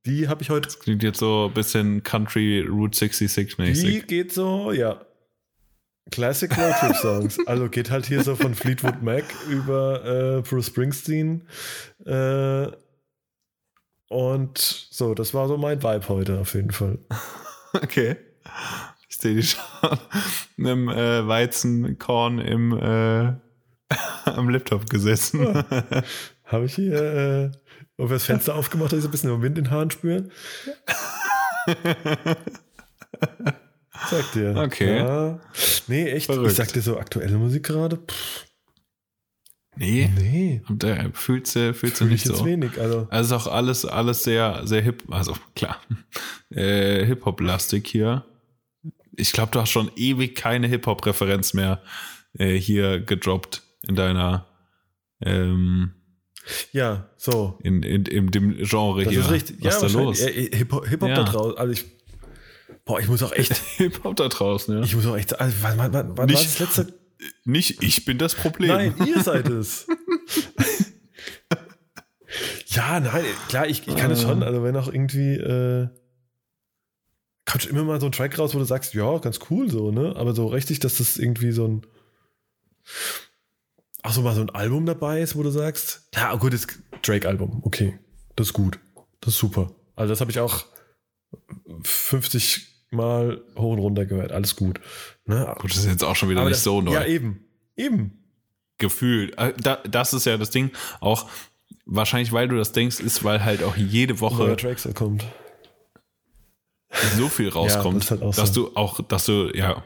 [0.07, 4.07] die habe ich heute Klingt jetzt so ein bisschen Country Route 66 Die mäßig.
[4.07, 5.05] geht so, ja.
[6.11, 7.39] Classic Roadtrip Songs.
[7.47, 11.47] Also geht halt hier so von Fleetwood Mac über äh, Bruce Springsteen.
[12.05, 12.69] Äh,
[14.09, 16.99] und so, das war so mein Vibe heute auf jeden Fall.
[17.73, 18.17] Okay.
[19.09, 19.61] Ich sehe die schon
[20.61, 23.33] einem äh, Weizenkorn im äh,
[24.25, 25.47] am Laptop gesessen.
[26.45, 27.53] Habe ich hier
[27.99, 30.29] äh, das Fenster aufgemacht, dass ich so ein bisschen Wind in den Haaren spüre.
[34.09, 34.57] Sag dir.
[34.57, 34.99] Okay.
[34.99, 35.41] Ja.
[35.87, 36.27] Nee, echt.
[36.27, 36.51] Verrückt.
[36.51, 37.97] Ich sag dir so, aktuelle Musik gerade?
[37.99, 38.47] Pff,
[39.77, 40.63] Nee, Nee.
[40.69, 42.45] und, äh, fühlt sie, fühlt sie nicht so.
[42.45, 42.79] wenig.
[42.79, 45.81] Also, Also ist auch alles, alles sehr, sehr hip, also klar,
[46.51, 48.25] äh, Hip-Hop-lastig hier.
[49.17, 51.83] Ich glaube, du hast schon ewig keine Hip-Hop-Referenz mehr
[52.39, 54.47] äh, hier gedroppt in deiner,
[55.21, 55.93] ähm,
[56.73, 57.59] ja, so.
[57.63, 59.21] in, in, in dem Genre Das hier.
[59.21, 59.57] ist richtig.
[59.61, 60.19] Was ja, ist da los?
[60.21, 61.15] Hip-Hop Hip Ja.
[61.15, 61.59] da draußen.
[61.59, 61.85] Also ich,
[62.85, 64.83] boah, ich muss auch echt, Hip-Hop da draußen, ja.
[64.85, 67.01] ich muss auch echt, also, wann, wann, wann, wann war Nicht- das letzte?
[67.45, 68.69] Nicht ich bin das Problem.
[68.71, 69.87] Nein, ihr seid es.
[72.67, 74.43] ja, nein, klar, ich, ich kann es schon.
[74.43, 75.89] Also wenn auch irgendwie, äh,
[77.53, 80.15] kommt immer mal so ein Track raus, wo du sagst, ja, ganz cool so, ne?
[80.17, 81.87] Aber so richtig, dass das irgendwie so ein,
[84.03, 86.67] ach so, mal so ein Album dabei ist, wo du sagst, ja, gut, das
[87.03, 87.99] Drake-Album, okay,
[88.37, 88.79] das ist gut,
[89.21, 89.73] das ist super.
[89.97, 90.65] Also das habe ich auch
[91.83, 94.81] 50 Mal hoch und runter gehört, alles gut.
[95.25, 95.55] Ne?
[95.61, 96.93] Gut, das ist jetzt auch schon wieder Aber nicht das, so neu.
[96.93, 97.45] Ja, eben,
[97.77, 98.25] eben.
[98.79, 99.39] gefühlt.
[99.39, 100.73] Äh, Da, das ist ja das Ding.
[100.99, 101.29] Auch
[101.87, 105.25] wahrscheinlich, weil du das denkst, ist, weil halt auch jede Woche Track kommt.
[107.17, 108.69] So viel rauskommt, das ist halt auch dass so.
[108.69, 109.83] du auch, dass du, ja,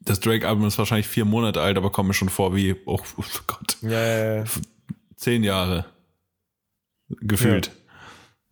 [0.00, 3.24] das Drake-Album ist wahrscheinlich vier Monate alt, aber kommt mir schon vor wie, oh, oh
[3.46, 4.44] Gott, Ja, ja, ja.
[5.16, 5.84] zehn Jahre.
[7.20, 7.70] Gefühlt.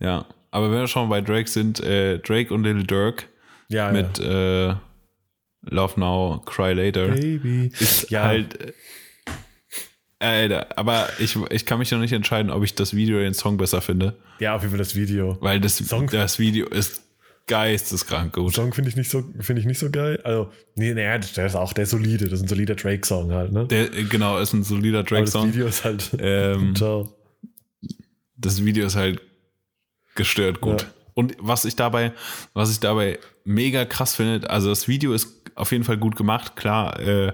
[0.01, 0.27] Ja.
[0.51, 3.29] Aber wenn wir schon bei Drake sind, äh, Drake und Little Dirk
[3.69, 4.75] ja mit äh,
[5.63, 7.09] Love Now, Cry Later.
[7.09, 7.71] Baby.
[7.79, 8.25] ist Ja.
[8.25, 8.61] halt.
[8.61, 8.73] äh,
[10.21, 13.35] Alter, aber ich, ich kann mich noch nicht entscheiden, ob ich das Video oder den
[13.35, 15.37] Song besser finde, Ja, auf jeden Fall das Video.
[15.41, 17.03] weil das, Song- das Video ist
[17.49, 18.55] geisteskrank gut.
[18.55, 20.21] Song finde ich nicht so, finde ich nicht so geil.
[20.23, 22.27] Also, nee, naja, der ist auch der ist solide.
[22.27, 23.67] Das ist ein solider Drake-Song halt, ne?
[23.67, 25.49] Der, äh, genau, ist ein solider Aber das Drake-Song.
[25.53, 26.11] Video ist halt.
[26.21, 27.13] Ähm, Ciao.
[28.37, 29.21] das Video ist halt
[30.15, 30.83] gestört gut.
[30.83, 30.89] Ja.
[31.15, 32.13] Und was ich dabei,
[32.55, 36.55] was ich dabei mega krass finde, also das Video ist auf jeden Fall gut gemacht,
[36.55, 37.33] klar, äh,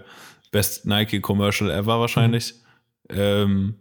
[0.50, 2.54] Best Nike Commercial ever wahrscheinlich.
[3.10, 3.74] Ähm,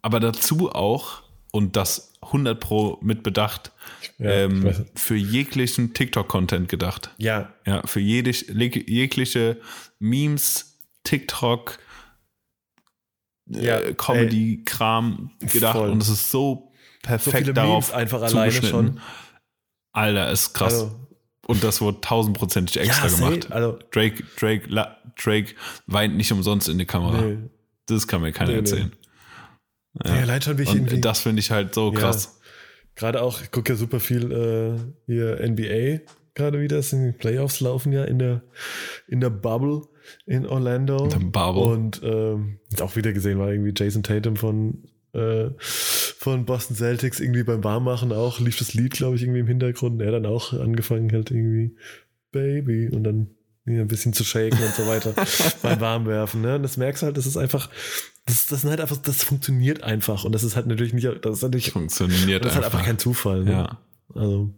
[0.00, 1.22] aber dazu auch,
[1.52, 3.72] und das 100 Pro mit bedacht,
[4.18, 7.10] Ja, ähm, für jeglichen TikTok-Content gedacht.
[7.18, 9.60] Ja, Ja, für jede, jegliche
[9.98, 11.78] Memes, TikTok,
[13.46, 15.90] Ja, äh, Comedy-Kram gedacht voll.
[15.90, 16.72] und es ist so
[17.02, 18.70] perfekt so darauf Memes einfach alleine zugeschnitten.
[18.70, 19.00] schon.
[19.92, 20.74] Alter, ist krass.
[20.74, 21.00] Also,
[21.46, 23.50] und das wurde tausendprozentig extra ja, gemacht.
[23.50, 25.54] Also, Drake, Drake, la, Drake
[25.86, 27.22] weint nicht umsonst in die Kamera.
[27.22, 27.38] nee.
[27.86, 28.58] Das kann mir keiner nee.
[28.58, 28.92] erzählen.
[30.04, 30.12] Ja.
[30.14, 30.96] allein schon, wie ich irgendwie.
[30.96, 31.98] Und das finde ich halt so Ja.
[31.98, 32.40] krass.
[32.94, 36.00] Gerade auch, ich gucke ja super viel äh, hier NBA
[36.34, 36.78] gerade wieder.
[36.78, 38.42] Es sind die Playoffs laufen ja in der,
[39.06, 39.82] in der Bubble
[40.26, 41.04] in Orlando.
[41.04, 41.62] In der Bubble.
[41.62, 47.42] Und ähm, auch wieder gesehen, war irgendwie Jason Tatum von, äh, von Boston Celtics irgendwie
[47.42, 49.94] beim Warmmachen auch, lief das Lied, glaube ich, irgendwie im Hintergrund.
[49.94, 51.76] Und er dann auch angefangen halt irgendwie
[52.32, 53.30] Baby und dann
[53.66, 55.12] ja, ein bisschen zu shaken und so weiter
[55.62, 56.40] beim Warmwerfen.
[56.40, 56.56] Ne?
[56.56, 57.68] Und das merkst du halt, das ist einfach,
[58.28, 60.24] das, das sind halt einfach, das funktioniert einfach.
[60.24, 62.78] Und das ist halt natürlich nicht, das ist natürlich, Funktioniert das ist halt einfach.
[62.78, 63.44] einfach kein Zufall.
[63.44, 63.50] Ne?
[63.52, 63.78] ja.
[64.14, 64.50] Also,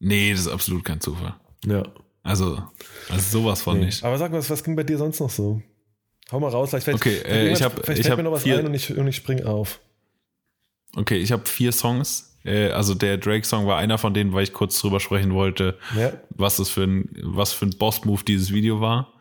[0.00, 1.34] Nee, das ist absolut kein Zufall.
[1.66, 1.82] ja.
[2.22, 2.62] Also,
[3.10, 3.86] also sowas von Nee.
[3.86, 4.02] nicht.
[4.02, 5.60] Aber sag mal, was, was ging bei dir sonst noch so?
[6.32, 8.32] Hau mal raus, vielleicht, vielleicht, Okay, vielleicht äh, ich hab- vielleicht ich fällt mir noch
[8.32, 9.78] was vier- ein und ich, und ich spring auf.
[10.96, 12.34] Okay, ich habe vier Songs.
[12.44, 16.12] Äh, also der Drake-Song war einer von denen, weil ich kurz drüber sprechen wollte, Ja,
[16.30, 19.12] was das für ein, was für ein Boss-Move dieses Video war.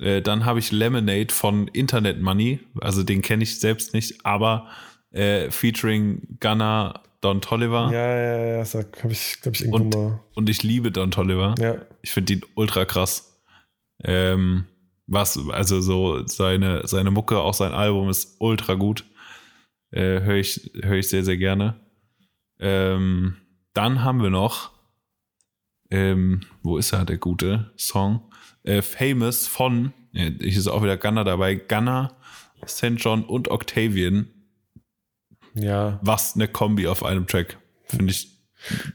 [0.00, 4.68] Äh, dann habe ich Lemonade von Internet Money, also den kenne ich selbst nicht, aber
[5.10, 10.10] äh, featuring Gunner Don Tolliver ja, ja, ja, sag, hab ich, glaube ich, irgendwo und,
[10.10, 10.20] mal.
[10.34, 11.54] und ich liebe Don Tolliver.
[11.58, 13.42] Ja, Ich finde ihn ultra krass.
[14.04, 14.66] Ähm,
[15.06, 19.04] was, also so seine, seine Mucke, auch sein Album ist ultra gut.
[19.90, 21.80] Äh, Höre ich, hör ich sehr, sehr gerne.
[22.58, 23.36] Ähm,
[23.72, 24.72] dann haben wir noch,
[25.90, 28.32] ähm, wo ist er, der gute Song?
[28.66, 32.16] Äh, Famous von, ich ist auch wieder Gunner dabei, Gunner,
[32.66, 32.94] St.
[32.96, 34.28] John und Octavian.
[35.54, 37.58] ja, Was eine Kombi auf einem Track.
[37.84, 38.28] Finde ich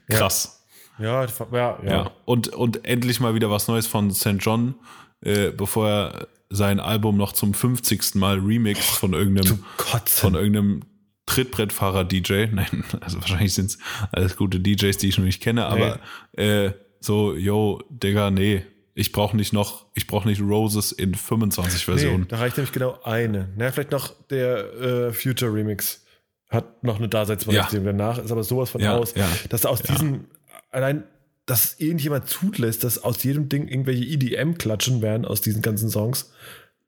[0.10, 0.66] krass.
[1.00, 1.80] ja, ja, ja.
[1.84, 2.12] Ja.
[2.26, 4.38] Und, und endlich mal wieder was Neues von St.
[4.40, 4.76] John,
[5.22, 8.16] äh, bevor er sein Album noch zum 50.
[8.16, 9.64] Mal remixt von irgendeinem,
[10.06, 10.82] von irgendeinem
[11.28, 12.48] Trittbrettfahrer-DJ.
[12.52, 13.78] Nein, also wahrscheinlich sind es
[14.12, 16.00] alles gute DJs, die ich noch nicht kenne, aber
[16.34, 18.64] äh, so, yo, Digga, nee,
[18.94, 22.28] ich brauche nicht noch, ich brauche nicht Roses in 25 nee, Versionen.
[22.28, 23.50] da reicht nämlich genau eine.
[23.56, 26.04] Na, vielleicht noch der äh, Future Remix
[26.50, 27.86] hat noch eine Daseinsberechtigung.
[27.86, 29.94] Danach ist aber sowas von Ja, aus, ja, dass da aus ja.
[29.94, 30.26] diesem,
[30.70, 31.06] allein,
[31.46, 36.32] dass irgendjemand zulässt, dass aus jedem Ding irgendwelche EDM-Klatschen werden aus diesen ganzen Songs.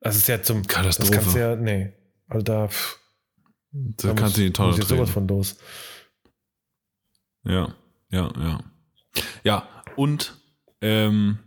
[0.02, 1.12] Das ist ja zum Katastrophe.
[1.12, 1.94] Das kannst du ja, nee.
[2.28, 3.00] Also da, pff,
[3.72, 5.56] Da da kannst du die Tonne sowas von los.
[7.46, 7.74] Ja.
[8.10, 8.60] Ja, ja.
[9.44, 10.36] Ja, und
[10.82, 11.40] ähm,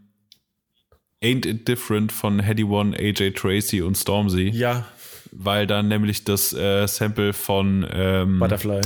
[1.23, 4.87] Ain't It Different von Heady One, AJ Tracy und Stormzy, Ja,
[5.33, 8.81] weil dann nämlich das äh, Sample von ähm, Butterfly.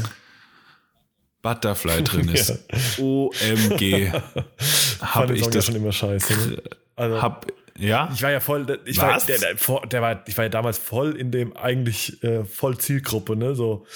[1.43, 2.53] Butterfly drin ist.
[2.99, 4.11] OMG.
[4.59, 5.67] Fand Hab ich ja das.
[5.67, 6.33] schon immer scheiße.
[6.51, 6.63] Ne?
[6.97, 7.47] Also, Hab,
[7.79, 8.11] ja?
[8.15, 9.29] ich war ja voll, ich Was?
[9.29, 12.77] war, der, der, der war, ich war ja damals voll in dem eigentlich äh, voll
[12.79, 13.55] Zielgruppe, ne?
[13.55, 13.87] So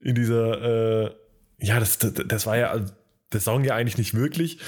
[0.00, 1.10] in dieser, äh,
[1.60, 2.92] ja, das, das, das war ja also,
[3.32, 4.58] der Song ja eigentlich nicht wirklich,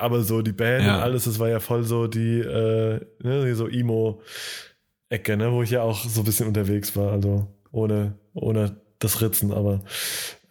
[0.00, 0.96] aber so die Band Ja.
[0.96, 5.70] und alles, das war ja voll so die, äh, ne, so Emo-Ecke, ne, wo ich
[5.70, 9.82] ja auch so ein bisschen unterwegs war, also ohne, ohne das Ritzen, aber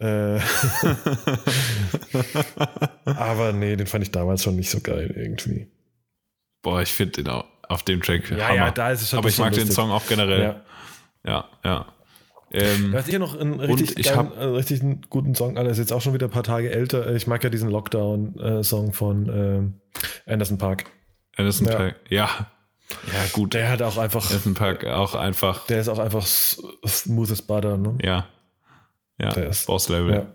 [0.00, 0.40] äh,
[3.04, 5.68] aber nee, den fand ich damals schon nicht so geil irgendwie.
[6.62, 8.30] Boah, ich finde den auch auf dem Track.
[8.30, 8.54] Ja, Hammer.
[8.56, 9.74] ja, da ist es schon Aber ich mag den lustig.
[9.76, 10.42] Song auch generell.
[10.42, 10.60] Ja.
[11.24, 11.86] Ja, ja.
[12.52, 15.56] Ähm, Du hast hier noch einen richtig, ich geilen, hab- äh, richtig einen guten Song,
[15.56, 17.14] ist jetzt auch schon wieder ein paar Tage älter.
[17.14, 19.74] Ich mag ja diesen Lockdown-Song von ähm,
[20.26, 20.84] Anderson Park.
[21.36, 21.74] Anderson Ja.
[21.76, 21.96] Park.
[22.08, 22.28] Ja.
[23.12, 23.54] Ja, gut.
[23.54, 25.66] Der hat auch einfach, Anderson Park auch einfach.
[25.68, 27.96] der ist auch einfach smooth as butter, ne?
[28.02, 28.26] Ja.
[29.20, 30.12] Ja, Der ist- Boss-Level.
[30.14, 30.26] Ja.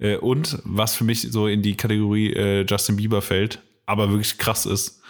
[0.00, 4.38] Äh, und was für mich so in die Kategorie äh, Justin Bieber fällt, aber wirklich
[4.38, 5.00] krass ist,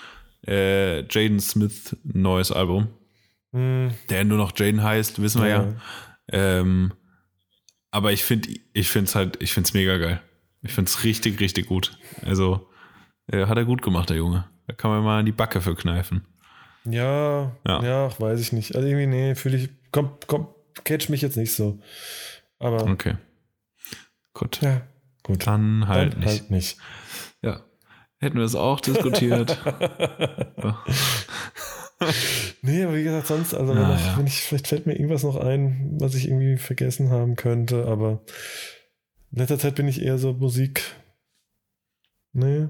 [0.46, 2.88] äh, Jaden Smith neues Album,
[3.54, 5.62] Hm, der nur noch Jaden heißt, wissen wir ja.
[5.62, 5.74] Ja.
[6.60, 6.92] Ähm,
[7.90, 10.20] aber ich finde, ich finde es halt, ich finde es mega geil.
[10.62, 11.96] Ich finde es richtig, richtig gut.
[12.26, 12.68] Also
[13.28, 14.48] äh, hat er gut gemacht, der Junge.
[14.66, 16.26] Da kann man mal in die Backe für kneifen.
[16.84, 17.82] ja, Ja.
[17.84, 18.74] ja, weiß ich nicht.
[18.74, 20.48] Also irgendwie, nee, fühle ich, komm, komm,
[20.84, 21.78] catch mich jetzt nicht so.
[22.58, 23.16] Aber Okay.
[24.32, 24.60] Gut.
[24.62, 24.82] ja,
[25.22, 25.46] gut.
[25.46, 26.28] Dann halt Dann nicht.
[26.40, 26.78] halt nicht.
[27.42, 27.60] Ja.
[28.18, 29.58] Hätten wir es auch diskutiert.
[32.62, 34.18] Nee, aber wie gesagt, sonst, also wenn, Ah, ich, ja.
[34.18, 38.22] wenn ich, vielleicht fällt mir irgendwas noch ein, was ich irgendwie vergessen haben könnte, aber
[39.32, 40.82] in letzter Zeit bin ich eher so Musik.
[42.32, 42.68] Nee.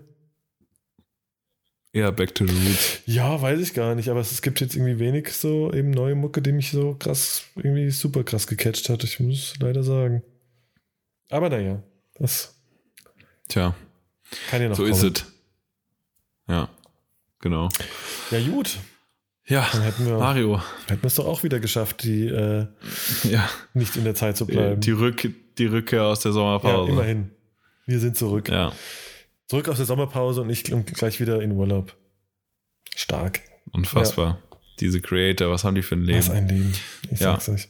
[1.92, 3.00] ja, back to the roots.
[3.06, 6.14] Ja, weiß ich gar nicht, aber es, es gibt jetzt irgendwie wenig so eben neue
[6.16, 9.04] Mucke, die mich so krass, irgendwie super krass gecatcht hat.
[9.04, 10.22] Ich muss leider sagen.
[11.30, 11.82] Aber naja,
[12.16, 12.54] das
[13.48, 13.74] Tja,
[14.50, 14.94] kann ja noch so kommen.
[14.94, 15.24] ist es.
[16.48, 16.68] Ja,
[17.40, 17.68] genau.
[18.30, 18.78] Ja, gut.
[19.46, 20.60] Ja, Dann hätten wir, Mario.
[20.88, 22.66] hätten wir es doch auch wieder geschafft, die äh,
[23.24, 24.80] Ja, nicht in der Zeit zu bleiben.
[24.80, 26.90] die, Rück, die Rückkehr aus der ja, Sommerpause.
[26.92, 27.30] immerhin.
[27.86, 28.48] Wir sind zurück.
[28.48, 28.72] Ja,
[29.46, 31.94] Zurück aus der Sommerpause und ich und gleich wieder in Urlaub.
[32.96, 33.40] Stark.
[33.72, 34.38] unfassbar.
[34.80, 36.38] Diese Creator, was haben die für ein Was Leben?
[36.38, 36.72] ein Leben.
[37.10, 37.32] Ich Ja.
[37.38, 37.68] sag's euch.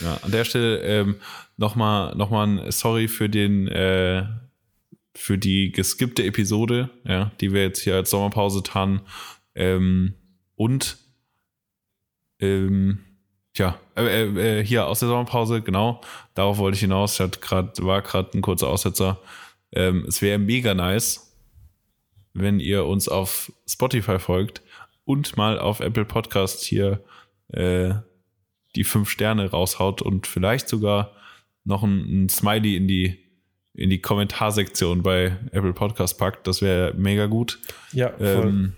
[0.00, 1.16] Ja, an der Stelle ähm,
[1.56, 4.24] nochmal noch mal ein Sorry für den äh,
[5.14, 9.00] für die geskippte Episode, ja, die wir jetzt hier als Sommerpause taten.
[9.54, 10.14] Ähm,
[10.54, 10.96] und
[12.40, 13.00] ähm,
[13.54, 16.00] ja, äh, äh, hier aus der Sommerpause, genau,
[16.34, 17.14] darauf wollte ich hinaus.
[17.14, 19.18] Ich hatte grad, war gerade ein kurzer Aussetzer.
[19.72, 21.34] Ähm, es wäre mega nice,
[22.34, 24.62] wenn ihr uns auf Spotify folgt
[25.04, 27.02] und mal auf Apple Podcast hier
[27.48, 27.94] äh,
[28.74, 31.12] die fünf Sterne raushaut und vielleicht sogar
[31.64, 33.18] noch ein, ein Smiley in die
[33.76, 37.58] in die Kommentarsektion bei Apple Podcast packt, das wäre mega gut.
[37.92, 38.48] Ja, voll.
[38.48, 38.72] Ähm,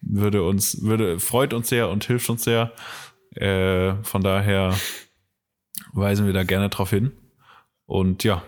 [0.00, 2.72] würde uns, würde, freut uns sehr und hilft uns sehr.
[3.34, 4.74] Äh, von daher
[5.92, 7.12] weisen wir da gerne drauf hin.
[7.86, 8.42] Und ja,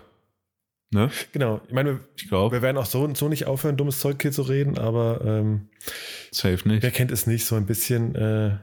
[0.91, 1.11] ne?
[1.33, 1.61] genau.
[1.67, 4.33] Ich meine, wir, Ich glaube, wir werden auch so, so nicht aufhören, dummes Zeug hier
[4.33, 5.69] zu reden, aber ähm,
[6.31, 6.83] safe nicht.
[6.83, 8.59] wer kennt es nicht, so ein bisschen äh,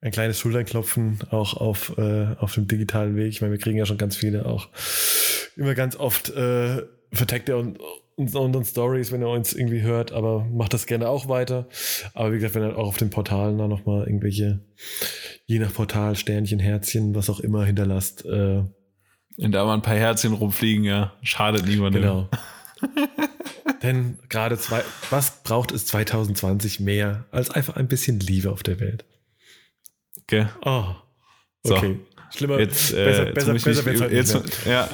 [0.00, 3.28] ein kleines Schulternklopfen auch auf, äh, auf dem digitalen Weg.
[3.28, 4.68] Ich meine, wir kriegen ja schon ganz viele auch
[5.56, 6.82] immer ganz oft äh,
[7.12, 7.78] verteckt er und
[8.16, 11.66] unseren Stories, wenn ihr uns irgendwie hört, aber macht das gerne auch weiter.
[12.14, 14.60] Aber wie gesagt, wenn ihr auch auf den Portalen da nochmal irgendwelche,
[15.46, 18.62] je nach Portal, Sternchen, Herzchen, was auch immer hinterlasst, äh,
[19.38, 22.02] Wenn da mal ein paar Herzchen rumfliegen, ja, schadet niemandem.
[22.02, 22.28] Genau.
[23.82, 28.78] Denn gerade zwei, was braucht es 2020 mehr als einfach ein bisschen Liebe auf der
[28.80, 29.04] Welt?
[30.22, 30.46] Okay.
[30.64, 30.84] Oh,
[31.64, 31.76] So.
[31.76, 31.98] okay.
[32.34, 34.74] Schlimmer, Jetzt, äh, besser, jetzt besser, besser halt jetzt, nicht mehr.
[34.74, 34.88] ja,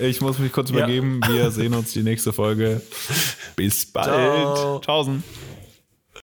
[0.00, 0.78] ich muss mich kurz Ja.
[0.78, 1.20] übergeben.
[1.28, 2.80] Wir sehen uns die nächste Folge.
[3.56, 4.06] Bis bald.
[4.08, 4.80] Ciao.
[4.80, 5.22] Tschaußen.